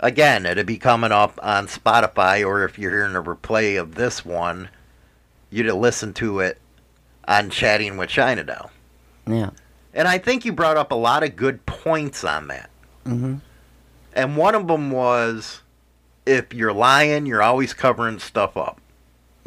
Again, 0.00 0.44
it'll 0.44 0.64
be 0.64 0.76
coming 0.76 1.12
up 1.12 1.38
on 1.42 1.66
Spotify, 1.68 2.46
or 2.46 2.64
if 2.64 2.78
you're 2.78 2.90
hearing 2.92 3.16
a 3.16 3.22
replay 3.22 3.80
of 3.80 3.94
this 3.94 4.24
one, 4.24 4.68
you'd 5.50 5.66
have 5.66 5.76
listened 5.76 6.16
to 6.16 6.40
it 6.40 6.58
on 7.26 7.48
Chatting 7.48 7.96
with 7.96 8.10
China 8.10 8.44
Doll. 8.44 8.70
Yeah. 9.26 9.50
And 9.94 10.06
I 10.06 10.18
think 10.18 10.44
you 10.44 10.52
brought 10.52 10.76
up 10.76 10.92
a 10.92 10.96
lot 10.96 11.22
of 11.22 11.34
good 11.34 11.64
points 11.64 12.24
on 12.24 12.48
that. 12.48 12.68
Mhm. 13.06 13.40
And 14.12 14.36
one 14.36 14.54
of 14.54 14.66
them 14.68 14.90
was 14.90 15.62
if 16.26 16.52
you're 16.52 16.72
lying, 16.74 17.24
you're 17.24 17.42
always 17.42 17.72
covering 17.72 18.18
stuff 18.18 18.56
up. 18.56 18.80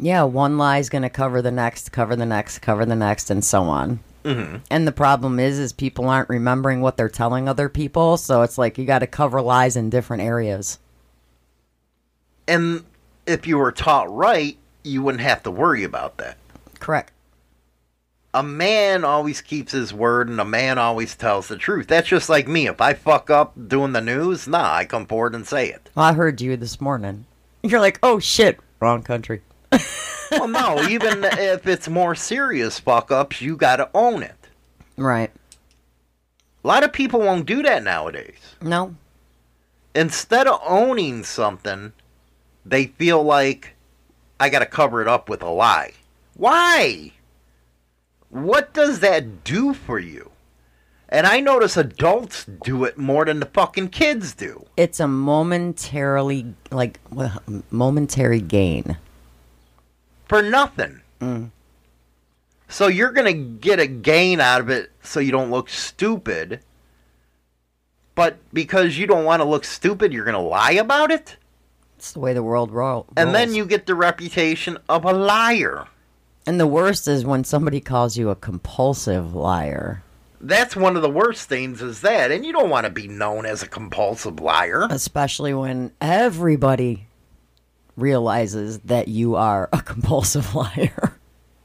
Yeah, 0.00 0.22
one 0.22 0.56
lie 0.58 0.78
is 0.78 0.88
going 0.88 1.02
to 1.02 1.10
cover 1.10 1.42
the 1.42 1.50
next, 1.50 1.92
cover 1.92 2.16
the 2.16 2.26
next, 2.26 2.60
cover 2.60 2.86
the 2.86 2.96
next, 2.96 3.30
and 3.30 3.44
so 3.44 3.64
on. 3.64 4.00
hmm 4.24 4.56
And 4.70 4.86
the 4.86 4.92
problem 4.92 5.38
is, 5.38 5.58
is 5.58 5.72
people 5.72 6.08
aren't 6.08 6.28
remembering 6.28 6.80
what 6.80 6.96
they're 6.96 7.08
telling 7.08 7.48
other 7.48 7.68
people, 7.68 8.16
so 8.16 8.42
it's 8.42 8.58
like 8.58 8.78
you 8.78 8.84
got 8.86 9.00
to 9.00 9.06
cover 9.06 9.42
lies 9.42 9.76
in 9.76 9.90
different 9.90 10.22
areas. 10.22 10.78
And 12.48 12.84
if 13.26 13.46
you 13.46 13.58
were 13.58 13.72
taught 13.72 14.12
right, 14.12 14.56
you 14.82 15.02
wouldn't 15.02 15.22
have 15.22 15.42
to 15.44 15.50
worry 15.50 15.84
about 15.84 16.16
that. 16.18 16.36
Correct. 16.78 17.12
A 18.32 18.42
man 18.42 19.04
always 19.04 19.40
keeps 19.40 19.72
his 19.72 19.92
word 19.92 20.28
and 20.28 20.40
a 20.40 20.44
man 20.44 20.78
always 20.78 21.16
tells 21.16 21.48
the 21.48 21.56
truth. 21.56 21.88
That's 21.88 22.08
just 22.08 22.28
like 22.28 22.46
me. 22.46 22.68
If 22.68 22.80
I 22.80 22.94
fuck 22.94 23.28
up 23.28 23.52
doing 23.68 23.92
the 23.92 24.00
news, 24.00 24.46
nah, 24.46 24.72
I 24.72 24.84
come 24.84 25.04
forward 25.06 25.34
and 25.34 25.46
say 25.46 25.68
it. 25.68 25.90
Well, 25.94 26.06
I 26.06 26.12
heard 26.12 26.40
you 26.40 26.56
this 26.56 26.80
morning. 26.80 27.26
You're 27.62 27.80
like, 27.80 27.98
oh 28.02 28.18
shit, 28.20 28.58
wrong 28.78 29.02
country. 29.02 29.42
well, 30.30 30.48
no, 30.48 30.82
even 30.88 31.24
if 31.24 31.66
it's 31.66 31.88
more 31.88 32.14
serious 32.14 32.78
fuck 32.78 33.10
ups, 33.10 33.40
you 33.40 33.56
got 33.56 33.76
to 33.76 33.90
own 33.94 34.22
it. 34.22 34.36
Right. 34.96 35.30
A 36.62 36.68
lot 36.68 36.84
of 36.84 36.92
people 36.92 37.20
won't 37.20 37.46
do 37.46 37.62
that 37.62 37.82
nowadays. 37.82 38.54
No. 38.60 38.94
Instead 39.94 40.46
of 40.46 40.60
owning 40.64 41.24
something, 41.24 41.92
they 42.64 42.86
feel 42.86 43.22
like 43.22 43.74
I 44.38 44.48
got 44.48 44.60
to 44.60 44.66
cover 44.66 45.02
it 45.02 45.08
up 45.08 45.28
with 45.28 45.42
a 45.42 45.48
lie. 45.48 45.92
Why? 46.36 47.12
What 48.28 48.72
does 48.72 49.00
that 49.00 49.42
do 49.44 49.74
for 49.74 49.98
you? 49.98 50.30
And 51.08 51.26
I 51.26 51.40
notice 51.40 51.76
adults 51.76 52.44
do 52.44 52.84
it 52.84 52.96
more 52.96 53.24
than 53.24 53.40
the 53.40 53.46
fucking 53.46 53.88
kids 53.88 54.32
do. 54.32 54.66
It's 54.76 55.00
a 55.00 55.08
momentarily, 55.08 56.54
like, 56.70 57.00
momentary 57.70 58.40
gain. 58.40 58.96
For 60.30 60.42
nothing. 60.42 61.00
Mm. 61.20 61.50
So 62.68 62.86
you're 62.86 63.10
going 63.10 63.26
to 63.26 63.58
get 63.58 63.80
a 63.80 63.88
gain 63.88 64.38
out 64.38 64.60
of 64.60 64.70
it 64.70 64.92
so 65.02 65.18
you 65.18 65.32
don't 65.32 65.50
look 65.50 65.68
stupid. 65.68 66.60
But 68.14 68.38
because 68.52 68.96
you 68.96 69.08
don't 69.08 69.24
want 69.24 69.40
to 69.42 69.44
look 69.44 69.64
stupid, 69.64 70.12
you're 70.12 70.24
going 70.24 70.36
to 70.36 70.40
lie 70.40 70.70
about 70.70 71.10
it? 71.10 71.36
It's 71.96 72.12
the 72.12 72.20
way 72.20 72.32
the 72.32 72.44
world 72.44 72.70
ro- 72.70 72.92
rolls. 72.92 73.06
And 73.16 73.34
then 73.34 73.56
you 73.56 73.66
get 73.66 73.86
the 73.86 73.96
reputation 73.96 74.78
of 74.88 75.04
a 75.04 75.12
liar. 75.12 75.88
And 76.46 76.60
the 76.60 76.66
worst 76.68 77.08
is 77.08 77.24
when 77.24 77.42
somebody 77.42 77.80
calls 77.80 78.16
you 78.16 78.30
a 78.30 78.36
compulsive 78.36 79.34
liar, 79.34 80.04
That's 80.40 80.76
one 80.76 80.94
of 80.94 81.02
the 81.02 81.10
worst 81.10 81.48
things 81.48 81.82
is 81.82 82.02
that. 82.02 82.30
And 82.30 82.46
you 82.46 82.52
don't 82.52 82.70
want 82.70 82.84
to 82.84 82.90
be 82.90 83.08
known 83.08 83.46
as 83.46 83.64
a 83.64 83.68
compulsive 83.68 84.38
liar. 84.38 84.86
especially 84.90 85.54
when 85.54 85.90
everybody 86.00 87.08
realizes 88.00 88.80
that 88.80 89.08
you 89.08 89.36
are 89.36 89.68
a 89.72 89.82
compulsive 89.82 90.54
liar. 90.54 91.14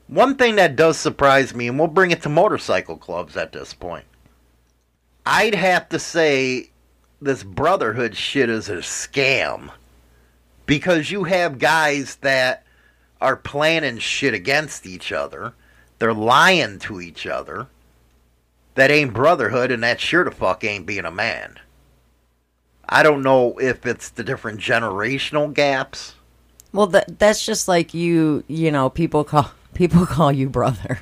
One 0.07 0.35
thing 0.35 0.55
that 0.57 0.75
does 0.75 0.97
surprise 0.97 1.55
me, 1.55 1.67
and 1.67 1.79
we'll 1.79 1.87
bring 1.87 2.11
it 2.11 2.21
to 2.23 2.29
motorcycle 2.29 2.97
clubs 2.97 3.35
at 3.35 3.51
this 3.51 3.73
point. 3.73 4.05
I'd 5.25 5.55
have 5.55 5.89
to 5.89 5.97
say 5.97 6.69
this 7.19 7.43
brotherhood 7.43 8.15
shit 8.15 8.49
is 8.49 8.69
a 8.69 8.77
scam. 8.77 9.71
Because 10.67 11.11
you 11.11 11.25
have 11.25 11.59
guys 11.59 12.15
that 12.17 12.63
are 13.21 13.35
planning 13.35 13.97
shit 13.97 14.33
against 14.33 14.85
each 14.85 15.11
other. 15.11 15.53
They're 15.99 16.13
lying 16.13 16.79
to 16.79 17.01
each 17.01 17.25
other. 17.25 17.67
That 18.75 18.91
ain't 18.91 19.13
brotherhood, 19.13 19.71
and 19.71 19.81
that 19.83 19.99
sure 19.99 20.23
the 20.23 20.31
fuck 20.31 20.63
ain't 20.63 20.85
being 20.85 21.05
a 21.05 21.11
man. 21.11 21.59
I 22.87 23.03
don't 23.03 23.23
know 23.23 23.57
if 23.57 23.85
it's 23.85 24.09
the 24.09 24.23
different 24.23 24.59
generational 24.59 25.53
gaps. 25.53 26.15
Well, 26.75 26.87
that 26.87 27.17
that's 27.19 27.45
just 27.45 27.67
like 27.67 27.93
you, 27.93 28.43
you 28.47 28.71
know, 28.71 28.89
people 28.89 29.23
call 29.23 29.51
people 29.73 30.05
call 30.05 30.31
you 30.31 30.49
brother. 30.49 30.99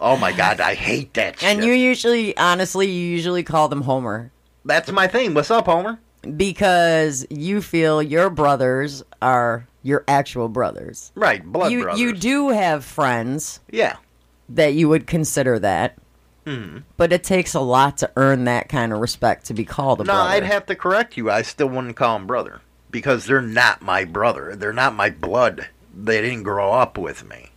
Oh 0.00 0.16
my 0.16 0.32
god, 0.32 0.60
I 0.60 0.74
hate 0.74 1.14
that 1.14 1.38
shit. 1.38 1.48
And 1.48 1.64
you 1.64 1.72
usually 1.72 2.36
honestly, 2.36 2.90
you 2.90 3.06
usually 3.10 3.42
call 3.44 3.68
them 3.68 3.82
Homer 3.82 4.32
That's 4.64 4.90
my 4.90 5.06
thing. 5.06 5.34
What's 5.34 5.50
up, 5.50 5.66
Homer? 5.66 5.98
because 6.36 7.26
you 7.30 7.60
feel 7.60 8.02
your 8.02 8.30
brothers 8.30 9.02
are 9.20 9.66
your 9.82 10.02
actual 10.08 10.48
brothers. 10.48 11.12
Right, 11.14 11.44
blood 11.44 11.70
you 11.70 11.82
brothers. 11.82 12.00
you 12.00 12.12
do 12.14 12.48
have 12.48 12.82
friends 12.84 13.60
Yeah. 13.70 13.96
that 14.48 14.72
you 14.72 14.88
would 14.88 15.06
consider 15.06 15.58
that. 15.58 15.96
Hmm. 16.46 16.78
But 16.96 17.12
it 17.12 17.24
takes 17.24 17.52
a 17.54 17.60
lot 17.60 17.98
to 17.98 18.10
earn 18.16 18.44
that 18.44 18.68
kind 18.70 18.92
of 18.92 19.00
respect 19.00 19.44
to 19.46 19.54
be 19.54 19.64
called 19.66 20.00
a 20.00 20.04
No, 20.04 20.12
brother. 20.14 20.28
No, 20.30 20.34
I'd 20.36 20.42
have 20.44 20.64
to 20.66 20.74
correct 20.74 21.16
you. 21.18 21.30
I 21.30 21.42
still 21.42 21.68
wouldn't 21.68 21.96
call 21.96 22.16
him 22.16 22.26
brother 22.26 22.60
because 22.94 23.26
they're 23.26 23.42
not 23.42 23.82
my 23.82 24.04
brother. 24.04 24.54
They're 24.54 24.72
not 24.72 24.94
my 24.94 25.10
blood. 25.10 25.66
They 25.92 26.22
didn't 26.22 26.44
grow 26.44 26.72
up 26.72 26.96
with 26.96 27.28
me. 27.28 27.50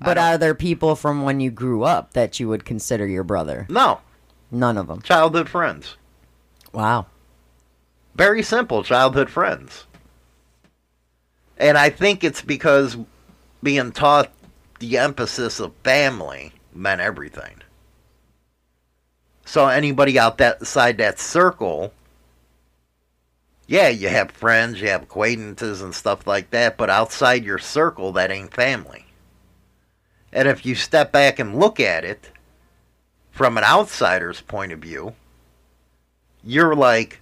but 0.00 0.16
are 0.16 0.38
there 0.38 0.54
people 0.54 0.94
from 0.94 1.24
when 1.24 1.40
you 1.40 1.50
grew 1.50 1.82
up 1.82 2.12
that 2.12 2.38
you 2.38 2.48
would 2.48 2.64
consider 2.64 3.04
your 3.04 3.24
brother? 3.24 3.66
No, 3.68 4.00
None 4.52 4.78
of 4.78 4.86
them. 4.86 5.02
childhood 5.02 5.48
friends. 5.48 5.96
Wow. 6.72 7.06
Very 8.14 8.44
simple 8.44 8.84
childhood 8.84 9.30
friends. 9.30 9.84
And 11.58 11.76
I 11.76 11.90
think 11.90 12.22
it's 12.22 12.42
because 12.42 12.96
being 13.64 13.90
taught 13.90 14.30
the 14.78 14.96
emphasis 14.98 15.58
of 15.58 15.72
family 15.82 16.52
meant 16.72 17.00
everything. 17.00 17.56
So 19.44 19.66
anybody 19.66 20.20
out 20.20 20.38
that 20.38 20.68
side 20.68 20.98
that 20.98 21.18
circle, 21.18 21.92
yeah, 23.72 23.88
you 23.88 24.10
have 24.10 24.30
friends, 24.32 24.82
you 24.82 24.88
have 24.88 25.04
acquaintances 25.04 25.80
and 25.80 25.94
stuff 25.94 26.26
like 26.26 26.50
that, 26.50 26.76
but 26.76 26.90
outside 26.90 27.42
your 27.42 27.58
circle, 27.58 28.12
that 28.12 28.30
ain't 28.30 28.52
family. 28.52 29.06
And 30.30 30.46
if 30.46 30.66
you 30.66 30.74
step 30.74 31.10
back 31.10 31.38
and 31.38 31.58
look 31.58 31.80
at 31.80 32.04
it 32.04 32.28
from 33.30 33.56
an 33.56 33.64
outsider's 33.64 34.42
point 34.42 34.72
of 34.72 34.80
view, 34.80 35.14
you're 36.44 36.74
like, 36.74 37.20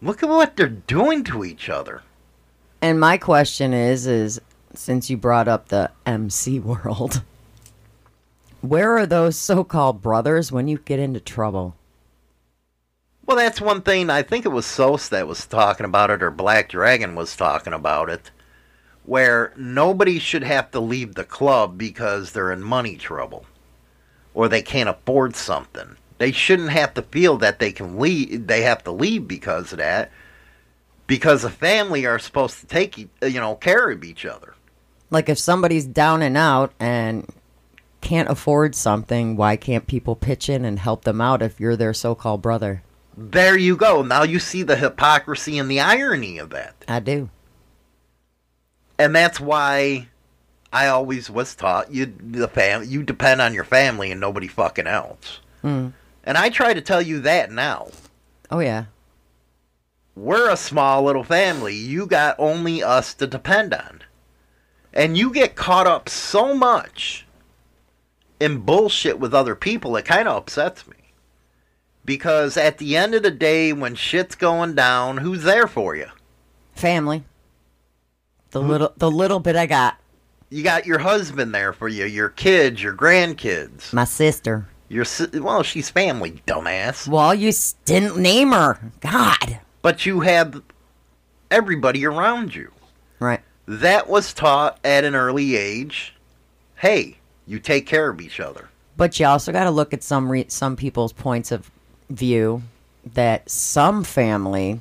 look 0.00 0.22
at 0.22 0.28
what 0.28 0.54
they're 0.56 0.68
doing 0.68 1.24
to 1.24 1.44
each 1.44 1.68
other. 1.68 2.02
And 2.80 3.00
my 3.00 3.18
question 3.18 3.74
is 3.74 4.06
is 4.06 4.40
since 4.72 5.10
you 5.10 5.16
brought 5.16 5.48
up 5.48 5.70
the 5.70 5.90
MC 6.06 6.60
world, 6.60 7.24
where 8.60 8.96
are 8.96 9.06
those 9.06 9.34
so-called 9.34 10.00
brothers 10.00 10.52
when 10.52 10.68
you 10.68 10.78
get 10.78 11.00
into 11.00 11.18
trouble? 11.18 11.74
Well, 13.30 13.38
that's 13.38 13.60
one 13.60 13.82
thing. 13.82 14.10
I 14.10 14.24
think 14.24 14.44
it 14.44 14.48
was 14.48 14.66
Sos 14.66 15.08
that 15.10 15.28
was 15.28 15.46
talking 15.46 15.86
about 15.86 16.10
it, 16.10 16.20
or 16.20 16.32
Black 16.32 16.68
Dragon 16.68 17.14
was 17.14 17.36
talking 17.36 17.72
about 17.72 18.10
it, 18.10 18.32
where 19.04 19.52
nobody 19.56 20.18
should 20.18 20.42
have 20.42 20.72
to 20.72 20.80
leave 20.80 21.14
the 21.14 21.22
club 21.22 21.78
because 21.78 22.32
they're 22.32 22.50
in 22.50 22.60
money 22.60 22.96
trouble 22.96 23.46
or 24.34 24.48
they 24.48 24.62
can't 24.62 24.88
afford 24.88 25.36
something. 25.36 25.94
They 26.18 26.32
shouldn't 26.32 26.70
have 26.70 26.92
to 26.94 27.02
feel 27.02 27.36
that 27.36 27.60
they 27.60 27.70
can 27.70 28.00
leave. 28.00 28.48
They 28.48 28.62
have 28.62 28.82
to 28.82 28.90
leave 28.90 29.28
because 29.28 29.70
of 29.70 29.78
that. 29.78 30.10
Because 31.06 31.44
a 31.44 31.50
family 31.50 32.06
are 32.06 32.18
supposed 32.18 32.58
to 32.58 32.66
take 32.66 32.98
e- 32.98 33.10
uh, 33.22 33.26
you 33.26 33.38
know 33.38 33.54
care 33.54 33.92
of 33.92 34.02
each 34.02 34.26
other. 34.26 34.54
Like 35.08 35.28
if 35.28 35.38
somebody's 35.38 35.86
down 35.86 36.20
and 36.22 36.36
out 36.36 36.72
and 36.80 37.32
can't 38.00 38.28
afford 38.28 38.74
something, 38.74 39.36
why 39.36 39.54
can't 39.54 39.86
people 39.86 40.16
pitch 40.16 40.48
in 40.48 40.64
and 40.64 40.80
help 40.80 41.04
them 41.04 41.20
out 41.20 41.42
if 41.42 41.60
you're 41.60 41.76
their 41.76 41.94
so-called 41.94 42.42
brother? 42.42 42.82
There 43.16 43.56
you 43.58 43.76
go. 43.76 44.02
Now 44.02 44.22
you 44.22 44.38
see 44.38 44.62
the 44.62 44.76
hypocrisy 44.76 45.58
and 45.58 45.70
the 45.70 45.80
irony 45.80 46.38
of 46.38 46.50
that. 46.50 46.74
I 46.88 47.00
do. 47.00 47.28
and 48.98 49.14
that's 49.14 49.40
why 49.40 50.08
I 50.72 50.86
always 50.88 51.28
was 51.30 51.54
taught 51.54 51.90
you 51.92 52.06
the 52.18 52.48
fam 52.48 52.84
you 52.84 53.02
depend 53.02 53.40
on 53.40 53.54
your 53.54 53.64
family 53.64 54.10
and 54.10 54.20
nobody 54.20 54.46
fucking 54.46 54.86
else. 54.86 55.40
Mm. 55.64 55.92
And 56.24 56.38
I 56.38 56.48
try 56.50 56.74
to 56.74 56.80
tell 56.80 57.02
you 57.02 57.20
that 57.20 57.50
now. 57.50 57.88
Oh 58.50 58.60
yeah. 58.60 58.86
We're 60.14 60.50
a 60.50 60.56
small 60.56 61.02
little 61.04 61.24
family. 61.24 61.74
You 61.74 62.06
got 62.06 62.36
only 62.38 62.82
us 62.82 63.14
to 63.14 63.26
depend 63.26 63.72
on. 63.72 64.02
And 64.92 65.16
you 65.16 65.32
get 65.32 65.54
caught 65.56 65.86
up 65.86 66.08
so 66.08 66.54
much 66.54 67.26
in 68.38 68.58
bullshit 68.58 69.18
with 69.18 69.34
other 69.34 69.54
people, 69.54 69.96
it 69.96 70.04
kind 70.04 70.26
of 70.28 70.36
upsets 70.36 70.86
me. 70.86 70.96
Because 72.04 72.56
at 72.56 72.78
the 72.78 72.96
end 72.96 73.14
of 73.14 73.22
the 73.22 73.30
day, 73.30 73.72
when 73.72 73.94
shit's 73.94 74.34
going 74.34 74.74
down, 74.74 75.18
who's 75.18 75.42
there 75.42 75.66
for 75.66 75.94
you? 75.94 76.06
Family. 76.74 77.24
The 78.50 78.62
hmm? 78.62 78.68
little 78.68 78.92
the 78.96 79.10
little 79.10 79.40
bit 79.40 79.56
I 79.56 79.66
got. 79.66 79.96
You 80.48 80.64
got 80.64 80.86
your 80.86 80.98
husband 80.98 81.54
there 81.54 81.72
for 81.72 81.86
you, 81.86 82.06
your 82.06 82.28
kids, 82.28 82.82
your 82.82 82.94
grandkids. 82.94 83.92
My 83.92 84.04
sister. 84.04 84.66
Your 84.88 85.04
si- 85.04 85.38
well, 85.38 85.62
she's 85.62 85.88
family, 85.88 86.42
dumbass. 86.48 87.06
Well, 87.06 87.32
you 87.32 87.50
s- 87.50 87.76
didn't 87.84 88.16
name 88.16 88.50
her. 88.50 88.90
God. 89.00 89.60
But 89.82 90.04
you 90.04 90.20
have 90.20 90.60
everybody 91.48 92.04
around 92.04 92.56
you. 92.56 92.72
Right. 93.20 93.40
That 93.66 94.08
was 94.08 94.34
taught 94.34 94.80
at 94.82 95.04
an 95.04 95.14
early 95.14 95.54
age, 95.54 96.16
hey, 96.74 97.18
you 97.46 97.60
take 97.60 97.86
care 97.86 98.08
of 98.08 98.20
each 98.20 98.40
other. 98.40 98.68
But 98.96 99.20
you 99.20 99.26
also 99.26 99.52
got 99.52 99.64
to 99.64 99.70
look 99.70 99.94
at 99.94 100.02
some 100.02 100.30
re- 100.30 100.46
some 100.48 100.74
people's 100.74 101.12
points 101.12 101.52
of 101.52 101.70
view 102.10 102.62
that 103.14 103.48
some 103.48 104.04
family 104.04 104.80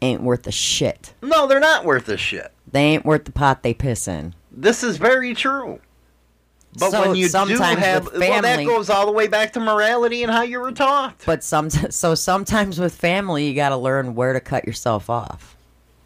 ain't 0.00 0.22
worth 0.22 0.46
a 0.46 0.52
shit. 0.52 1.12
No, 1.22 1.46
they're 1.46 1.60
not 1.60 1.84
worth 1.84 2.08
a 2.08 2.16
shit. 2.16 2.50
They 2.70 2.80
ain't 2.82 3.04
worth 3.04 3.24
the 3.24 3.32
pot 3.32 3.62
they 3.62 3.74
piss 3.74 4.08
in. 4.08 4.34
This 4.50 4.82
is 4.82 4.96
very 4.96 5.34
true. 5.34 5.80
But 6.78 6.90
So 6.90 7.00
when 7.02 7.14
you 7.16 7.26
do 7.26 7.30
sometimes 7.30 7.80
have, 7.80 8.04
with 8.06 8.18
well, 8.18 8.40
that 8.40 8.64
goes 8.64 8.88
all 8.88 9.04
the 9.04 9.12
way 9.12 9.26
back 9.26 9.52
to 9.52 9.60
morality 9.60 10.22
and 10.22 10.32
how 10.32 10.40
you 10.42 10.58
were 10.58 10.72
taught. 10.72 11.16
But 11.26 11.44
some 11.44 11.68
so 11.90 12.14
sometimes 12.14 12.78
with 12.78 12.94
family 12.94 13.46
you 13.46 13.54
got 13.54 13.68
to 13.70 13.76
learn 13.76 14.14
where 14.14 14.32
to 14.32 14.40
cut 14.40 14.64
yourself 14.66 15.10
off, 15.10 15.54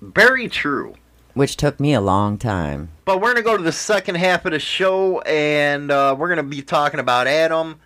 Very 0.03 0.49
true. 0.49 0.95
which 1.35 1.57
took 1.57 1.79
me 1.79 1.95
a 1.95 2.01
long 2.01 2.37
time. 2.37 2.89
But 3.05 3.21
we're 3.21 3.33
gonna 3.35 3.43
go 3.43 3.57
to 3.57 3.63
the 3.63 3.71
second 3.71 4.17
half 4.17 4.45
of 4.45 4.51
the 4.53 4.59
show, 4.59 5.21
and 5.21 5.93
uh, 5.93 6.17
we're 6.19 6.29
gonna 6.31 6.43
be 6.43 6.63
talking 6.63 6.99
about 6.99 7.29
Adam. 7.29 7.79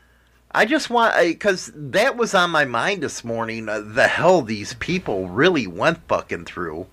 I 0.53 0.65
just 0.65 0.91
want 0.91 1.17
because 1.21 1.71
that 1.75 2.17
was 2.17 2.35
on 2.35 2.51
my 2.51 2.65
mind 2.65 3.03
this 3.03 3.23
morning. 3.23 3.69
Uh, 3.69 3.81
the 3.81 4.09
hell 4.09 4.43
these 4.43 4.75
people 4.75 5.29
really 5.29 5.69
went 5.69 6.07
fucking 6.09 6.47
through, 6.47 6.89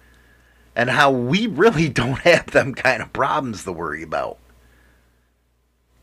and 0.75 0.91
how 0.91 1.11
we 1.11 1.47
really 1.47 1.89
don't 2.01 2.19
have 2.19 2.47
them 2.47 2.75
kind 2.75 3.01
of 3.01 3.13
problems 3.13 3.63
to 3.63 3.71
worry 3.71 4.03
about. 4.03 4.37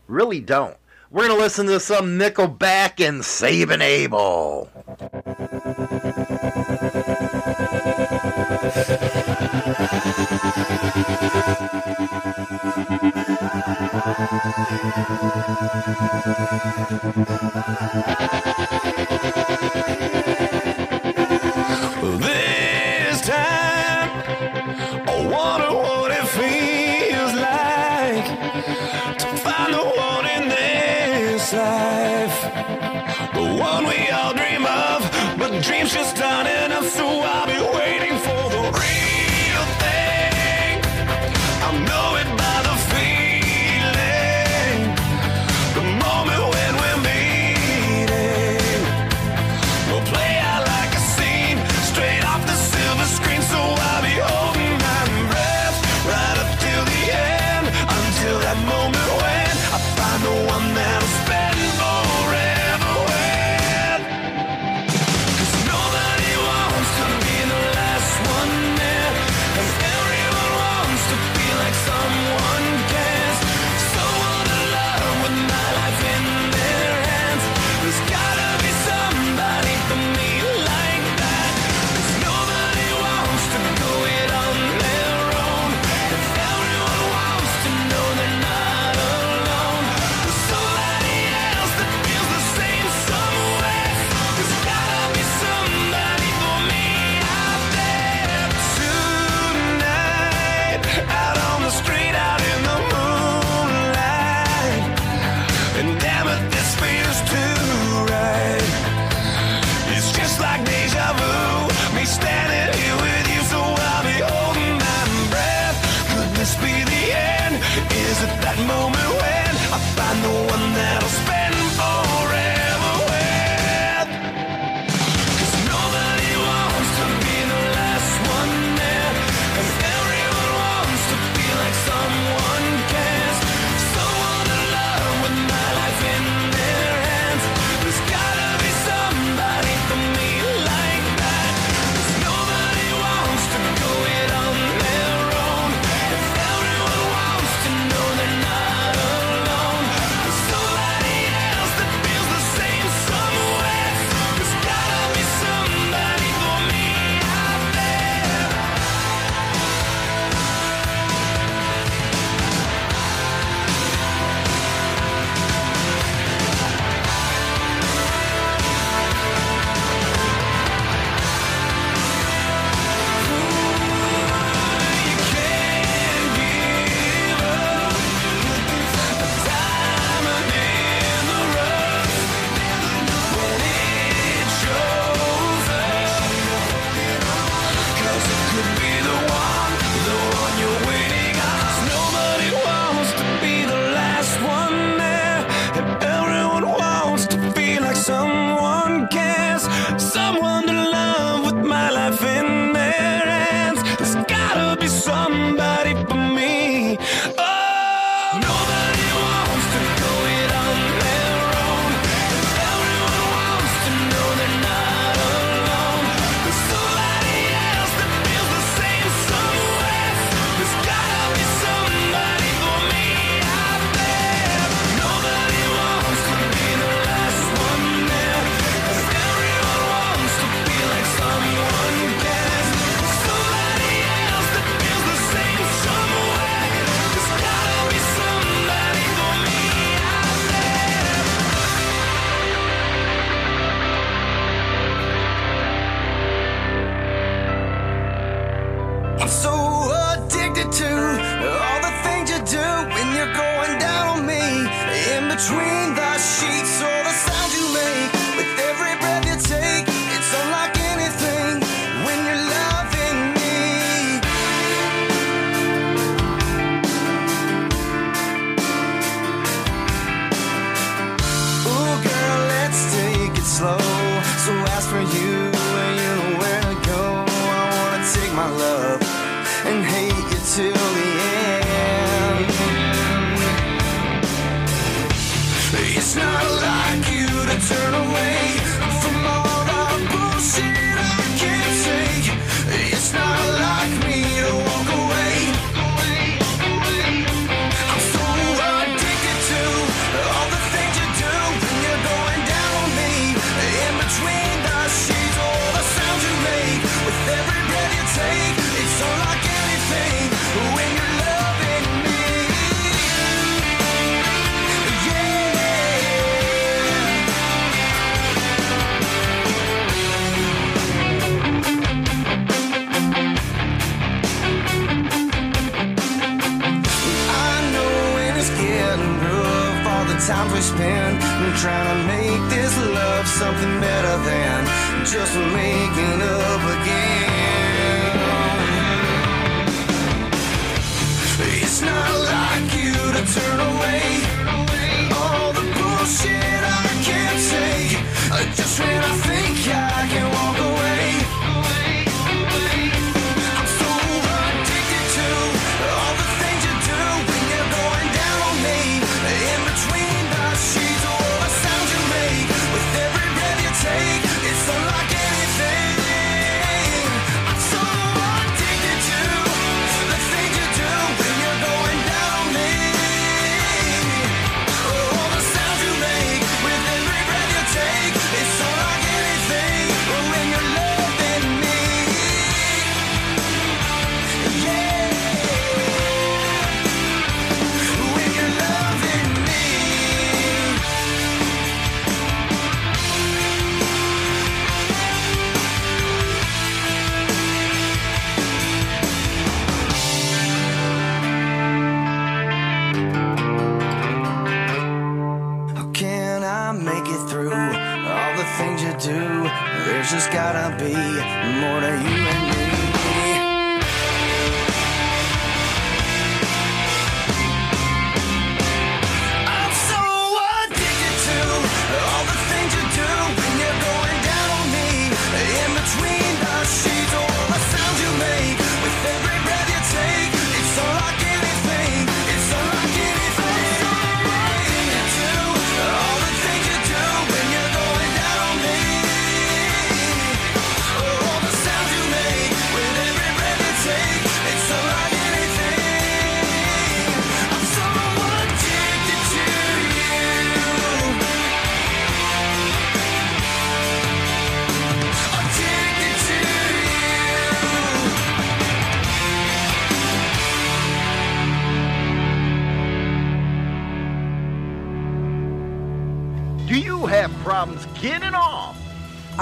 Really 0.07 0.41
don't. 0.41 0.75
We're 1.09 1.27
gonna 1.27 1.39
listen 1.39 1.67
to 1.67 1.79
some 1.79 2.19
Nickelback 2.19 3.05
and 3.05 3.23
Saving 3.23 3.81
Abel. 3.81 4.69
life. 31.55 32.41
The 33.33 33.41
one 33.41 33.85
we 33.87 34.09
all 34.09 34.33
dream 34.33 34.65
of, 34.65 35.01
but 35.37 35.63
dreams 35.63 35.93
just 35.93 36.21
aren't 36.21 36.34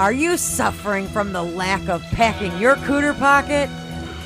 Are 0.04 0.12
you 0.12 0.36
suffering 0.36 1.08
from 1.08 1.32
the 1.32 1.42
lack 1.42 1.88
of 1.88 2.02
packing 2.10 2.54
your 2.58 2.76
cooter 2.76 3.18
pocket? 3.18 3.70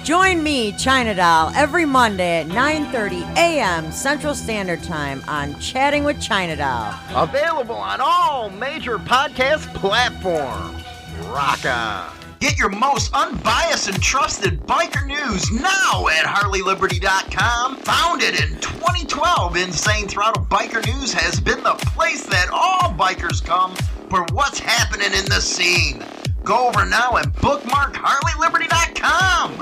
Join 0.02 0.42
me, 0.42 0.72
China 0.72 1.14
Doll, 1.14 1.52
every 1.54 1.84
Monday 1.84 2.40
at 2.40 2.48
9:30 2.48 3.22
a.m. 3.36 3.92
Central 3.92 4.34
Standard 4.34 4.82
Time 4.82 5.22
on 5.28 5.56
Chatting 5.60 6.02
with 6.02 6.20
China 6.20 6.56
Doll. 6.56 6.92
Available 7.14 7.76
on 7.76 8.00
all 8.00 8.50
major 8.50 8.98
podcast 8.98 9.72
platforms. 9.72 10.82
Rock 11.28 11.64
on. 11.64 12.12
Get 12.40 12.58
your 12.58 12.70
most 12.70 13.14
unbiased 13.14 13.88
and 13.88 14.02
trusted 14.02 14.60
biker 14.66 15.06
news 15.06 15.48
now 15.52 16.08
at 16.08 16.24
HarleyLiberty.com. 16.24 17.76
Founded 17.76 18.34
in 18.34 18.58
2012, 18.58 19.56
Insane 19.56 20.08
Throttle 20.08 20.44
Biker 20.46 20.84
News 20.86 21.12
has 21.12 21.38
been 21.38 21.62
the 21.62 21.74
place 21.94 22.24
that 22.26 22.48
all 22.52 22.92
bikers 22.94 23.44
come 23.44 23.74
for 24.08 24.24
what's 24.32 24.58
happening 24.58 25.12
in 25.12 25.24
the 25.26 25.40
scene. 25.40 26.04
Go 26.42 26.68
over 26.68 26.84
now 26.86 27.16
and 27.16 27.32
bookmark 27.36 27.94
HarleyLiberty.com. 27.94 29.58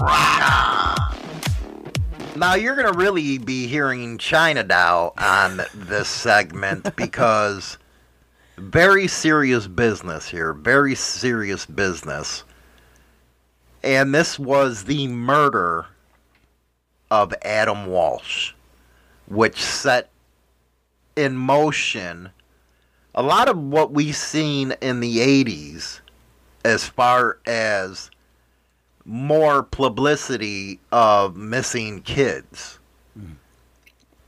Rock 0.00 0.52
on. 0.52 1.18
Now 2.38 2.54
you're 2.54 2.76
gonna 2.76 2.92
really 2.92 3.38
be 3.38 3.66
hearing 3.66 4.18
China 4.18 4.62
Doll 4.62 5.12
on 5.18 5.62
this 5.74 6.08
segment 6.08 6.94
because 6.96 7.78
very 8.56 9.08
serious 9.08 9.66
business 9.66 10.28
here, 10.28 10.52
very 10.52 10.94
serious 10.94 11.66
business. 11.66 12.44
And 13.82 14.14
this 14.14 14.38
was 14.38 14.84
the 14.84 15.08
murder 15.08 15.86
of 17.10 17.32
Adam 17.42 17.86
Walsh, 17.86 18.52
which 19.26 19.60
set 19.60 20.10
in 21.16 21.36
motion 21.36 22.30
a 23.18 23.22
lot 23.22 23.48
of 23.48 23.58
what 23.58 23.90
we've 23.90 24.14
seen 24.14 24.72
in 24.80 25.00
the 25.00 25.18
80s 25.18 25.98
as 26.64 26.84
far 26.86 27.38
as 27.46 28.12
more 29.04 29.64
publicity 29.64 30.78
of 30.92 31.34
missing 31.36 32.00
kids. 32.02 32.78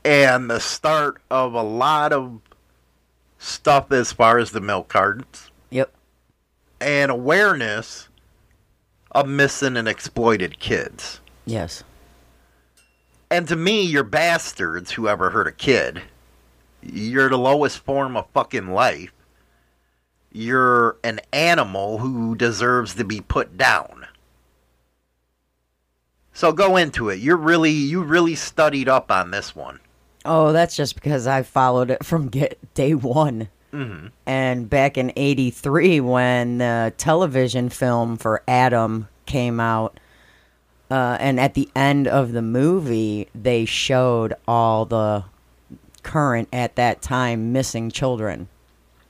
And 0.03 0.49
the 0.49 0.59
start 0.59 1.21
of 1.31 1.53
a 1.53 1.61
lot 1.63 2.11
of 2.11 2.41
stuff 3.39 3.93
as 3.93 4.11
far 4.11 4.39
as 4.39 4.51
the 4.51 4.59
milk 4.59 4.89
cartons 4.89 5.49
Yep. 5.69 5.93
and 6.81 7.11
awareness 7.11 8.09
of 9.11 9.25
missing 9.25 9.77
and 9.77 9.87
exploited 9.87 10.59
kids. 10.59 11.21
Yes. 11.45 11.83
And 13.29 13.47
to 13.47 13.55
me, 13.55 13.83
you're 13.83 14.03
bastards 14.03 14.91
who 14.91 15.07
ever 15.07 15.29
hurt 15.29 15.47
a 15.47 15.51
kid. 15.53 16.01
You're 16.81 17.29
the 17.29 17.37
lowest 17.37 17.79
form 17.79 18.17
of 18.17 18.27
fucking 18.33 18.71
life. 18.71 19.13
You're 20.31 20.97
an 21.03 21.19
animal 21.33 21.97
who 21.97 22.35
deserves 22.35 22.95
to 22.95 23.03
be 23.03 23.21
put 23.21 23.57
down. 23.57 24.07
So 26.33 26.51
go 26.53 26.77
into 26.77 27.09
it. 27.09 27.19
You're 27.19 27.37
really 27.37 27.71
you 27.71 28.01
really 28.03 28.35
studied 28.35 28.87
up 28.87 29.11
on 29.11 29.31
this 29.31 29.55
one. 29.55 29.79
Oh, 30.23 30.51
that's 30.51 30.75
just 30.75 30.95
because 30.95 31.27
I 31.27 31.43
followed 31.43 31.91
it 31.91 32.05
from 32.05 32.29
get 32.29 32.57
day 32.73 32.93
one. 32.93 33.49
Mm-hmm. 33.73 34.07
And 34.25 34.69
back 34.69 34.97
in 34.97 35.11
'83, 35.15 35.99
when 36.01 36.57
the 36.59 36.93
television 36.97 37.69
film 37.69 38.17
for 38.17 38.43
Adam 38.47 39.07
came 39.25 39.59
out, 39.59 39.99
uh, 40.89 41.17
and 41.19 41.39
at 41.39 41.53
the 41.53 41.69
end 41.75 42.07
of 42.07 42.31
the 42.33 42.41
movie, 42.41 43.29
they 43.33 43.65
showed 43.65 44.33
all 44.47 44.85
the 44.85 45.23
current 46.03 46.49
at 46.53 46.75
that 46.75 47.01
time 47.01 47.51
missing 47.51 47.91
children. 47.91 48.47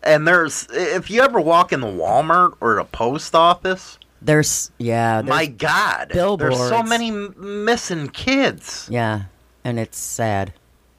And 0.03 0.27
there's 0.27 0.67
if 0.71 1.09
you 1.11 1.21
ever 1.21 1.39
walk 1.39 1.71
in 1.71 1.79
the 1.81 1.87
Walmart 1.87 2.55
or 2.59 2.75
the 2.75 2.85
post 2.85 3.35
office, 3.35 3.99
There's 4.21 4.71
yeah, 4.77 5.21
there's, 5.21 5.29
my 5.29 5.45
God, 5.45 6.09
there's 6.13 6.57
so 6.57 6.81
many 6.83 7.09
m- 7.09 7.35
missing 7.65 8.07
kids. 8.09 8.87
yeah, 8.89 9.23
and 9.63 9.79
it's 9.79 9.97
sad. 9.97 10.53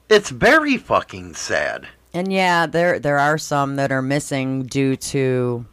It's 0.09 0.29
very 0.29 0.77
fucking 0.77 1.33
sad. 1.33 1.87
And 2.13 2.31
yeah, 2.31 2.65
there 2.65 2.99
there 2.99 3.19
are 3.19 3.37
some 3.37 3.75
that 3.75 3.91
are 3.91 4.01
missing 4.01 4.63
due 4.63 4.95
to, 4.95 5.65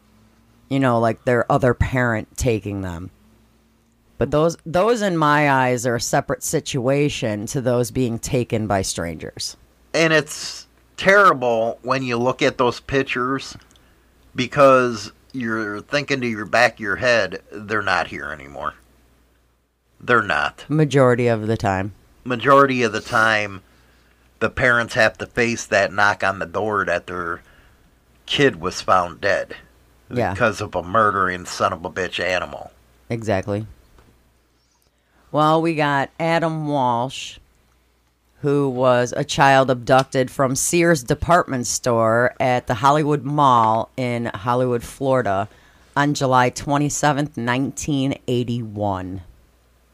you 0.69 0.81
know, 0.81 0.99
like 0.99 1.25
their 1.25 1.51
other 1.53 1.75
parent 1.75 2.37
taking 2.37 2.81
them. 2.81 3.11
But 4.19 4.31
those 4.33 4.57
those 4.67 5.03
in 5.03 5.17
my 5.17 5.51
eyes 5.51 5.87
are 5.87 5.95
a 5.97 6.01
separate 6.01 6.43
situation 6.43 7.47
to 7.47 7.61
those 7.61 7.91
being 7.91 8.19
taken 8.19 8.67
by 8.67 8.83
strangers. 8.83 9.57
And 9.93 10.13
it's 10.13 10.67
terrible 10.97 11.79
when 11.83 12.03
you 12.03 12.17
look 12.17 12.43
at 12.43 12.59
those 12.59 12.81
pictures 12.81 13.57
because 14.35 15.13
you're 15.33 15.81
thinking 15.81 16.21
to 16.21 16.27
your 16.27 16.47
back 16.47 16.75
of 16.75 16.81
your 16.81 16.97
head, 16.97 17.43
they're 17.51 17.83
not 17.83 18.09
here 18.09 18.31
anymore. 18.31 18.75
They're 20.01 20.23
not. 20.23 20.65
Majority 20.69 21.27
of 21.27 21.47
the 21.47 21.57
time. 21.57 21.93
Majority 22.25 22.83
of 22.83 22.93
the 22.93 23.01
time, 23.01 23.63
the 24.39 24.51
parents 24.51 24.95
have 24.95 25.19
to 25.19 25.27
face 25.27 25.67
that 25.67 25.93
knock 25.93 26.23
on 26.25 26.39
the 26.39 26.47
door 26.47 26.85
that 26.85 27.07
their 27.07 27.43
kid 28.27 28.61
was 28.61 28.81
found 28.81 29.21
dead 29.21 29.57
Yeah. 30.11 30.33
because 30.33 30.61
of 30.61 30.75
a 30.75 30.83
murdering 30.83 31.45
son 31.47 31.73
of 31.73 31.85
a 31.85 31.91
bitch 31.91 32.23
animal. 32.23 32.71
Exactly. 33.09 33.67
Well, 35.33 35.61
we 35.61 35.75
got 35.75 36.11
Adam 36.19 36.67
Walsh, 36.67 37.39
who 38.43 38.69
was 38.69 39.13
a 39.17 39.25
child 39.25 39.71
abducted 39.71 40.31
from 40.31 40.57
Sears 40.57 41.03
department 41.03 41.67
store 41.67 42.35
at 42.41 42.67
the 42.67 42.75
Hollywood 42.75 43.23
Mall 43.23 43.91
in 43.97 44.27
Hollywood, 44.27 44.83
Florida 44.83 45.49
on 45.97 46.15
July 46.15 46.51
27th, 46.51 47.37
1981. 47.37 49.23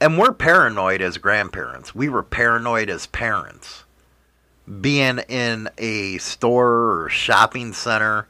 And 0.01 0.19
we're 0.19 0.33
paranoid 0.33 1.01
as 1.01 1.19
grandparents. 1.19 1.95
We 1.95 2.09
were 2.09 2.23
paranoid 2.23 2.91
as 2.91 3.07
parents. 3.07 3.85
Being 4.81 5.19
in 5.29 5.69
a 5.79 6.19
store 6.19 7.03
or 7.03 7.09
shopping 7.09 7.73
center, 7.73 8.29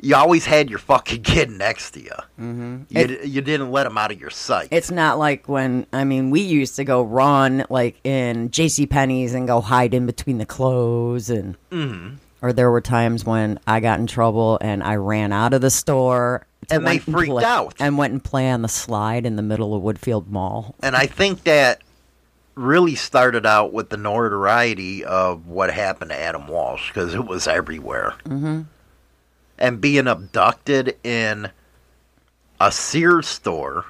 you 0.00 0.14
always 0.14 0.44
had 0.46 0.70
your 0.70 0.78
fucking 0.78 1.22
kid 1.24 1.50
next 1.50 1.92
to 1.92 2.00
you. 2.00 2.10
Mm-hmm. 2.40 2.76
You, 2.88 3.00
It- 3.00 3.24
you 3.26 3.40
didn't 3.40 3.70
let 3.70 3.86
him 3.86 3.98
out 3.98 4.12
of 4.12 4.20
your 4.20 4.30
sight. 4.30 4.68
It's 4.70 4.90
not 4.90 5.18
like 5.18 5.48
when, 5.48 5.86
I 5.92 6.04
mean, 6.04 6.30
we 6.30 6.40
used 6.40 6.76
to 6.76 6.84
go 6.84 7.02
run 7.02 7.64
like 7.70 7.98
in 8.04 8.50
J.C. 8.50 8.86
Penney's 8.86 9.34
and 9.34 9.46
go 9.46 9.60
hide 9.60 9.94
in 9.94 10.06
between 10.06 10.38
the 10.38 10.46
clothes 10.46 11.30
and. 11.30 11.56
Or 12.40 12.52
there 12.52 12.70
were 12.70 12.80
times 12.80 13.24
when 13.24 13.58
I 13.66 13.80
got 13.80 13.98
in 13.98 14.06
trouble 14.06 14.58
and 14.60 14.80
I 14.84 14.94
ran 14.94 15.32
out 15.32 15.54
of 15.54 15.60
the 15.60 15.70
store. 15.70 16.46
to 16.68 16.76
And 16.76 16.86
they 16.86 16.98
freaked 16.98 17.32
play- 17.32 17.44
out. 17.44 17.74
And 17.80 17.98
went 17.98 18.12
and 18.12 18.22
play 18.22 18.48
on 18.50 18.62
the 18.62 18.68
slide 18.68 19.26
in 19.26 19.34
the 19.34 19.42
middle 19.42 19.74
of 19.74 19.82
Woodfield 19.82 20.28
Mall. 20.28 20.76
and 20.80 20.94
I 20.94 21.06
think 21.06 21.42
that 21.44 21.80
really 22.54 22.94
started 22.94 23.44
out 23.46 23.72
with 23.72 23.88
the 23.90 23.96
notoriety 23.96 25.04
of 25.04 25.46
what 25.48 25.70
happened 25.72 26.10
to 26.10 26.16
Adam 26.18 26.46
Walsh 26.48 26.88
because 26.88 27.14
it 27.14 27.24
was 27.26 27.46
everywhere. 27.48 28.14
Mm-hmm. 28.24 28.62
And 29.58 29.80
being 29.80 30.06
abducted 30.06 30.96
in 31.02 31.50
a 32.60 32.72
Sears 32.72 33.26
store. 33.26 33.86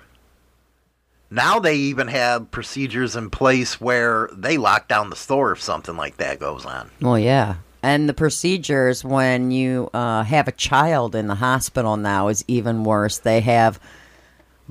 Now 1.30 1.58
they 1.58 1.76
even 1.76 2.08
have 2.08 2.50
procedures 2.50 3.14
in 3.14 3.28
place 3.30 3.80
where 3.80 4.30
they 4.32 4.56
lock 4.56 4.88
down 4.88 5.10
the 5.10 5.16
store 5.16 5.52
if 5.52 5.60
something 5.60 5.96
like 5.96 6.16
that 6.16 6.40
goes 6.40 6.64
on. 6.64 6.90
Well, 7.00 7.18
yeah. 7.18 7.56
And 7.82 8.08
the 8.08 8.14
procedures 8.14 9.04
when 9.04 9.50
you 9.50 9.90
uh, 9.92 10.22
have 10.24 10.48
a 10.48 10.52
child 10.52 11.14
in 11.14 11.26
the 11.26 11.34
hospital 11.34 11.96
now 11.96 12.28
is 12.28 12.44
even 12.48 12.82
worse. 12.82 13.18
They 13.18 13.40
have 13.40 13.78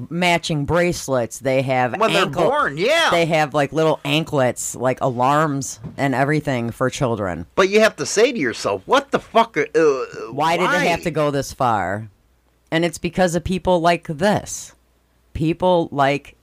matching 0.10 0.66
bracelets. 0.66 1.40
They 1.40 1.62
have 1.64 1.98
When 2.00 2.14
they're 2.14 2.26
ankle- 2.26 2.44
born, 2.50 2.78
yeah. 2.78 3.10
They 3.12 3.26
have 3.26 3.54
like 3.54 3.74
little 3.74 4.00
anklets, 4.06 4.76
like 4.76 5.00
alarms 5.02 5.80
and 5.98 6.14
everything 6.14 6.70
for 6.72 6.90
children. 6.90 7.46
But 7.56 7.70
you 7.70 7.80
have 7.82 7.96
to 7.98 8.06
say 8.06 8.32
to 8.32 8.38
yourself, 8.38 8.84
what 8.86 9.12
the 9.12 9.20
fuck? 9.20 9.58
Uh, 9.58 9.64
Why, 10.32 10.58
did 10.58 10.64
it 10.66 10.88
have 10.88 11.02
to 11.04 11.12
go 11.12 11.32
this 11.32 11.52
far? 11.54 12.10
And 12.72 12.86
it's 12.86 12.98
because 12.98 13.34
of 13.36 13.44
people 13.44 13.80
like 13.82 14.08
this. 14.08 14.74
People 15.34 15.90
like 15.92 16.36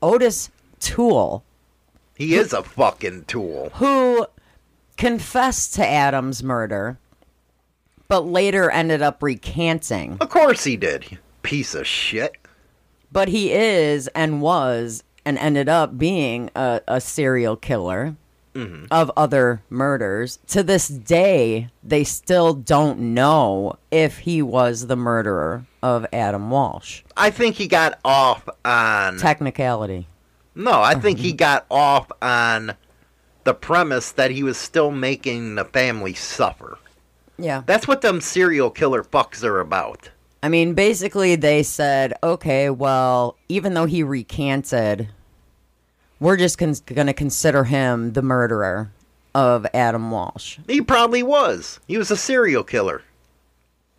Otis 0.00 0.50
Toole, 0.80 1.44
He 2.16 2.34
is 2.34 2.52
a 2.52 2.62
fucking 2.62 3.24
tool. 3.24 3.70
who 3.74 4.26
confessed 4.96 5.74
to 5.74 5.86
Adam's 5.86 6.42
murder, 6.42 6.98
but 8.06 8.20
later 8.26 8.70
ended 8.70 9.02
up 9.02 9.22
recanting. 9.22 10.16
Of 10.20 10.28
course 10.30 10.64
he 10.64 10.76
did. 10.76 11.18
Piece 11.42 11.74
of 11.74 11.86
shit. 11.86 12.36
But 13.10 13.28
he 13.28 13.52
is 13.52 14.08
and 14.08 14.40
was 14.40 15.02
and 15.24 15.38
ended 15.38 15.68
up 15.68 15.98
being 15.98 16.50
a, 16.54 16.80
a 16.88 17.00
serial 17.00 17.56
killer 17.56 18.16
mm-hmm. 18.54 18.86
of 18.90 19.10
other 19.16 19.62
murders. 19.70 20.38
To 20.48 20.62
this 20.62 20.88
day, 20.88 21.68
they 21.82 22.04
still 22.04 22.54
don't 22.54 23.14
know 23.14 23.78
if 23.90 24.18
he 24.18 24.42
was 24.42 24.86
the 24.86 24.96
murderer 24.96 25.64
of 25.82 26.06
Adam 26.12 26.50
Walsh. 26.50 27.02
I 27.16 27.30
think 27.30 27.56
he 27.56 27.66
got 27.66 27.98
off 28.04 28.48
on. 28.64 29.18
Technicality. 29.18 30.06
No, 30.54 30.82
I 30.82 30.94
think 30.94 31.18
he 31.18 31.32
got 31.34 31.66
off 31.70 32.10
on 32.20 32.74
the 33.44 33.54
premise 33.54 34.12
that 34.12 34.30
he 34.30 34.42
was 34.42 34.58
still 34.58 34.90
making 34.90 35.54
the 35.54 35.64
family 35.64 36.14
suffer. 36.14 36.78
Yeah. 37.38 37.62
That's 37.64 37.86
what 37.86 38.00
them 38.00 38.20
serial 38.20 38.70
killer 38.70 39.04
fucks 39.04 39.44
are 39.44 39.60
about. 39.60 40.10
I 40.42 40.48
mean, 40.48 40.74
basically, 40.74 41.34
they 41.34 41.62
said, 41.62 42.14
okay, 42.22 42.70
well, 42.70 43.36
even 43.48 43.74
though 43.74 43.86
he 43.86 44.02
recanted, 44.02 45.08
we're 46.20 46.36
just 46.36 46.58
con- 46.58 46.74
going 46.86 47.08
to 47.08 47.12
consider 47.12 47.64
him 47.64 48.12
the 48.12 48.22
murderer 48.22 48.92
of 49.34 49.66
Adam 49.74 50.10
Walsh. 50.10 50.58
He 50.66 50.80
probably 50.80 51.22
was. 51.22 51.80
He 51.88 51.98
was 51.98 52.10
a 52.10 52.16
serial 52.16 52.64
killer. 52.64 53.02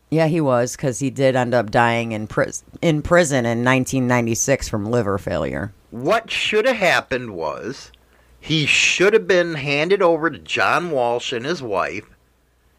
Yeah, 0.10 0.28
he 0.28 0.42
was 0.42 0.76
because 0.76 1.00
he 1.00 1.10
did 1.10 1.36
end 1.36 1.54
up 1.54 1.70
dying 1.70 2.14
in 2.14 2.28
pris- 2.28 2.64
in 2.82 3.02
prison 3.02 3.46
in 3.46 3.64
1996 3.64 4.68
from 4.68 4.90
liver 4.90 5.18
failure. 5.18 5.72
What 5.92 6.32
should 6.32 6.66
have 6.66 6.78
happened 6.78 7.36
was 7.36 7.92
he 8.40 8.66
should 8.66 9.14
have 9.14 9.28
been 9.28 9.56
handed 9.56 10.02
over 10.02 10.30
to 10.30 10.40
John 10.40 10.90
Walsh 10.92 11.32
and 11.32 11.46
his 11.46 11.62
wife 11.62 12.06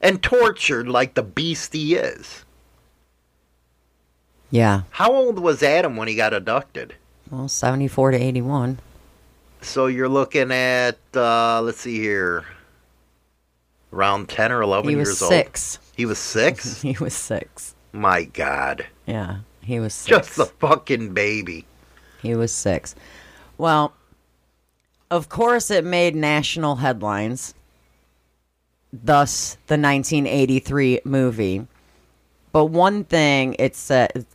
and 0.01 0.23
tortured 0.23 0.89
like 0.89 1.15
the 1.15 1.23
beast 1.23 1.73
he 1.73 1.95
is. 1.95 2.45
Yeah, 4.51 4.83
How 4.91 5.13
old 5.13 5.39
was 5.39 5.63
Adam 5.63 5.97
when 5.97 6.09
he 6.09 6.17
got 6.17 6.35
abducted? 6.35 6.95
well, 7.31 7.47
74 7.49 8.11
to 8.13 8.17
81. 8.19 8.81
So 9.63 9.87
you're 9.87 10.09
looking 10.09 10.51
at, 10.51 10.99
uh, 11.15 11.61
let's 11.63 11.81
see 11.83 12.01
here, 12.01 12.45
around 13.93 14.29
10 14.29 14.51
or 14.51 14.63
11 14.63 14.89
He 14.91 14.97
years 14.97 15.09
was 15.11 15.23
old. 15.23 15.31
six. 15.33 15.79
He 15.97 16.05
was 16.07 16.19
six? 16.19 16.83
He 16.83 16.97
was 16.99 17.15
six. 17.15 17.75
My 17.93 18.25
God. 18.25 18.87
Yeah, 19.07 19.39
he 19.63 19.79
was 19.79 19.95
six. 19.95 20.09
Just 20.37 20.39
a 20.39 20.47
fucking 20.47 21.13
baby. 21.15 21.67
He 22.23 22.35
was 22.35 22.53
six. 22.53 22.95
Well, 23.59 23.93
of 25.11 25.29
course, 25.29 25.71
it 25.71 25.85
made 25.85 26.15
national 26.17 26.77
headlines. 26.77 27.55
Thus, 28.93 29.55
the 29.69 29.75
1983 29.79 31.01
movie. 31.05 31.67
But 32.53 32.67
one 32.67 33.05
thing 33.05 33.55
it 33.59 33.77
said, 33.77 34.27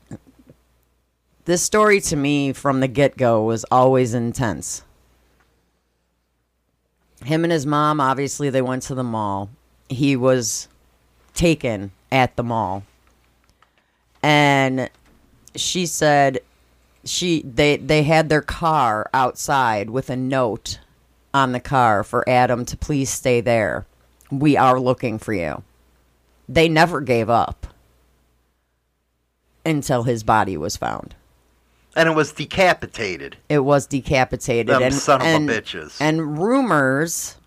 this 1.45 1.61
story 1.61 2.01
to 2.01 2.16
me 2.16 2.53
from 2.53 2.80
the 2.80 2.88
get 2.88 3.18
go 3.18 3.43
was 3.43 3.66
always 3.66 4.13
intense. 4.13 4.84
Him 7.24 7.43
and 7.43 7.51
his 7.51 7.66
mom, 7.66 7.99
obviously, 7.99 8.49
they 8.49 8.61
went 8.61 8.84
to 8.84 8.95
the 8.95 9.03
mall. 9.03 9.49
He 9.89 10.16
was 10.16 10.68
taken 11.34 11.91
at 12.11 12.36
the 12.36 12.43
mall. 12.43 12.84
And 14.24 14.89
she 15.55 15.86
said 15.86 16.39
she 17.03 17.43
they 17.43 17.78
they 17.78 18.03
had 18.03 18.30
their 18.30 18.41
car 18.41 19.09
outside 19.13 19.89
with 19.91 20.09
a 20.09 20.16
note 20.16 20.80
on 21.34 21.51
the 21.51 21.59
car 21.59 22.03
for 22.03 22.28
Adam 22.28 22.66
to 22.66 22.78
please 22.78 23.09
stay 23.09 23.41
there. 23.41 23.86
We 24.32 24.57
are 24.57 24.80
looking 24.80 25.20
for 25.20 25.34
you. 25.34 25.63
They 26.49 26.68
never 26.68 27.01
gave 27.01 27.30
up 27.30 27.68
until 29.66 30.03
his 30.03 30.24
body 30.24 30.57
was 30.57 30.78
found. 30.78 31.16
And 31.95 32.09
it 32.09 32.13
was 32.13 32.34
decapitated. 32.34 33.38
It 33.47 33.59
was 33.59 33.88
decapitated 33.88 34.68
Them 34.68 34.84
and 34.84 34.93
son 34.93 35.22
of 35.22 35.28
a 35.28 35.30
and, 35.30 35.49
bitches. 35.49 35.97
And 35.99 36.38
rumors 36.38 37.38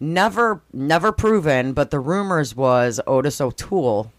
never 0.00 0.60
never 0.72 1.12
proven, 1.12 1.72
but 1.72 1.90
the 1.90 2.00
rumors 2.00 2.56
was 2.56 3.00
Otis 3.06 3.40
O'Toole 3.40 4.12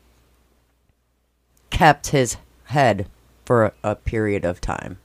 kept 1.70 2.08
his 2.08 2.38
head 2.66 3.08
for 3.46 3.66
a, 3.66 3.74
a 3.84 3.96
period 3.96 4.46
of 4.46 4.62
time. 4.62 4.98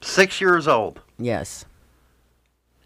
Six 0.00 0.40
years 0.40 0.68
old. 0.68 1.00
Yes. 1.18 1.64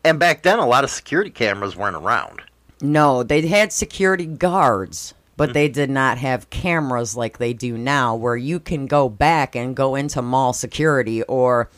And 0.05 0.19
back 0.19 0.43
then, 0.43 0.59
a 0.59 0.67
lot 0.67 0.85
of 0.85 0.91
security 0.91 1.31
cameras 1.31 1.77
weren't 1.77 1.97
around. 1.97 2.43
No, 2.81 3.23
they 3.23 3.47
had 3.47 3.73
security 3.73 4.27
guards, 4.27 5.15
but 5.37 5.51
mm. 5.51 5.53
they 5.55 5.69
did 5.69 5.91
not 5.91 6.19
have 6.19 6.51
cameras 6.51 7.17
like 7.17 7.39
they 7.39 7.53
do 7.53 7.77
now 7.77 8.15
where 8.15 8.37
you 8.37 8.61
can 8.61 8.87
go 8.87 9.09
back 9.09 9.55
and 9.57 9.77
go 9.77 9.95
into 9.95 10.23
mall 10.23 10.53
security 10.53 11.23
or 11.25 11.69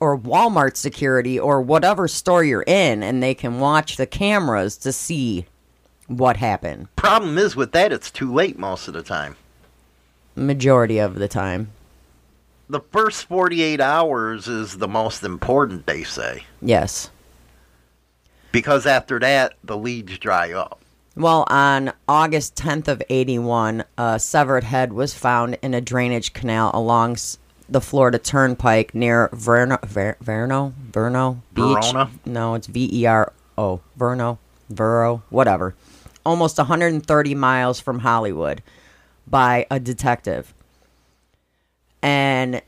or 0.00 0.16
Walmart 0.16 0.76
security 0.76 1.38
or 1.38 1.60
whatever 1.60 2.06
store 2.06 2.44
you're 2.44 2.64
in 2.66 3.02
and 3.02 3.22
they 3.22 3.34
can 3.34 3.58
watch 3.58 3.96
the 3.96 4.06
cameras 4.06 4.76
to 4.78 4.92
see 4.92 5.46
what 6.06 6.36
happened. 6.36 6.94
Problem 6.96 7.36
is 7.38 7.56
with 7.56 7.72
that, 7.72 7.92
it's 7.92 8.10
too 8.10 8.32
late 8.32 8.58
most 8.58 8.88
of 8.88 8.94
the 8.94 9.02
time. 9.02 9.36
Majority 10.36 10.98
of 10.98 11.16
the 11.16 11.28
time. 11.28 11.70
The 12.68 12.80
first 12.80 13.24
48 13.24 13.80
hours 13.80 14.46
is 14.46 14.78
the 14.78 14.88
most 14.88 15.22
important, 15.24 15.86
they 15.86 16.04
say. 16.04 16.44
Yes. 16.60 17.10
Because 18.52 18.86
after 18.86 19.18
that, 19.18 19.54
the 19.64 19.76
leads 19.76 20.18
dry 20.18 20.52
up. 20.52 20.80
Well, 21.18 21.44
on 21.48 21.92
August 22.06 22.54
10th 22.54 22.86
of 22.86 23.02
81, 23.08 23.82
a 23.98 24.20
severed 24.20 24.62
head 24.62 24.92
was 24.92 25.14
found 25.14 25.58
in 25.62 25.74
a 25.74 25.80
drainage 25.80 26.32
canal 26.32 26.70
along 26.72 27.16
the 27.68 27.80
Florida 27.80 28.20
Turnpike 28.20 28.94
near 28.94 29.28
Verno, 29.30 29.84
Ver, 29.84 30.16
Verno, 30.22 30.72
Verno 30.92 31.40
Beach. 31.52 31.90
Verona? 31.92 32.10
No, 32.24 32.54
it's 32.54 32.68
V 32.68 32.88
E 32.92 33.04
R 33.06 33.32
O, 33.58 33.80
Verno, 33.98 34.38
Vero, 34.70 35.24
whatever. 35.28 35.74
Almost 36.24 36.56
130 36.56 37.34
miles 37.34 37.80
from 37.80 37.98
Hollywood 37.98 38.62
by 39.26 39.66
a 39.72 39.80
detective. 39.80 40.54
And 42.00 42.62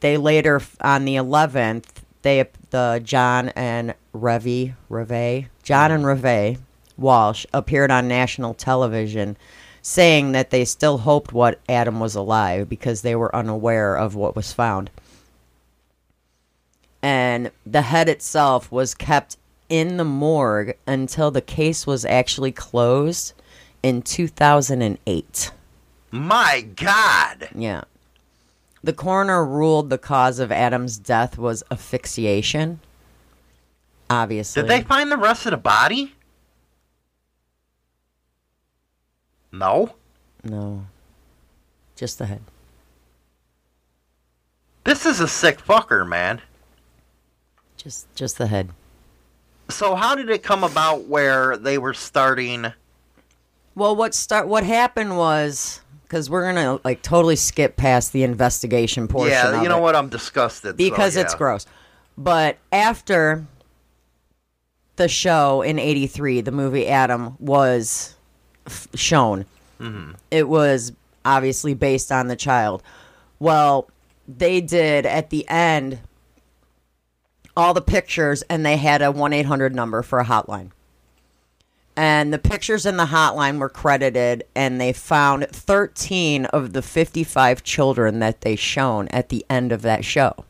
they 0.00 0.16
later, 0.16 0.60
on 0.80 1.04
the 1.04 1.14
11th, 1.14 1.84
they 2.22 2.44
the 2.70 3.00
John 3.04 3.50
and 3.50 3.94
Revy 4.12 4.74
Reve 4.88 5.48
John 5.62 5.92
and 5.92 6.04
Reve 6.04 6.58
Walsh 6.96 7.46
appeared 7.52 7.90
on 7.90 8.08
national 8.08 8.54
television 8.54 9.36
saying 9.82 10.32
that 10.32 10.50
they 10.50 10.64
still 10.64 10.98
hoped 10.98 11.32
what 11.32 11.60
Adam 11.68 12.00
was 12.00 12.16
alive 12.16 12.68
because 12.68 13.02
they 13.02 13.14
were 13.14 13.34
unaware 13.34 13.96
of 13.96 14.16
what 14.16 14.34
was 14.34 14.52
found. 14.52 14.90
And 17.02 17.52
the 17.64 17.82
head 17.82 18.08
itself 18.08 18.72
was 18.72 18.94
kept 18.94 19.36
in 19.68 19.96
the 19.96 20.04
morgue 20.04 20.76
until 20.88 21.30
the 21.30 21.40
case 21.40 21.86
was 21.86 22.04
actually 22.04 22.50
closed 22.50 23.32
in 23.80 24.02
2008. 24.02 25.52
My 26.10 26.66
God! 26.74 27.48
Yeah. 27.54 27.82
The 28.82 28.92
coroner 28.92 29.44
ruled 29.44 29.90
the 29.90 29.98
cause 29.98 30.40
of 30.40 30.50
Adam's 30.50 30.98
death 30.98 31.38
was 31.38 31.62
asphyxiation. 31.70 32.80
Obviously. 34.10 34.62
Did 34.62 34.70
they 34.70 34.82
find 34.82 35.12
the 35.12 35.16
rest 35.16 35.46
of 35.46 35.52
the 35.52 35.56
body? 35.58 36.15
No. 39.58 39.94
No. 40.44 40.86
Just 41.96 42.18
the 42.18 42.26
head. 42.26 42.42
This 44.84 45.06
is 45.06 45.20
a 45.20 45.26
sick 45.26 45.58
fucker, 45.58 46.06
man. 46.06 46.40
Just 47.76 48.12
just 48.14 48.38
the 48.38 48.46
head. 48.46 48.70
So 49.68 49.94
how 49.94 50.14
did 50.14 50.30
it 50.30 50.42
come 50.42 50.62
about 50.62 51.06
where 51.06 51.56
they 51.56 51.78
were 51.78 51.94
starting? 51.94 52.72
Well, 53.74 53.96
what 53.96 54.14
start 54.14 54.46
what 54.46 54.64
happened 54.64 55.16
was 55.16 55.80
cuz 56.08 56.30
we're 56.30 56.52
going 56.52 56.64
to 56.64 56.80
like 56.84 57.02
totally 57.02 57.34
skip 57.34 57.76
past 57.76 58.12
the 58.12 58.22
investigation 58.22 59.08
portion 59.08 59.32
yeah, 59.32 59.56
of 59.56 59.62
you 59.62 59.68
know 59.68 59.78
it 59.78 59.82
what? 59.82 59.96
I'm 59.96 60.08
disgusted. 60.08 60.72
so, 60.72 60.76
because 60.76 61.16
it's 61.16 61.34
gross. 61.34 61.66
But 62.16 62.58
after 62.72 63.46
the 64.96 65.08
show 65.08 65.62
in 65.62 65.78
83, 65.78 66.40
the 66.42 66.52
movie 66.52 66.86
Adam 66.86 67.36
was 67.38 68.15
f- 68.66 68.88
shown. 68.94 69.46
Mm-hmm. 69.80 70.12
It 70.30 70.48
was 70.48 70.92
obviously 71.24 71.74
based 71.74 72.12
on 72.12 72.28
the 72.28 72.36
child. 72.36 72.82
Well, 73.38 73.88
they 74.28 74.60
did 74.60 75.06
at 75.06 75.30
the 75.30 75.48
end 75.48 76.00
all 77.56 77.74
the 77.74 77.80
pictures 77.80 78.42
and 78.42 78.64
they 78.64 78.76
had 78.76 79.02
a 79.02 79.10
1 79.10 79.32
800 79.32 79.74
number 79.74 80.02
for 80.02 80.18
a 80.18 80.24
hotline. 80.24 80.70
And 81.96 82.32
the 82.32 82.38
pictures 82.38 82.84
in 82.84 82.98
the 82.98 83.06
hotline 83.06 83.58
were 83.58 83.70
credited, 83.70 84.44
and 84.54 84.78
they 84.78 84.92
found 84.92 85.48
13 85.48 86.44
of 86.46 86.74
the 86.74 86.82
55 86.82 87.62
children 87.62 88.18
that 88.18 88.42
they 88.42 88.54
shown 88.54 89.08
at 89.08 89.30
the 89.30 89.46
end 89.48 89.72
of 89.72 89.80
that 89.80 90.04
show. 90.04 90.44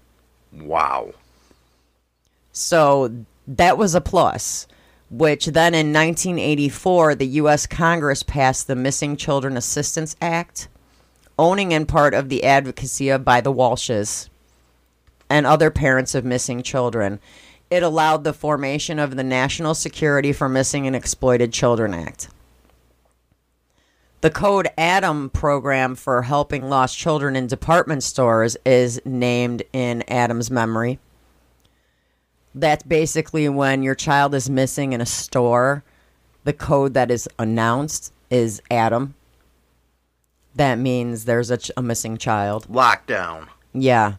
Wow. 0.52 1.12
So 2.50 3.12
that 3.46 3.78
was 3.78 3.94
a 3.94 4.00
plus. 4.00 4.66
Which 5.10 5.46
then 5.46 5.74
in 5.74 5.92
1984, 5.92 7.14
the 7.14 7.26
U.S. 7.26 7.66
Congress 7.66 8.22
passed 8.22 8.66
the 8.66 8.74
Missing 8.74 9.16
Children 9.16 9.56
Assistance 9.56 10.16
Act, 10.20 10.68
owning 11.38 11.72
in 11.72 11.86
part 11.86 12.12
of 12.12 12.28
the 12.28 12.44
advocacy 12.44 13.08
of 13.08 13.24
by 13.24 13.40
the 13.40 13.52
Walshes 13.52 14.28
and 15.30 15.46
other 15.46 15.70
parents 15.70 16.14
of 16.14 16.24
missing 16.24 16.62
children. 16.62 17.20
It 17.70 17.82
allowed 17.82 18.24
the 18.24 18.32
formation 18.32 18.98
of 18.98 19.16
the 19.16 19.24
National 19.24 19.74
Security 19.74 20.32
for 20.32 20.48
Missing 20.48 20.86
and 20.86 20.94
Exploited 20.94 21.52
Children 21.52 21.94
Act. 21.94 22.28
The 24.22 24.30
Code 24.30 24.68
Adam 24.78 25.30
program 25.30 25.94
for 25.94 26.22
helping 26.22 26.68
lost 26.68 26.96
children 26.96 27.36
in 27.36 27.46
department 27.46 28.02
stores 28.02 28.56
is 28.64 29.00
named 29.04 29.62
in 29.72 30.02
Adam's 30.08 30.50
memory. 30.50 30.98
That's 32.56 32.82
basically 32.82 33.50
when 33.50 33.82
your 33.82 33.94
child 33.94 34.34
is 34.34 34.48
missing 34.48 34.94
in 34.94 35.02
a 35.02 35.06
store, 35.06 35.84
the 36.44 36.54
code 36.54 36.94
that 36.94 37.10
is 37.10 37.28
announced 37.38 38.14
is 38.30 38.62
Adam. 38.70 39.14
That 40.54 40.78
means 40.78 41.26
there's 41.26 41.50
a, 41.50 41.58
ch- 41.58 41.70
a 41.76 41.82
missing 41.82 42.16
child. 42.16 42.66
Lockdown. 42.68 43.48
Yeah. 43.74 44.14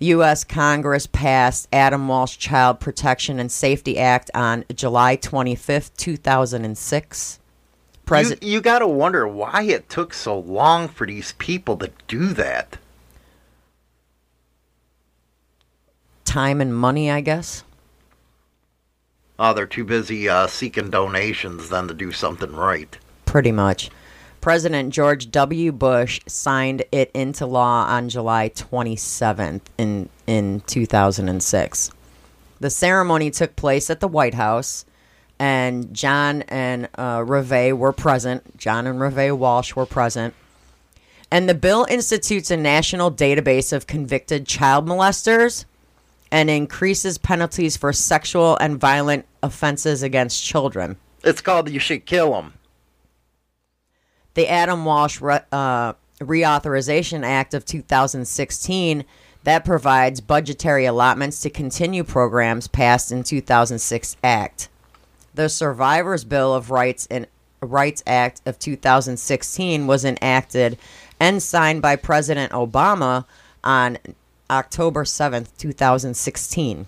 U.S. 0.00 0.42
Congress 0.42 1.06
passed 1.06 1.68
Adam 1.72 2.08
Walsh 2.08 2.38
Child 2.38 2.80
Protection 2.80 3.38
and 3.38 3.52
Safety 3.52 3.98
Act 3.98 4.32
on 4.34 4.64
July 4.74 5.16
25th, 5.16 5.94
2006. 5.96 7.38
You, 7.38 7.98
President. 8.04 8.42
you 8.42 8.60
got 8.60 8.80
to 8.80 8.88
wonder 8.88 9.28
why 9.28 9.62
it 9.62 9.88
took 9.88 10.12
so 10.12 10.36
long 10.36 10.88
for 10.88 11.06
these 11.06 11.34
people 11.34 11.76
to 11.76 11.92
do 12.08 12.32
that. 12.32 12.78
Time 16.30 16.60
and 16.60 16.74
money, 16.74 17.10
I 17.10 17.20
guess. 17.20 17.64
Oh, 19.36 19.52
they're 19.52 19.66
too 19.66 19.84
busy 19.84 20.28
uh, 20.28 20.46
seeking 20.46 20.88
donations 20.88 21.70
then 21.70 21.88
to 21.88 21.94
do 21.94 22.12
something 22.12 22.54
right. 22.54 22.96
Pretty 23.26 23.50
much. 23.50 23.90
President 24.40 24.94
George 24.94 25.30
W. 25.32 25.72
Bush 25.72 26.20
signed 26.26 26.84
it 26.92 27.10
into 27.14 27.46
law 27.46 27.84
on 27.86 28.08
July 28.08 28.48
27th 28.50 29.62
in, 29.76 30.08
in 30.28 30.60
2006. 30.66 31.90
The 32.60 32.70
ceremony 32.70 33.30
took 33.32 33.56
place 33.56 33.90
at 33.90 33.98
the 33.98 34.08
White 34.08 34.34
House, 34.34 34.84
and 35.38 35.92
John 35.92 36.42
and 36.42 36.88
uh, 36.96 37.24
Reve 37.26 37.76
were 37.76 37.92
present. 37.92 38.56
John 38.56 38.86
and 38.86 39.00
Reve 39.00 39.36
Walsh 39.36 39.74
were 39.74 39.86
present. 39.86 40.34
And 41.30 41.48
the 41.48 41.54
bill 41.54 41.86
institutes 41.90 42.52
a 42.52 42.56
national 42.56 43.10
database 43.10 43.72
of 43.72 43.88
convicted 43.88 44.46
child 44.46 44.86
molesters 44.86 45.64
and 46.32 46.48
increases 46.50 47.18
penalties 47.18 47.76
for 47.76 47.92
sexual 47.92 48.56
and 48.58 48.78
violent 48.78 49.26
offenses 49.42 50.02
against 50.02 50.44
children. 50.44 50.96
It's 51.24 51.40
called 51.40 51.68
You 51.70 51.80
Should 51.80 52.06
Kill 52.06 52.32
Them. 52.32 52.54
the 54.34 54.48
Adam 54.48 54.84
Walsh 54.84 55.20
Re- 55.20 55.40
uh, 55.52 55.94
Reauthorization 56.20 57.24
Act 57.24 57.54
of 57.54 57.64
2016 57.64 59.04
that 59.42 59.64
provides 59.64 60.20
budgetary 60.20 60.84
allotments 60.84 61.40
to 61.40 61.50
continue 61.50 62.04
programs 62.04 62.68
passed 62.68 63.10
in 63.10 63.22
2006 63.24 64.16
Act. 64.22 64.68
The 65.34 65.48
Survivors 65.48 66.24
Bill 66.24 66.54
of 66.54 66.70
Rights 66.70 67.08
and 67.10 67.26
Rights 67.62 68.02
Act 68.06 68.42
of 68.46 68.58
2016 68.58 69.86
was 69.86 70.04
enacted 70.04 70.78
and 71.18 71.42
signed 71.42 71.82
by 71.82 71.96
President 71.96 72.52
Obama 72.52 73.24
on 73.64 73.98
October 74.50 75.04
7th, 75.04 75.56
2016. 75.56 76.86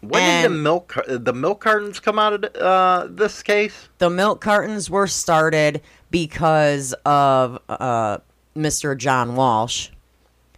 When 0.00 0.42
did 0.42 0.50
the 0.50 0.54
milk 0.54 0.96
the 1.08 1.32
milk 1.32 1.60
cartons 1.60 1.98
come 1.98 2.18
out 2.20 2.44
of 2.44 2.54
uh, 2.54 3.08
this 3.10 3.42
case? 3.42 3.88
The 3.98 4.08
milk 4.10 4.40
cartons 4.40 4.88
were 4.88 5.08
started 5.08 5.82
because 6.10 6.92
of 7.04 7.58
uh, 7.68 8.18
Mr. 8.56 8.96
John 8.96 9.34
Walsh. 9.34 9.88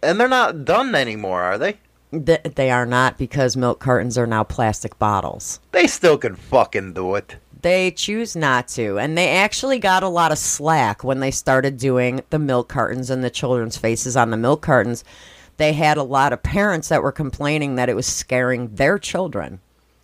And 0.03 0.19
they're 0.19 0.27
not 0.27 0.65
done 0.65 0.93
anymore, 0.93 1.41
are 1.41 1.57
they? 1.57 1.77
Th- 2.11 2.43
they 2.55 2.69
are 2.69 2.85
not 2.85 3.17
because 3.17 3.55
milk 3.55 3.79
cartons 3.79 4.17
are 4.17 4.27
now 4.27 4.43
plastic 4.43 4.99
bottles. 4.99 5.59
They 5.71 5.87
still 5.87 6.17
can 6.17 6.35
fucking 6.35 6.93
do 6.93 7.15
it. 7.15 7.37
They 7.61 7.91
choose 7.91 8.35
not 8.35 8.67
to, 8.69 8.97
and 8.97 9.17
they 9.17 9.29
actually 9.29 9.77
got 9.77 10.03
a 10.03 10.07
lot 10.07 10.31
of 10.31 10.37
slack 10.37 11.03
when 11.03 11.19
they 11.19 11.31
started 11.31 11.77
doing 11.77 12.21
the 12.31 12.39
milk 12.39 12.69
cartons 12.69 13.09
and 13.09 13.23
the 13.23 13.29
children's 13.29 13.77
faces 13.77 14.17
on 14.17 14.31
the 14.31 14.37
milk 14.37 14.61
cartons. 14.61 15.03
They 15.57 15.73
had 15.73 15.97
a 15.97 16.03
lot 16.03 16.33
of 16.33 16.41
parents 16.41 16.89
that 16.89 17.03
were 17.03 17.11
complaining 17.11 17.75
that 17.75 17.89
it 17.89 17.95
was 17.95 18.07
scaring 18.07 18.75
their 18.75 18.97
children. 18.97 19.59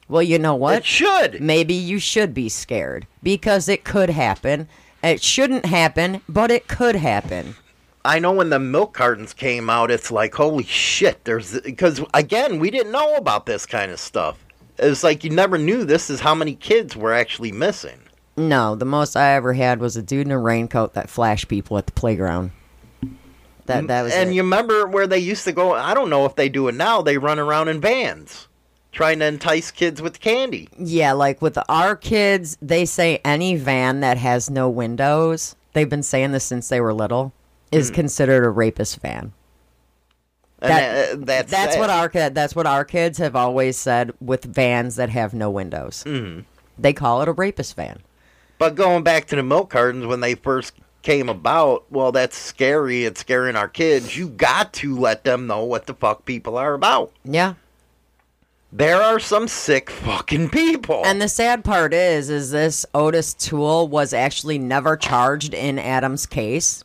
Well, 0.07 0.21
you 0.21 0.37
know 0.37 0.55
what? 0.55 0.77
It 0.77 0.85
should. 0.85 1.41
Maybe 1.41 1.73
you 1.73 1.99
should 1.99 2.33
be 2.33 2.47
scared 2.47 3.07
because 3.23 3.67
it 3.67 3.83
could 3.83 4.11
happen. 4.11 4.67
It 5.03 5.21
shouldn't 5.21 5.65
happen, 5.65 6.21
but 6.29 6.51
it 6.51 6.67
could 6.67 6.95
happen. 6.95 7.55
I 8.05 8.19
know 8.19 8.31
when 8.31 8.49
the 8.49 8.59
milk 8.59 8.93
cartons 8.93 9.33
came 9.33 9.69
out, 9.69 9.91
it's 9.91 10.11
like, 10.11 10.33
holy 10.33 10.63
shit, 10.63 11.25
there's. 11.25 11.59
Because, 11.59 12.01
again, 12.13 12.59
we 12.59 12.71
didn't 12.71 12.91
know 12.91 13.15
about 13.15 13.45
this 13.45 13.65
kind 13.65 13.91
of 13.91 13.99
stuff. 13.99 14.37
It's 14.79 15.03
like 15.03 15.23
you 15.23 15.29
never 15.29 15.57
knew 15.57 15.83
this 15.83 16.09
is 16.09 16.19
how 16.19 16.35
many 16.35 16.55
kids 16.55 16.95
were 16.95 17.13
actually 17.13 17.51
missing. 17.51 17.99
No, 18.35 18.75
the 18.75 18.85
most 18.85 19.15
I 19.15 19.33
ever 19.33 19.53
had 19.53 19.79
was 19.79 19.97
a 19.97 20.03
dude 20.03 20.27
in 20.27 20.31
a 20.31 20.39
raincoat 20.39 20.93
that 20.93 21.09
flashed 21.09 21.47
people 21.47 21.77
at 21.77 21.87
the 21.87 21.91
playground. 21.93 22.51
That 23.65 23.87
that 23.87 24.03
was 24.03 24.13
and 24.13 24.29
it. 24.29 24.33
you 24.33 24.43
remember 24.43 24.87
where 24.87 25.07
they 25.07 25.19
used 25.19 25.43
to 25.45 25.51
go? 25.51 25.73
I 25.73 25.93
don't 25.93 26.09
know 26.09 26.25
if 26.25 26.35
they 26.35 26.47
do 26.47 26.67
it 26.67 26.75
now. 26.75 27.01
They 27.01 27.17
run 27.17 27.39
around 27.39 27.67
in 27.67 27.81
vans 27.81 28.47
trying 28.97 29.19
to 29.19 29.25
entice 29.25 29.69
kids 29.69 30.01
with 30.01 30.19
candy. 30.19 30.67
Yeah, 30.79 31.11
like 31.11 31.39
with 31.39 31.57
our 31.69 31.95
kids, 31.95 32.57
they 32.63 32.83
say 32.83 33.21
any 33.23 33.55
van 33.55 33.99
that 33.99 34.17
has 34.17 34.49
no 34.49 34.69
windows, 34.69 35.55
they've 35.73 35.89
been 35.89 36.01
saying 36.01 36.31
this 36.31 36.43
since 36.43 36.69
they 36.69 36.81
were 36.81 36.95
little, 36.95 37.31
is 37.71 37.89
hmm. 37.89 37.95
considered 37.95 38.43
a 38.43 38.49
rapist 38.49 38.99
van. 38.99 39.33
That- 40.59 41.13
uh, 41.13 41.15
that's 41.19 41.51
That's 41.51 41.77
what 41.77 41.89
our 41.89 42.07
that's 42.09 42.55
what 42.55 42.65
our 42.65 42.83
kids 42.83 43.17
have 43.19 43.35
always 43.35 43.77
said 43.77 44.11
with 44.19 44.43
vans 44.45 44.95
that 44.95 45.09
have 45.09 45.33
no 45.33 45.49
windows. 45.49 46.03
They 46.79 46.93
call 46.93 47.21
it 47.21 47.27
a 47.27 47.31
rapist 47.33 47.75
van. 47.75 47.99
But 48.57 48.75
going 48.75 49.03
back 49.03 49.25
to 49.27 49.35
the 49.35 49.43
milk 49.43 49.69
cartons 49.69 50.05
when 50.07 50.19
they 50.21 50.33
first 50.33 50.73
came 51.03 51.29
about, 51.29 51.85
well, 51.91 52.11
that's 52.11 52.35
scary. 52.37 53.05
It's 53.05 53.21
scaring 53.21 53.55
our 53.55 53.67
kids. 53.67 54.17
You 54.17 54.29
got 54.29 54.73
to 54.73 54.97
let 54.97 55.23
them 55.23 55.45
know 55.47 55.63
what 55.63 55.85
the 55.85 55.93
fuck 55.93 56.25
people 56.25 56.57
are 56.57 56.73
about. 56.73 57.11
Yeah. 57.23 57.53
There 58.71 59.01
are 59.01 59.19
some 59.19 59.47
sick 59.47 59.89
fucking 59.89 60.49
people. 60.49 61.03
And 61.05 61.21
the 61.21 61.29
sad 61.29 61.63
part 61.63 61.93
is, 61.93 62.29
is 62.29 62.51
this 62.51 62.85
Otis 62.93 63.33
Toole 63.35 63.87
was 63.87 64.11
actually 64.11 64.57
never 64.59 64.97
charged 64.97 65.53
in 65.53 65.79
Adam's 65.79 66.25
case. 66.25 66.83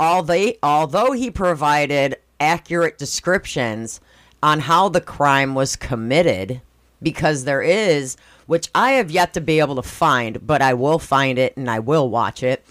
Although, 0.00 0.52
although 0.62 1.12
he 1.12 1.30
provided 1.30 2.16
accurate 2.40 2.98
descriptions 2.98 4.00
on 4.42 4.60
how 4.60 4.88
the 4.88 5.00
crime 5.00 5.54
was 5.54 5.76
committed, 5.76 6.60
because 7.02 7.44
there 7.44 7.62
is, 7.62 8.16
which 8.46 8.68
I 8.74 8.92
have 8.92 9.10
yet 9.10 9.32
to 9.34 9.40
be 9.40 9.58
able 9.60 9.76
to 9.76 9.82
find, 9.82 10.46
but 10.46 10.60
I 10.60 10.74
will 10.74 10.98
find 10.98 11.38
it 11.38 11.56
and 11.56 11.70
I 11.70 11.78
will 11.78 12.08
watch 12.08 12.42
it. 12.42 12.64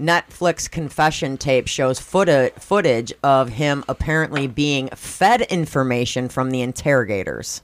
Netflix 0.00 0.68
confession 0.68 1.36
tape 1.36 1.68
shows 1.68 2.00
footage 2.00 2.52
footage 2.54 3.12
of 3.22 3.50
him 3.50 3.84
apparently 3.88 4.48
being 4.48 4.88
fed 4.88 5.42
information 5.42 6.28
from 6.28 6.50
the 6.50 6.62
interrogators. 6.62 7.62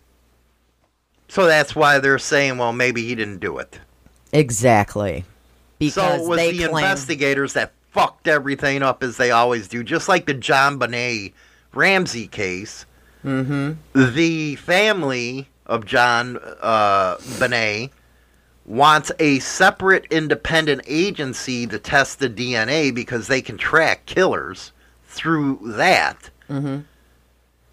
so 1.29 1.47
that's 1.47 1.75
why 1.75 1.99
they're 1.99 2.19
saying, 2.21 2.57
well, 2.59 2.73
maybe 2.73 3.05
he 3.05 3.15
didn't 3.17 3.39
do 3.39 3.59
it. 3.59 3.81
Exactly. 4.33 5.25
Because 5.81 6.21
so 6.21 6.25
it 6.25 6.29
was 6.29 6.41
the 6.41 6.69
claim 6.69 6.85
investigators 6.85 7.55
that 7.55 7.73
fucked 7.91 8.29
everything 8.29 8.83
up 8.83 9.03
as 9.03 9.17
they 9.17 9.31
always 9.31 9.69
do, 9.69 9.83
just 9.83 10.09
like 10.09 10.27
the 10.27 10.35
JonBenét 10.35 11.33
Ramsey 11.73 12.27
case. 12.27 12.87
Mm-hmm. 13.25 13.73
The 14.15 14.57
family 14.57 15.49
of 15.67 15.85
John 15.85 16.39
uh, 16.61 17.17
Bonet 17.17 17.91
wants 18.65 19.11
a 19.19 19.39
separate 19.41 20.07
independent 20.11 20.83
agency 20.87 21.67
to 21.67 21.79
test 21.79 22.19
the 22.19 22.31
DNA 22.31 22.95
because 22.95 23.27
they 23.27 23.43
can 23.43 23.59
track 23.59 24.07
killers 24.07 24.73
through 25.05 25.59
that. 25.63 26.31
Mm-hmm. 26.49 26.81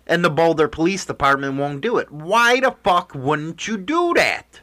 And 0.08 0.26
the 0.26 0.30
Boulder 0.30 0.68
Police 0.68 1.06
Department 1.06 1.58
won't 1.58 1.82
do 1.82 1.98
it. 1.98 2.12
Why 2.12 2.60
the 2.60 2.76
fuck 2.84 3.14
wouldn't 3.14 3.68
you 3.68 3.78
do 3.78 4.14
that? 4.16 4.62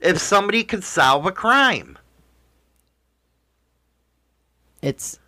If 0.00 0.18
somebody 0.18 0.64
could 0.64 0.84
solve 0.84 1.24
a 1.24 1.32
crime. 1.32 1.96
It's 4.84 5.18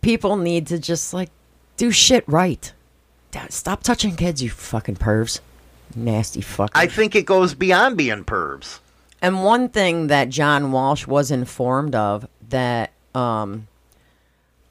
people 0.00 0.36
need 0.36 0.68
to 0.68 0.78
just 0.78 1.12
like 1.12 1.30
do 1.76 1.90
shit 1.90 2.24
right. 2.26 2.72
Stop 3.48 3.82
touching 3.82 4.16
kids, 4.16 4.42
you 4.42 4.50
fucking 4.50 4.96
pervs. 4.96 5.40
Nasty 5.94 6.40
fuck. 6.40 6.70
I 6.74 6.86
think 6.86 7.14
it 7.14 7.26
goes 7.26 7.54
beyond 7.54 7.96
being 7.96 8.24
pervs. 8.24 8.78
And 9.22 9.44
one 9.44 9.68
thing 9.68 10.06
that 10.06 10.28
John 10.28 10.72
Walsh 10.72 11.06
was 11.06 11.30
informed 11.30 11.94
of 11.94 12.26
that 12.48 12.92
um, 13.14 13.66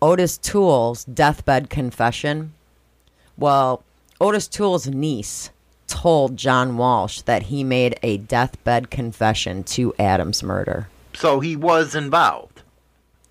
Otis 0.02 0.38
Toole's 0.38 1.06
deathbed 1.06 1.70
confession. 1.70 2.54
Well, 3.38 3.84
Otis 4.20 4.48
Toole's 4.48 4.88
niece 4.88 5.52
told 5.88 6.38
John 6.38 6.78
Walsh 6.78 7.22
that 7.22 7.44
he 7.44 7.64
made 7.64 8.00
a 8.04 8.18
deathbed 8.18 8.90
confession 8.90 9.64
to 9.66 9.94
Adam's 10.00 10.44
murder. 10.44 10.88
So 11.14 11.40
he 11.40 11.56
was 11.56 11.96
involved. 11.96 12.49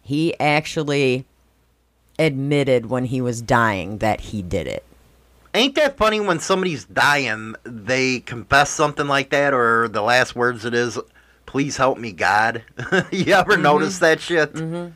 He 0.08 0.32
actually 0.40 1.26
admitted 2.18 2.86
when 2.86 3.04
he 3.04 3.20
was 3.20 3.42
dying 3.42 3.98
that 3.98 4.20
he 4.22 4.40
did 4.40 4.66
it. 4.66 4.82
Ain't 5.52 5.74
that 5.74 5.98
funny 5.98 6.18
when 6.18 6.40
somebody's 6.40 6.86
dying, 6.86 7.54
they 7.64 8.20
confess 8.20 8.70
something 8.70 9.06
like 9.06 9.28
that, 9.28 9.52
or 9.52 9.86
the 9.86 10.00
last 10.00 10.34
words 10.34 10.64
it 10.64 10.72
is, 10.72 10.98
please 11.44 11.76
help 11.76 11.98
me, 11.98 12.12
God? 12.12 12.64
you 13.10 13.34
ever 13.34 13.58
notice 13.58 13.98
that 13.98 14.18
shit? 14.18 14.54
Mm-hmm. 14.54 14.92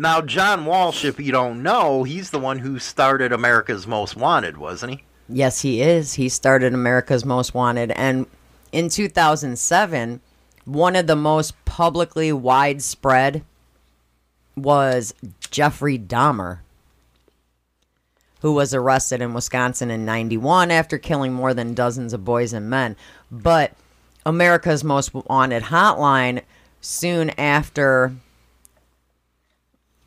Now, 0.00 0.22
John 0.22 0.64
Walsh, 0.64 1.04
if 1.04 1.20
you 1.20 1.30
don't 1.30 1.62
know, 1.62 2.02
he's 2.02 2.30
the 2.30 2.38
one 2.38 2.60
who 2.60 2.78
started 2.78 3.32
America's 3.32 3.86
Most 3.86 4.16
Wanted, 4.16 4.56
wasn't 4.56 4.92
he? 4.92 5.04
Yes, 5.28 5.60
he 5.60 5.82
is. 5.82 6.14
He 6.14 6.30
started 6.30 6.72
America's 6.72 7.26
Most 7.26 7.52
Wanted. 7.52 7.90
And 7.90 8.24
in 8.72 8.88
2007, 8.88 10.22
one 10.64 10.96
of 10.96 11.06
the 11.06 11.16
most 11.16 11.62
publicly 11.66 12.32
widespread 12.32 13.44
was 14.62 15.14
Jeffrey 15.50 15.98
Dahmer, 15.98 16.58
who 18.40 18.52
was 18.52 18.72
arrested 18.74 19.20
in 19.20 19.34
Wisconsin 19.34 19.90
in 19.90 20.04
91 20.04 20.70
after 20.70 20.98
killing 20.98 21.32
more 21.32 21.54
than 21.54 21.74
dozens 21.74 22.12
of 22.12 22.24
boys 22.24 22.52
and 22.52 22.70
men. 22.70 22.96
But 23.30 23.72
America's 24.24 24.84
Most 24.84 25.12
Wanted 25.14 25.64
hotline, 25.64 26.42
soon 26.80 27.30
after 27.30 28.14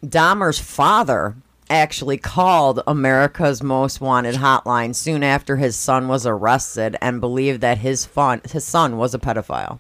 Dahmer's 0.04 0.60
father 0.60 1.36
actually 1.70 2.18
called 2.18 2.82
America's 2.86 3.64
Most 3.64 4.02
Wanted 4.02 4.36
hotline 4.36 4.94
soon 4.94 5.24
after 5.24 5.58
his 5.58 5.76
son 5.76 6.08
was 6.08 6.26
arrested 6.26 6.96
and 7.02 7.22
believed 7.22 7.62
that 7.62 7.80
his 7.80 8.06
fun, 8.06 8.42
his 8.50 8.64
son 8.64 8.98
was 8.98 9.14
a 9.14 9.20
pedophile. 9.20 9.80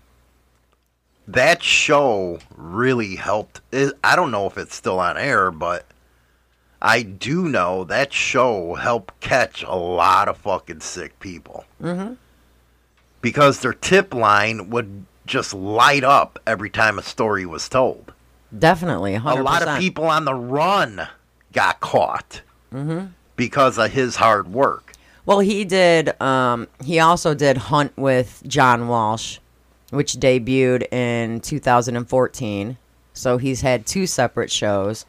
That 1.27 1.63
show 1.63 2.39
really 2.55 3.15
helped. 3.15 3.61
I 4.03 4.15
don't 4.15 4.31
know 4.31 4.45
if 4.47 4.57
it's 4.57 4.75
still 4.75 4.99
on 4.99 5.17
air, 5.17 5.51
but 5.51 5.85
I 6.81 7.01
do 7.01 7.47
know 7.47 7.85
that 7.85 8.11
show 8.11 8.75
helped 8.75 9.19
catch 9.21 9.63
a 9.63 9.75
lot 9.75 10.27
of 10.27 10.37
fucking 10.37 10.81
sick 10.81 11.17
people. 11.19 11.65
Mm-hmm. 11.81 12.15
Because 13.21 13.61
their 13.61 13.73
tip 13.73 14.13
line 14.13 14.69
would 14.69 15.05
just 15.25 15.53
light 15.53 16.03
up 16.03 16.39
every 16.45 16.69
time 16.69 16.99
a 16.99 17.03
story 17.03 17.45
was 17.45 17.69
told. 17.69 18.11
Definitely, 18.57 19.15
100%. 19.15 19.39
A 19.39 19.43
lot 19.43 19.65
of 19.65 19.79
people 19.79 20.05
on 20.05 20.25
the 20.25 20.35
run 20.35 21.07
got 21.53 21.79
caught 21.79 22.41
because 23.35 23.77
of 23.77 23.91
his 23.91 24.17
hard 24.17 24.51
work. 24.51 24.93
Well, 25.25 25.39
he 25.39 25.63
did. 25.63 26.21
Um, 26.21 26.67
he 26.83 26.99
also 26.99 27.33
did 27.33 27.55
Hunt 27.57 27.95
with 27.97 28.43
John 28.45 28.89
Walsh, 28.89 29.39
which 29.93 30.13
debuted 30.13 30.91
in 30.91 31.39
2014. 31.39 32.77
So 33.13 33.37
he's 33.37 33.61
had 33.61 33.85
two 33.85 34.07
separate 34.07 34.51
shows. 34.51 35.05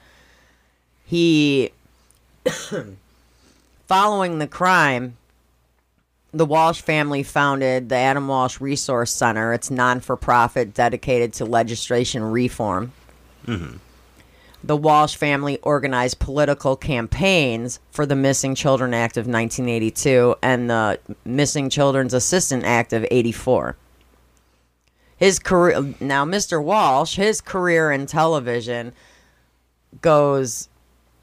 He, 1.07 1.73
following 3.87 4.39
the 4.39 4.47
crime, 4.47 5.17
the 6.33 6.45
Walsh 6.45 6.83
family 6.83 7.23
founded 7.23 7.89
the 7.89 7.97
Adam 7.97 8.29
Walsh 8.29 8.61
Resource 8.61 9.11
Center. 9.11 9.55
It's 9.55 9.71
non 9.71 10.01
for 10.01 10.17
profit, 10.17 10.75
dedicated 10.75 11.33
to 11.35 11.47
legislation 11.47 12.23
reform. 12.23 12.93
Mm-hmm. 13.47 13.77
The 14.65 14.77
Walsh 14.77 15.17
family 15.17 15.59
organized 15.63 16.19
political 16.19 16.77
campaigns 16.77 17.81
for 17.91 18.05
the 18.05 18.17
Missing 18.17 18.55
Children 18.55 18.93
Act 18.93 19.17
of 19.17 19.27
1982 19.27 20.37
and 20.43 20.69
the 20.69 20.99
Missing 21.25 21.71
Children's 21.71 22.15
Assistant 22.15 22.65
Act 22.65 22.93
of 22.93 23.07
84. 23.11 23.77
His 25.25 25.39
career 25.39 25.95
now, 26.01 26.27
Mr. 26.27 26.63
Walsh, 26.63 27.17
his 27.17 27.41
career 27.41 27.91
in 27.91 28.05
television 28.05 28.93
goes. 30.03 30.69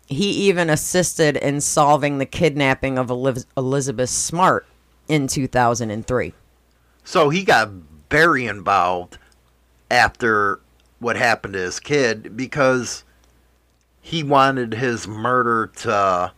He 0.08 0.32
even 0.50 0.72
assisted 0.72 1.38
in 1.38 1.62
solving 1.62 2.18
the 2.18 2.26
kidnapping 2.26 2.98
of 2.98 3.12
Elizabeth 3.12 4.10
Smart 4.10 4.66
in 5.08 5.28
2003. 5.28 6.34
So 7.04 7.30
he 7.30 7.44
got 7.44 7.70
very 8.10 8.48
involved 8.48 9.20
after 9.92 10.62
what 10.98 11.16
happened 11.16 11.54
to 11.54 11.60
his 11.60 11.80
kid 11.80 12.36
because 12.36 13.04
he 14.02 14.24
wanted 14.24 14.74
his 14.74 15.08
murder 15.08 15.68
to 15.82 16.34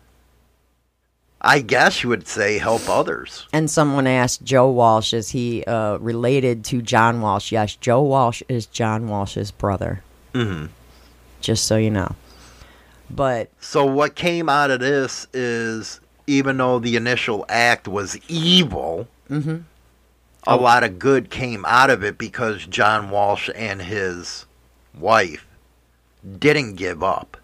I 1.44 1.60
guess 1.60 2.04
you 2.04 2.10
would 2.10 2.28
say 2.28 2.58
help 2.58 2.88
others. 2.88 3.48
And 3.52 3.70
someone 3.70 4.08
asked 4.08 4.44
Joe 4.44 4.70
Walsh, 4.72 5.14
is 5.14 5.32
he 5.32 5.64
uh, 5.66 5.98
related 5.98 6.64
to 6.66 6.82
John 6.82 7.22
Walsh? 7.22 7.52
Yes, 7.52 7.76
Joe 7.76 8.02
Walsh 8.02 8.42
is 8.48 8.66
John 8.66 9.08
Walsh's 9.10 9.52
brother. 9.52 10.04
Mm-hmm. 10.34 10.68
Just 11.42 11.66
so 11.66 11.76
you 11.76 11.92
know. 11.92 12.16
But 13.10 13.50
So 13.60 13.86
what 13.86 14.16
came 14.16 14.48
out 14.48 14.72
of 14.72 14.80
this 14.80 15.28
is 15.34 16.00
even 16.26 16.58
though 16.58 16.80
the 16.80 16.96
initial 16.96 17.46
act 17.50 17.88
was 17.88 18.18
evil, 18.30 19.08
hmm 19.28 19.58
a 20.46 20.56
lot 20.56 20.84
of 20.84 21.00
good 21.00 21.30
came 21.30 21.64
out 21.66 21.90
of 21.90 22.04
it 22.04 22.18
because 22.18 22.66
John 22.66 23.10
Walsh 23.10 23.50
and 23.56 23.82
his 23.82 24.46
wife 24.98 25.48
didn't 26.40 26.76
give 26.76 27.02
up. 27.04 27.38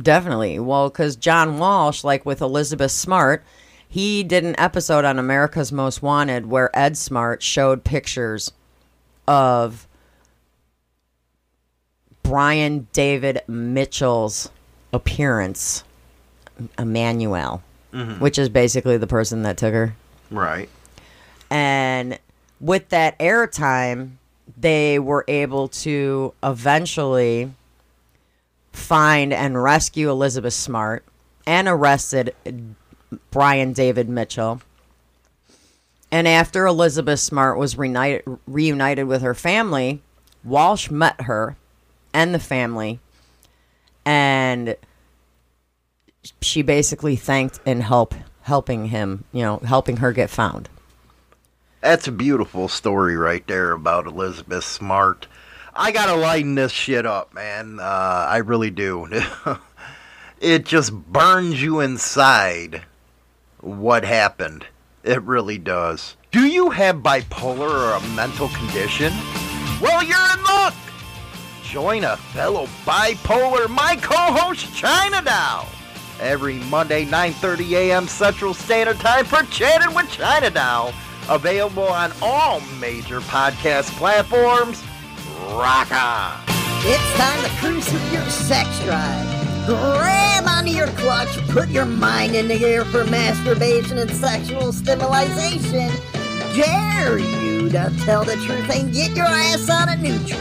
Definitely. 0.00 0.58
Well, 0.58 0.88
because 0.88 1.16
John 1.16 1.58
Walsh, 1.58 2.04
like 2.04 2.24
with 2.26 2.40
Elizabeth 2.40 2.90
Smart, 2.92 3.44
he 3.88 4.22
did 4.22 4.44
an 4.44 4.58
episode 4.58 5.04
on 5.04 5.18
America's 5.18 5.72
Most 5.72 6.02
Wanted 6.02 6.46
where 6.46 6.76
Ed 6.76 6.96
Smart 6.96 7.42
showed 7.42 7.84
pictures 7.84 8.52
of 9.28 9.86
Brian 12.22 12.88
David 12.92 13.42
Mitchell's 13.46 14.50
appearance, 14.92 15.84
Emmanuel, 16.78 17.62
Mhm. 17.92 18.18
which 18.20 18.38
is 18.38 18.48
basically 18.48 18.96
the 18.96 19.06
person 19.06 19.42
that 19.42 19.56
took 19.56 19.72
her. 19.72 19.94
Right. 20.30 20.68
And 21.50 22.18
with 22.60 22.88
that 22.88 23.18
airtime, 23.18 24.12
they 24.56 24.98
were 24.98 25.24
able 25.28 25.68
to 25.68 26.34
eventually 26.42 27.52
find 28.76 29.32
and 29.32 29.62
rescue 29.62 30.10
Elizabeth 30.10 30.54
Smart 30.54 31.04
and 31.46 31.66
arrested 31.66 32.34
Brian 33.30 33.72
David 33.72 34.08
Mitchell. 34.08 34.60
And 36.12 36.28
after 36.28 36.66
Elizabeth 36.66 37.20
Smart 37.20 37.58
was 37.58 37.76
reunited, 37.76 38.22
reunited 38.46 39.06
with 39.06 39.22
her 39.22 39.34
family, 39.34 40.02
Walsh 40.44 40.90
met 40.90 41.22
her 41.22 41.56
and 42.12 42.34
the 42.34 42.38
family, 42.38 43.00
and 44.04 44.76
she 46.40 46.62
basically 46.62 47.16
thanked 47.16 47.60
and 47.66 47.82
help 47.82 48.14
helping 48.42 48.86
him, 48.86 49.24
you 49.32 49.42
know, 49.42 49.58
helping 49.58 49.96
her 49.96 50.12
get 50.12 50.30
found. 50.30 50.68
That's 51.80 52.06
a 52.06 52.12
beautiful 52.12 52.68
story 52.68 53.16
right 53.16 53.44
there 53.46 53.72
about 53.72 54.06
Elizabeth 54.06 54.64
Smart. 54.64 55.26
I 55.78 55.92
gotta 55.92 56.14
lighten 56.14 56.54
this 56.54 56.72
shit 56.72 57.04
up, 57.06 57.34
man. 57.34 57.78
Uh, 57.80 57.82
I 58.28 58.38
really 58.38 58.70
do. 58.70 59.08
it 60.40 60.64
just 60.64 60.92
burns 60.92 61.62
you 61.62 61.80
inside 61.80 62.82
what 63.60 64.04
happened. 64.04 64.66
It 65.04 65.22
really 65.22 65.58
does. 65.58 66.16
Do 66.32 66.46
you 66.46 66.70
have 66.70 66.96
bipolar 66.96 67.70
or 67.70 67.92
a 67.92 68.08
mental 68.14 68.48
condition? 68.48 69.12
Well, 69.80 70.02
you're 70.02 70.16
in 70.16 70.42
luck. 70.44 70.74
Join 71.62 72.04
a 72.04 72.16
fellow 72.16 72.66
bipolar, 72.84 73.68
my 73.68 73.96
co-host 73.96 74.74
China 74.74 75.20
Doll, 75.22 75.66
every 76.20 76.54
Monday 76.70 77.04
9:30 77.04 77.72
a.m. 77.72 78.08
Central 78.08 78.54
Standard 78.54 78.98
Time 79.00 79.24
for 79.24 79.42
Chatting 79.50 79.94
with 79.94 80.10
China 80.10 80.50
Doll. 80.50 80.94
Available 81.28 81.88
on 81.88 82.12
all 82.22 82.60
major 82.80 83.20
podcast 83.22 83.90
platforms. 83.98 84.82
Rock 85.54 85.92
on! 85.92 86.42
It's 86.88 87.16
time 87.16 87.42
to 87.44 87.50
cruise 87.60 87.88
through 87.88 88.10
your 88.10 88.28
sex 88.28 88.68
drive. 88.84 89.66
Grab 89.66 90.44
onto 90.46 90.70
your 90.70 90.88
clutch, 90.88 91.38
put 91.48 91.68
your 91.68 91.84
mind 91.86 92.34
in 92.34 92.48
the 92.48 92.64
air 92.64 92.84
for 92.84 93.04
masturbation 93.04 93.98
and 93.98 94.10
sexual 94.10 94.72
stimulation. 94.72 95.90
Dare 96.54 97.18
you 97.18 97.68
to 97.70 97.92
tell 98.04 98.24
the 98.24 98.36
truth 98.44 98.70
and 98.70 98.92
get 98.92 99.16
your 99.16 99.26
ass 99.26 99.70
out 99.70 99.92
of 99.92 100.00
neutral. 100.00 100.40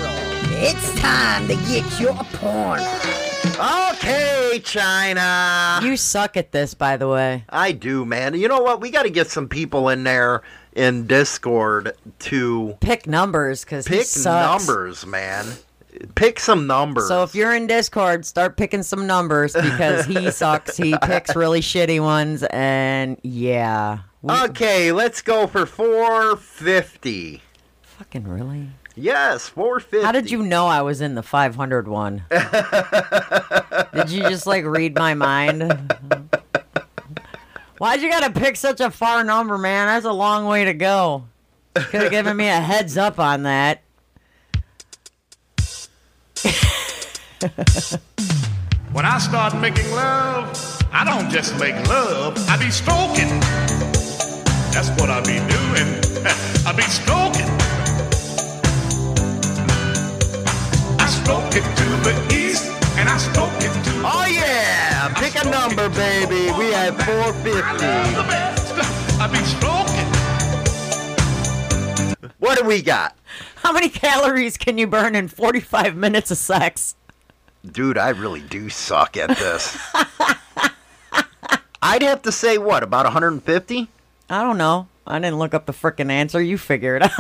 It's 0.58 1.00
time 1.00 1.48
to 1.48 1.56
get 1.68 2.00
your 2.00 2.16
porn 2.34 2.80
on. 2.80 3.92
Okay, 3.94 4.60
China. 4.64 5.80
You 5.84 5.98
suck 5.98 6.36
at 6.36 6.52
this, 6.52 6.74
by 6.74 6.98
the 6.98 7.08
way. 7.08 7.46
I 7.50 7.72
do, 7.72 8.06
man. 8.06 8.34
You 8.34 8.48
know 8.48 8.60
what? 8.60 8.82
We 8.82 8.90
got 8.90 9.04
to 9.04 9.10
get 9.10 9.30
some 9.30 9.48
people 9.48 9.90
in 9.90 10.04
there 10.04 10.42
in 10.76 11.08
Discord 11.08 11.94
to 12.20 12.78
Pick 12.82 13.08
numbers 13.08 13.64
because 13.64 13.88
he 13.88 13.98
pick 13.98 14.08
numbers, 14.24 15.06
man. 15.06 15.46
Pick 16.16 16.40
some 16.42 16.68
numbers. 16.68 17.08
So 17.08 17.24
if 17.24 17.34
you're 17.34 17.56
in 17.56 17.68
Discord, 17.68 18.26
start 18.26 18.58
picking 18.58 18.84
some 18.84 19.08
numbers 19.08 19.54
because 19.54 20.06
he 20.06 20.30
sucks. 20.32 20.76
He 20.76 20.94
picks 21.04 21.34
really 21.36 21.62
shitty 21.62 22.02
ones, 22.02 22.44
and 22.50 23.18
yeah, 23.24 24.00
We- 24.22 24.34
okay, 24.34 24.92
let's 24.92 25.22
go 25.22 25.48
for 25.48 25.66
450. 25.66 27.42
fucking 27.82 28.28
really. 28.28 28.68
Yes, 28.98 29.48
450. 29.50 30.06
How 30.06 30.12
did 30.14 30.32
you 30.32 30.42
know 30.42 30.68
I 30.68 30.82
was 30.82 31.02
in 31.02 31.16
the 31.16 31.24
500 31.24 31.88
one? 31.88 32.24
did 33.94 34.10
you 34.10 34.22
just 34.24 34.48
like 34.48 34.64
read 34.66 34.96
my 34.96 35.14
mind? 35.14 35.94
Why'd 37.78 38.02
you 38.02 38.10
gotta 38.10 38.32
pick 38.32 38.56
such 38.56 38.80
a 38.80 38.90
far 38.90 39.24
number, 39.24 39.58
man? 39.58 39.88
That's 39.88 40.06
a 40.06 40.14
long 40.14 40.46
way 40.46 40.66
to 40.66 40.74
go. 40.74 41.26
Could 41.74 42.04
have 42.04 42.12
given 42.12 42.38
me 42.38 42.48
a 42.48 42.62
heads 42.62 42.96
up 42.96 43.20
on 43.20 43.44
that. 43.44 43.82
When 48.94 49.06
I 49.06 49.18
start 49.18 49.56
making 49.58 49.92
love, 49.92 50.48
I 50.94 51.04
don't 51.04 51.30
just 51.30 51.60
make 51.60 51.76
love, 51.90 52.38
I 52.48 52.56
be 52.56 52.72
stroking. 52.72 53.28
That's 54.72 54.90
what 55.00 55.10
I 55.10 55.20
be 55.20 55.40
doing. 55.52 55.90
I 56.66 56.72
be 56.72 56.84
stroking. 56.84 57.50
I 60.98 61.08
stroke 61.08 61.54
it 61.54 61.66
to 61.76 61.86
the 62.08 62.16
east 62.34 62.72
and 62.98 63.10
I 63.10 63.18
stroke 63.18 63.55
baby. 65.90 66.52
We 66.58 66.72
have 66.74 66.96
450. 67.04 67.86
What 72.40 72.60
do 72.60 72.66
we 72.66 72.82
got? 72.82 73.18
How 73.56 73.72
many 73.74 73.90
calories 73.90 74.58
can 74.58 74.78
you 74.78 74.88
burn 74.88 75.16
in 75.16 75.28
45 75.28 75.96
minutes 75.96 76.32
of 76.32 76.38
sex? 76.38 76.96
Dude, 77.66 77.98
I 77.98 78.10
really 78.10 78.42
do 78.42 78.70
suck 78.70 79.18
at 79.18 79.30
this. 79.30 79.78
I'd 81.82 82.04
have 82.04 82.22
to 82.24 82.32
say, 82.32 82.58
what, 82.58 82.84
about 82.84 83.06
150? 83.06 83.88
I 84.30 84.42
don't 84.42 84.58
know. 84.58 84.88
I 85.08 85.20
didn't 85.20 85.38
look 85.38 85.54
up 85.54 85.66
the 85.66 85.74
freaking 85.74 86.12
answer. 86.12 86.42
You 86.42 86.58
figure 86.58 86.96
it 86.96 87.04
out. 87.04 87.12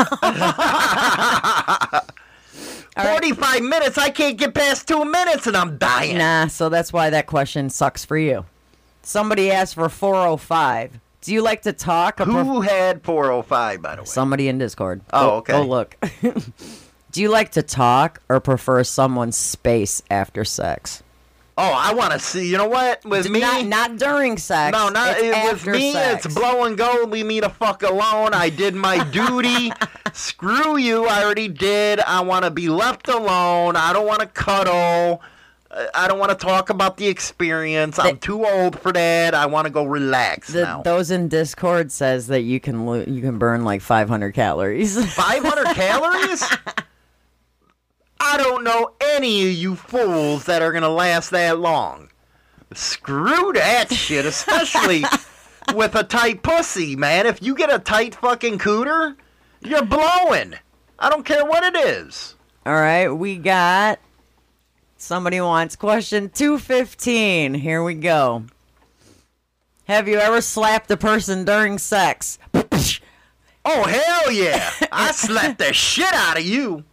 45 2.95 3.39
right. 3.39 3.63
minutes. 3.63 3.97
I 3.97 4.09
can't 4.09 4.37
get 4.37 4.53
past 4.53 4.87
two 4.87 5.03
minutes 5.03 5.47
and 5.47 5.57
I'm 5.57 5.77
dying. 5.77 6.17
Nah, 6.17 6.47
so 6.47 6.69
that's 6.69 6.93
why 6.93 7.09
that 7.09 7.27
question 7.27 7.69
sucks 7.69 8.05
for 8.05 8.17
you. 8.17 8.45
Somebody 9.05 9.51
asked 9.51 9.75
for 9.75 9.87
405. 9.87 10.99
Do 11.21 11.33
you 11.33 11.41
like 11.41 11.61
to 11.63 11.73
talk? 11.73 12.19
Who 12.19 12.61
had 12.61 13.03
405 13.03 13.81
by 13.81 13.95
the 13.95 14.01
way? 14.01 14.05
Somebody 14.05 14.47
in 14.47 14.57
Discord. 14.57 15.01
Oh, 15.13 15.29
Go- 15.29 15.35
okay. 15.37 15.53
Oh, 15.53 15.63
look. 15.63 15.95
Do 17.11 17.21
you 17.21 17.29
like 17.29 17.51
to 17.53 17.61
talk 17.63 18.21
or 18.29 18.39
prefer 18.39 18.83
someone's 18.83 19.37
space 19.37 20.01
after 20.11 20.43
sex? 20.43 21.01
Oh, 21.57 21.63
I 21.73 21.93
want 21.93 22.11
to 22.11 22.19
see. 22.19 22.49
You 22.51 22.57
know 22.57 22.67
what? 22.67 23.05
With 23.05 23.29
me, 23.29 23.39
not, 23.39 23.65
not 23.65 23.97
during 23.97 24.37
sex. 24.37 24.73
no, 24.77 24.89
not 24.89 25.15
it's 25.17 25.21
it- 25.23 25.53
with 25.53 25.65
me. 25.67 25.93
sex. 25.93 26.25
It's 26.25 26.35
blow 26.35 26.65
and 26.65 26.77
go. 26.77 27.05
Leave 27.07 27.25
me 27.25 27.39
the 27.39 27.49
fuck 27.49 27.81
alone. 27.83 28.33
I 28.33 28.49
did 28.49 28.75
my 28.75 29.01
duty. 29.11 29.71
Screw 30.13 30.75
you. 30.77 31.05
I 31.07 31.23
already 31.23 31.47
did. 31.47 32.01
I 32.01 32.19
want 32.21 32.43
to 32.43 32.51
be 32.51 32.67
left 32.67 33.07
alone. 33.07 33.77
I 33.77 33.93
don't 33.93 34.05
want 34.05 34.19
to 34.19 34.27
cuddle. 34.27 35.21
I- 35.93 36.07
don't 36.07 36.19
want 36.19 36.31
to 36.31 36.37
talk 36.45 36.69
about 36.69 36.97
the 36.97 37.07
experience. 37.07 37.99
I'm 37.99 38.17
too 38.17 38.45
old 38.45 38.79
for 38.79 38.91
that. 38.93 39.33
I 39.35 39.45
want 39.47 39.65
to 39.65 39.71
go 39.71 39.83
relax 39.85 40.49
The, 40.53 40.61
now. 40.63 40.81
those 40.83 41.11
in 41.11 41.27
Discord 41.27 41.91
says 41.91 42.27
that 42.27 42.41
you 42.41 42.59
can 42.59 42.85
lo- 42.85 43.03
you 43.05 43.21
can 43.21 43.37
burn 43.37 43.63
like 43.65 43.81
500 43.81 44.33
calories. 44.33 44.95
500 45.15 45.65
calories? 45.75 46.43
I 48.19 48.37
don't 48.37 48.63
know 48.63 48.91
any 49.01 49.47
of 49.49 49.53
you 49.53 49.75
fools 49.75 50.45
that 50.45 50.61
are 50.61 50.71
going 50.71 50.83
to 50.83 50.89
last 50.89 51.29
that 51.31 51.59
long. 51.59 52.09
Screw 52.73 53.53
that 53.53 53.91
shit, 53.93 54.25
especially 54.25 55.03
with 55.75 55.95
a 55.95 56.03
tight 56.03 56.41
pussy, 56.41 56.95
man. 56.95 57.25
If 57.27 57.41
you 57.41 57.55
get 57.55 57.73
a 57.73 57.79
tight 57.79 58.15
fucking 58.15 58.59
cooter, 58.59 59.15
you're 59.61 59.85
blowing. 59.85 60.55
I 60.97 61.09
don't 61.09 61.25
care 61.25 61.45
what 61.45 61.63
it 61.63 61.75
is. 61.75 62.35
All 62.65 62.73
right, 62.73 63.09
we 63.09 63.37
got 63.37 63.99
somebody 65.05 65.39
wants 65.39 65.75
question 65.75 66.29
215. 66.29 67.53
Here 67.53 67.83
we 67.83 67.93
go. 67.93 68.45
Have 69.87 70.07
you 70.07 70.17
ever 70.17 70.41
slapped 70.41 70.89
a 70.89 70.97
person 70.97 71.45
during 71.45 71.77
sex? 71.77 72.39
Oh, 73.67 73.83
hell 73.83 74.31
yeah. 74.31 74.69
I 74.91 75.11
slapped 75.11 75.57
the 75.57 75.73
shit 75.73 76.13
out 76.13 76.37
of 76.37 76.45
you. 76.45 76.83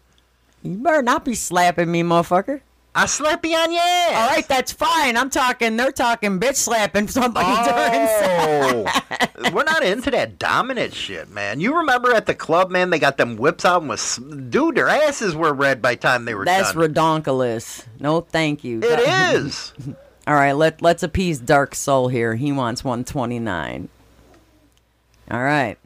You 0.63 0.77
better 0.77 1.03
not 1.03 1.23
be 1.23 1.35
slapping 1.35 1.93
me, 1.93 2.03
motherfucker. 2.03 2.63
I 2.95 3.07
slap 3.07 3.45
you 3.45 3.57
on 3.57 3.73
your 3.73 3.81
ass. 3.81 4.15
All 4.15 4.37
right, 4.37 4.47
that's 4.47 4.71
fine. 4.71 5.17
I'm 5.17 5.31
talking. 5.31 5.79
They're 5.79 5.93
talking 5.93 6.39
bitch 6.39 6.57
slapping 6.57 7.09
somebody 7.09 7.47
during 7.47 8.07
oh. 8.07 8.85
sex. 8.85 9.31
Oh, 9.39 9.51
we're 9.53 9.65
not 9.65 9.83
into 9.83 10.11
that 10.11 10.39
dominant 10.39 10.93
shit, 10.93 11.31
man. 11.31 11.59
You 11.59 11.79
remember 11.79 12.15
at 12.15 12.27
the 12.27 12.35
club, 12.35 12.71
man? 12.71 12.91
They 12.91 12.99
got 12.99 13.17
them 13.17 13.37
whips 13.37 13.65
out 13.65 13.81
and 13.81 13.89
was 13.89 14.17
dude. 14.17 14.75
Their 14.75 14.89
asses 14.89 15.35
were 15.35 15.55
red 15.55 15.81
by 15.81 15.95
the 15.95 16.01
time 16.01 16.27
they 16.27 16.35
were 16.35 16.45
That's 16.45 16.75
done. 16.75 16.93
redonkulous. 16.93 17.87
No, 17.99 18.21
thank 18.21 18.63
you. 18.63 18.81
It 18.83 19.01
is. 19.37 19.73
All 20.27 20.35
right, 20.35 20.53
let 20.53 20.83
let's 20.83 21.03
appease 21.03 21.39
Dark 21.39 21.75
Soul 21.75 22.09
here. 22.09 22.35
He 22.35 22.53
wants 22.53 22.85
129. 22.85 23.89
All 25.31 25.43
right. 25.43 25.79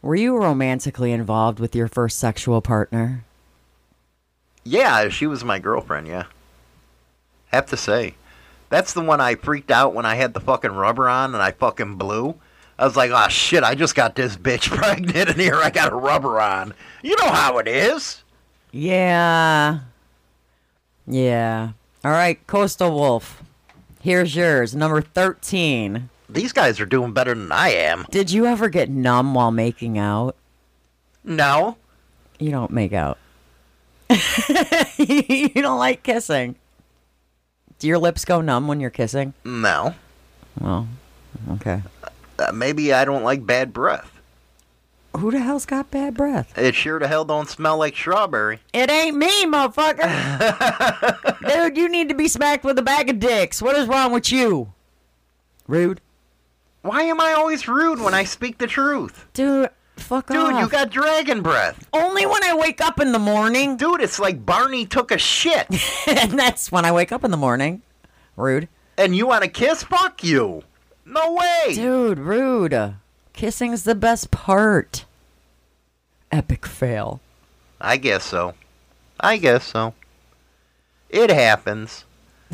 Were 0.00 0.16
you 0.16 0.38
romantically 0.38 1.12
involved 1.12 1.60
with 1.60 1.76
your 1.76 1.88
first 1.88 2.18
sexual 2.18 2.62
partner? 2.62 3.25
Yeah, 4.66 5.08
she 5.08 5.26
was 5.26 5.44
my 5.44 5.58
girlfriend. 5.58 6.08
Yeah, 6.08 6.24
have 7.48 7.66
to 7.66 7.76
say, 7.76 8.14
that's 8.68 8.92
the 8.92 9.00
one 9.00 9.20
I 9.20 9.36
freaked 9.36 9.70
out 9.70 9.94
when 9.94 10.04
I 10.04 10.16
had 10.16 10.34
the 10.34 10.40
fucking 10.40 10.72
rubber 10.72 11.08
on 11.08 11.34
and 11.34 11.42
I 11.42 11.52
fucking 11.52 11.96
blew. 11.96 12.34
I 12.78 12.84
was 12.84 12.96
like, 12.96 13.10
oh 13.14 13.28
shit, 13.28 13.62
I 13.62 13.74
just 13.74 13.94
got 13.94 14.16
this 14.16 14.36
bitch 14.36 14.68
pregnant 14.76 15.30
and 15.30 15.40
here 15.40 15.56
I 15.56 15.70
got 15.70 15.92
a 15.92 15.96
rubber 15.96 16.40
on. 16.40 16.74
You 17.02 17.16
know 17.22 17.30
how 17.30 17.58
it 17.58 17.68
is. 17.68 18.22
Yeah. 18.72 19.80
Yeah. 21.06 21.70
All 22.04 22.10
right, 22.10 22.44
Coastal 22.46 22.92
Wolf. 22.92 23.42
Here's 24.02 24.36
yours, 24.36 24.74
number 24.74 25.00
13. 25.00 26.10
These 26.28 26.52
guys 26.52 26.80
are 26.80 26.86
doing 26.86 27.12
better 27.12 27.34
than 27.34 27.52
I 27.52 27.68
am. 27.70 28.04
Did 28.10 28.32
you 28.32 28.46
ever 28.46 28.68
get 28.68 28.90
numb 28.90 29.34
while 29.34 29.52
making 29.52 29.96
out? 29.96 30.36
No. 31.24 31.76
You 32.38 32.50
don't 32.50 32.72
make 32.72 32.92
out. 32.92 33.18
you 34.98 35.62
don't 35.62 35.78
like 35.78 36.02
kissing. 36.02 36.56
Do 37.78 37.86
your 37.86 37.98
lips 37.98 38.24
go 38.24 38.40
numb 38.40 38.68
when 38.68 38.80
you're 38.80 38.90
kissing? 38.90 39.34
No. 39.44 39.94
Well, 40.60 40.88
okay. 41.52 41.82
Uh, 42.38 42.52
maybe 42.52 42.92
I 42.92 43.04
don't 43.04 43.22
like 43.24 43.44
bad 43.44 43.72
breath. 43.72 44.12
Who 45.16 45.30
the 45.30 45.40
hell's 45.40 45.64
got 45.64 45.90
bad 45.90 46.14
breath? 46.14 46.56
It 46.58 46.74
sure 46.74 46.98
the 46.98 47.08
hell 47.08 47.24
don't 47.24 47.48
smell 47.48 47.78
like 47.78 47.96
strawberry. 47.96 48.60
It 48.74 48.90
ain't 48.90 49.16
me, 49.16 49.46
motherfucker. 49.46 50.04
Dude, 51.48 51.76
you 51.76 51.88
need 51.88 52.10
to 52.10 52.14
be 52.14 52.28
smacked 52.28 52.64
with 52.64 52.78
a 52.78 52.82
bag 52.82 53.08
of 53.08 53.18
dicks. 53.18 53.62
What 53.62 53.76
is 53.76 53.88
wrong 53.88 54.12
with 54.12 54.30
you? 54.30 54.72
Rude. 55.66 56.00
Why 56.82 57.02
am 57.02 57.20
I 57.20 57.32
always 57.32 57.66
rude 57.66 58.00
when 58.00 58.14
I 58.14 58.24
speak 58.24 58.58
the 58.58 58.66
truth? 58.66 59.26
Dude, 59.32 59.70
fuck 59.96 60.28
Dude, 60.28 60.36
off. 60.36 60.60
you 60.60 60.68
got 60.68 60.90
dragon 60.90 61.42
breath. 61.42 61.86
Only 61.92 62.26
when 62.26 62.42
I 62.44 62.54
wake 62.54 62.80
up 62.80 63.00
in 63.00 63.12
the 63.12 63.18
morning. 63.18 63.76
Dude, 63.76 64.00
it's 64.00 64.18
like 64.18 64.44
Barney 64.46 64.86
took 64.86 65.10
a 65.10 65.18
shit. 65.18 65.66
and 66.06 66.38
that's 66.38 66.70
when 66.70 66.84
I 66.84 66.92
wake 66.92 67.12
up 67.12 67.24
in 67.24 67.30
the 67.30 67.36
morning. 67.36 67.82
Rude. 68.36 68.68
and 68.98 69.16
you 69.16 69.26
want 69.26 69.44
to 69.44 69.48
kiss? 69.50 69.82
Fuck 69.82 70.22
you. 70.22 70.62
No 71.04 71.32
way. 71.34 71.74
Dude, 71.74 72.18
rude. 72.18 72.94
Kissing's 73.32 73.84
the 73.84 73.94
best 73.94 74.30
part. 74.30 75.04
Epic 76.32 76.66
fail. 76.66 77.20
I 77.80 77.96
guess 77.96 78.24
so. 78.24 78.54
I 79.20 79.36
guess 79.38 79.64
so. 79.64 79.94
It 81.08 81.30
happens. 81.30 82.04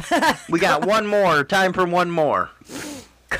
we 0.48 0.59
got 0.60 0.86
one 0.86 1.06
more. 1.06 1.43
Time 1.44 1.73
for 1.73 1.85
one 1.86 2.10
more. 2.10 2.51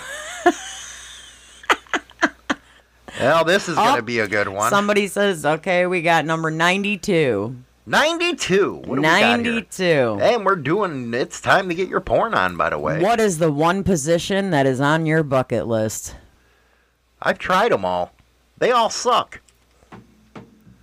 well, 3.21 3.45
this 3.45 3.69
is 3.69 3.77
going 3.77 3.89
Oh, 3.95 3.97
to 3.97 4.03
be 4.03 4.19
a 4.21 4.29
good 4.29 4.49
one. 4.49 4.71
Somebody 4.71 5.07
says, 5.09 5.45
okay, 5.45 5.87
we 5.87 6.03
got 6.03 6.25
number 6.25 6.51
92. 6.51 7.57
92. 7.85 8.75
What 8.75 8.85
do 8.87 8.91
we 8.93 9.03
got 9.03 9.41
here? 9.41 9.53
92. 9.55 10.19
And 10.23 10.45
we're 10.47 10.57
doing, 10.57 11.13
it's 11.15 11.41
time 11.41 11.69
to 11.69 11.75
get 11.75 11.89
your 11.89 12.01
porn 12.01 12.33
on, 12.35 12.57
by 12.57 12.71
the 12.71 12.79
way. 12.79 13.01
What 13.03 13.21
is 13.21 13.39
the 13.39 13.51
one 13.51 13.83
position 13.85 14.51
that 14.51 14.67
is 14.67 14.81
on 14.81 15.05
your 15.07 15.23
bucket 15.23 15.67
list? 15.67 16.15
I've 17.21 17.39
tried 17.39 17.73
them 17.73 17.85
all. 17.85 18.13
They 18.59 18.71
all 18.71 18.91
suck. 18.91 19.41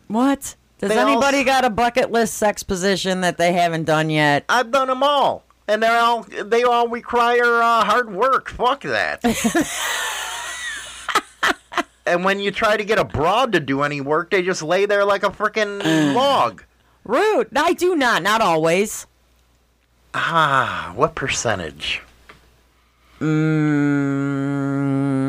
What? 0.08 0.56
Does 0.80 0.90
They 0.90 0.98
anybody 1.00 1.40
s- 1.40 1.46
got 1.46 1.66
a 1.66 1.70
bucket 1.70 2.12
list 2.12 2.36
sex 2.36 2.64
position 2.64 3.22
that 3.22 3.38
they 3.38 3.54
haven't 3.54 3.84
done 3.86 4.10
yet? 4.10 4.46
I've 4.50 4.72
done 4.72 4.88
them 4.88 5.04
all. 5.04 5.44
And 5.68 5.84
they're 5.84 6.00
all, 6.00 6.24
they 6.24 6.64
all 6.64 6.88
require 6.88 7.62
uh, 7.62 7.84
hard 7.86 8.12
work. 8.12 8.50
Fuck 8.50 8.82
that. 8.82 9.22
and 12.10 12.24
when 12.26 12.40
you 12.40 12.52
try 12.52 12.76
to 12.78 12.84
get 12.84 12.98
a 13.00 13.04
broad 13.06 13.52
to 13.54 13.60
do 13.60 13.82
any 13.84 14.02
work, 14.02 14.32
they 14.32 14.42
just 14.42 14.62
lay 14.62 14.86
there 14.86 15.06
like 15.06 15.24
a 15.24 15.30
freaking 15.30 15.82
log. 16.16 16.64
Rude. 17.06 17.48
I 17.56 17.74
do 17.74 17.96
not. 17.96 18.22
Not 18.24 18.42
always. 18.42 19.06
Ah, 20.14 20.92
what 20.96 21.16
percentage? 21.16 22.02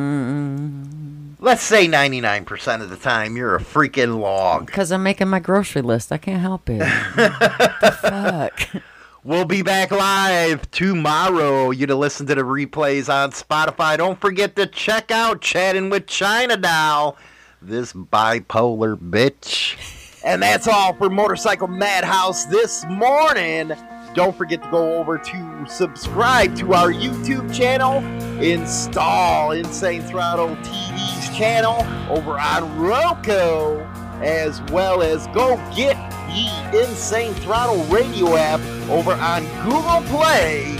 Mm, 0.01 1.36
Let's 1.43 1.62
say 1.62 1.86
99% 1.89 2.82
of 2.82 2.90
the 2.90 2.97
time 2.97 3.36
you're 3.36 3.57
a 3.57 3.61
freaking 3.61 4.20
log. 4.20 4.66
Because 4.66 4.93
I'm 4.93 5.02
making 5.02 5.28
my 5.28 5.40
grocery 5.40 5.81
list. 5.82 6.12
I 6.12 6.19
can't 6.19 6.40
help 6.40 6.69
it. 6.69 6.78
the 7.16 7.98
fuck? 8.01 8.82
We'll 9.22 9.44
be 9.44 9.60
back 9.60 9.90
live 9.90 10.70
tomorrow. 10.70 11.72
You 11.72 11.86
to 11.88 11.94
listen 11.94 12.26
to 12.28 12.34
the 12.34 12.40
replays 12.40 13.12
on 13.12 13.32
Spotify. 13.32 13.98
Don't 13.98 14.18
forget 14.18 14.56
to 14.56 14.66
check 14.66 15.10
out 15.10 15.42
Chatting 15.42 15.90
with 15.90 16.06
China 16.06 16.56
Doll, 16.56 17.18
this 17.60 17.92
bipolar 17.92 18.97
bitch. 18.97 19.76
And 20.24 20.42
that's 20.42 20.66
all 20.66 20.94
for 20.94 21.10
Motorcycle 21.10 21.68
Madhouse 21.68 22.47
this 22.47 22.86
morning. 22.86 23.72
Don't 24.14 24.34
forget 24.34 24.62
to 24.62 24.70
go 24.70 24.97
over 24.97 25.18
to 25.18 25.66
subscribe 25.68 26.56
to 26.56 26.72
our 26.72 26.90
YouTube 26.90 27.55
channel, 27.55 27.98
install 28.42 29.52
Insane 29.52 30.01
Throttle 30.01 30.56
TV's 30.56 31.36
channel 31.36 31.86
over 32.10 32.38
on 32.38 32.78
Roku, 32.78 33.84
as 34.22 34.62
well 34.70 35.02
as 35.02 35.26
go 35.28 35.56
get 35.74 35.97
the 36.28 36.88
Insane 36.88 37.34
Throttle 37.34 37.82
radio 37.84 38.36
app 38.36 38.60
over 38.88 39.12
on 39.12 39.42
Google 39.64 40.02
Play. 40.16 40.76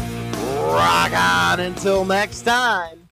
Rock 0.58 1.12
on 1.12 1.60
until 1.60 2.04
next 2.04 2.42
time. 2.42 2.99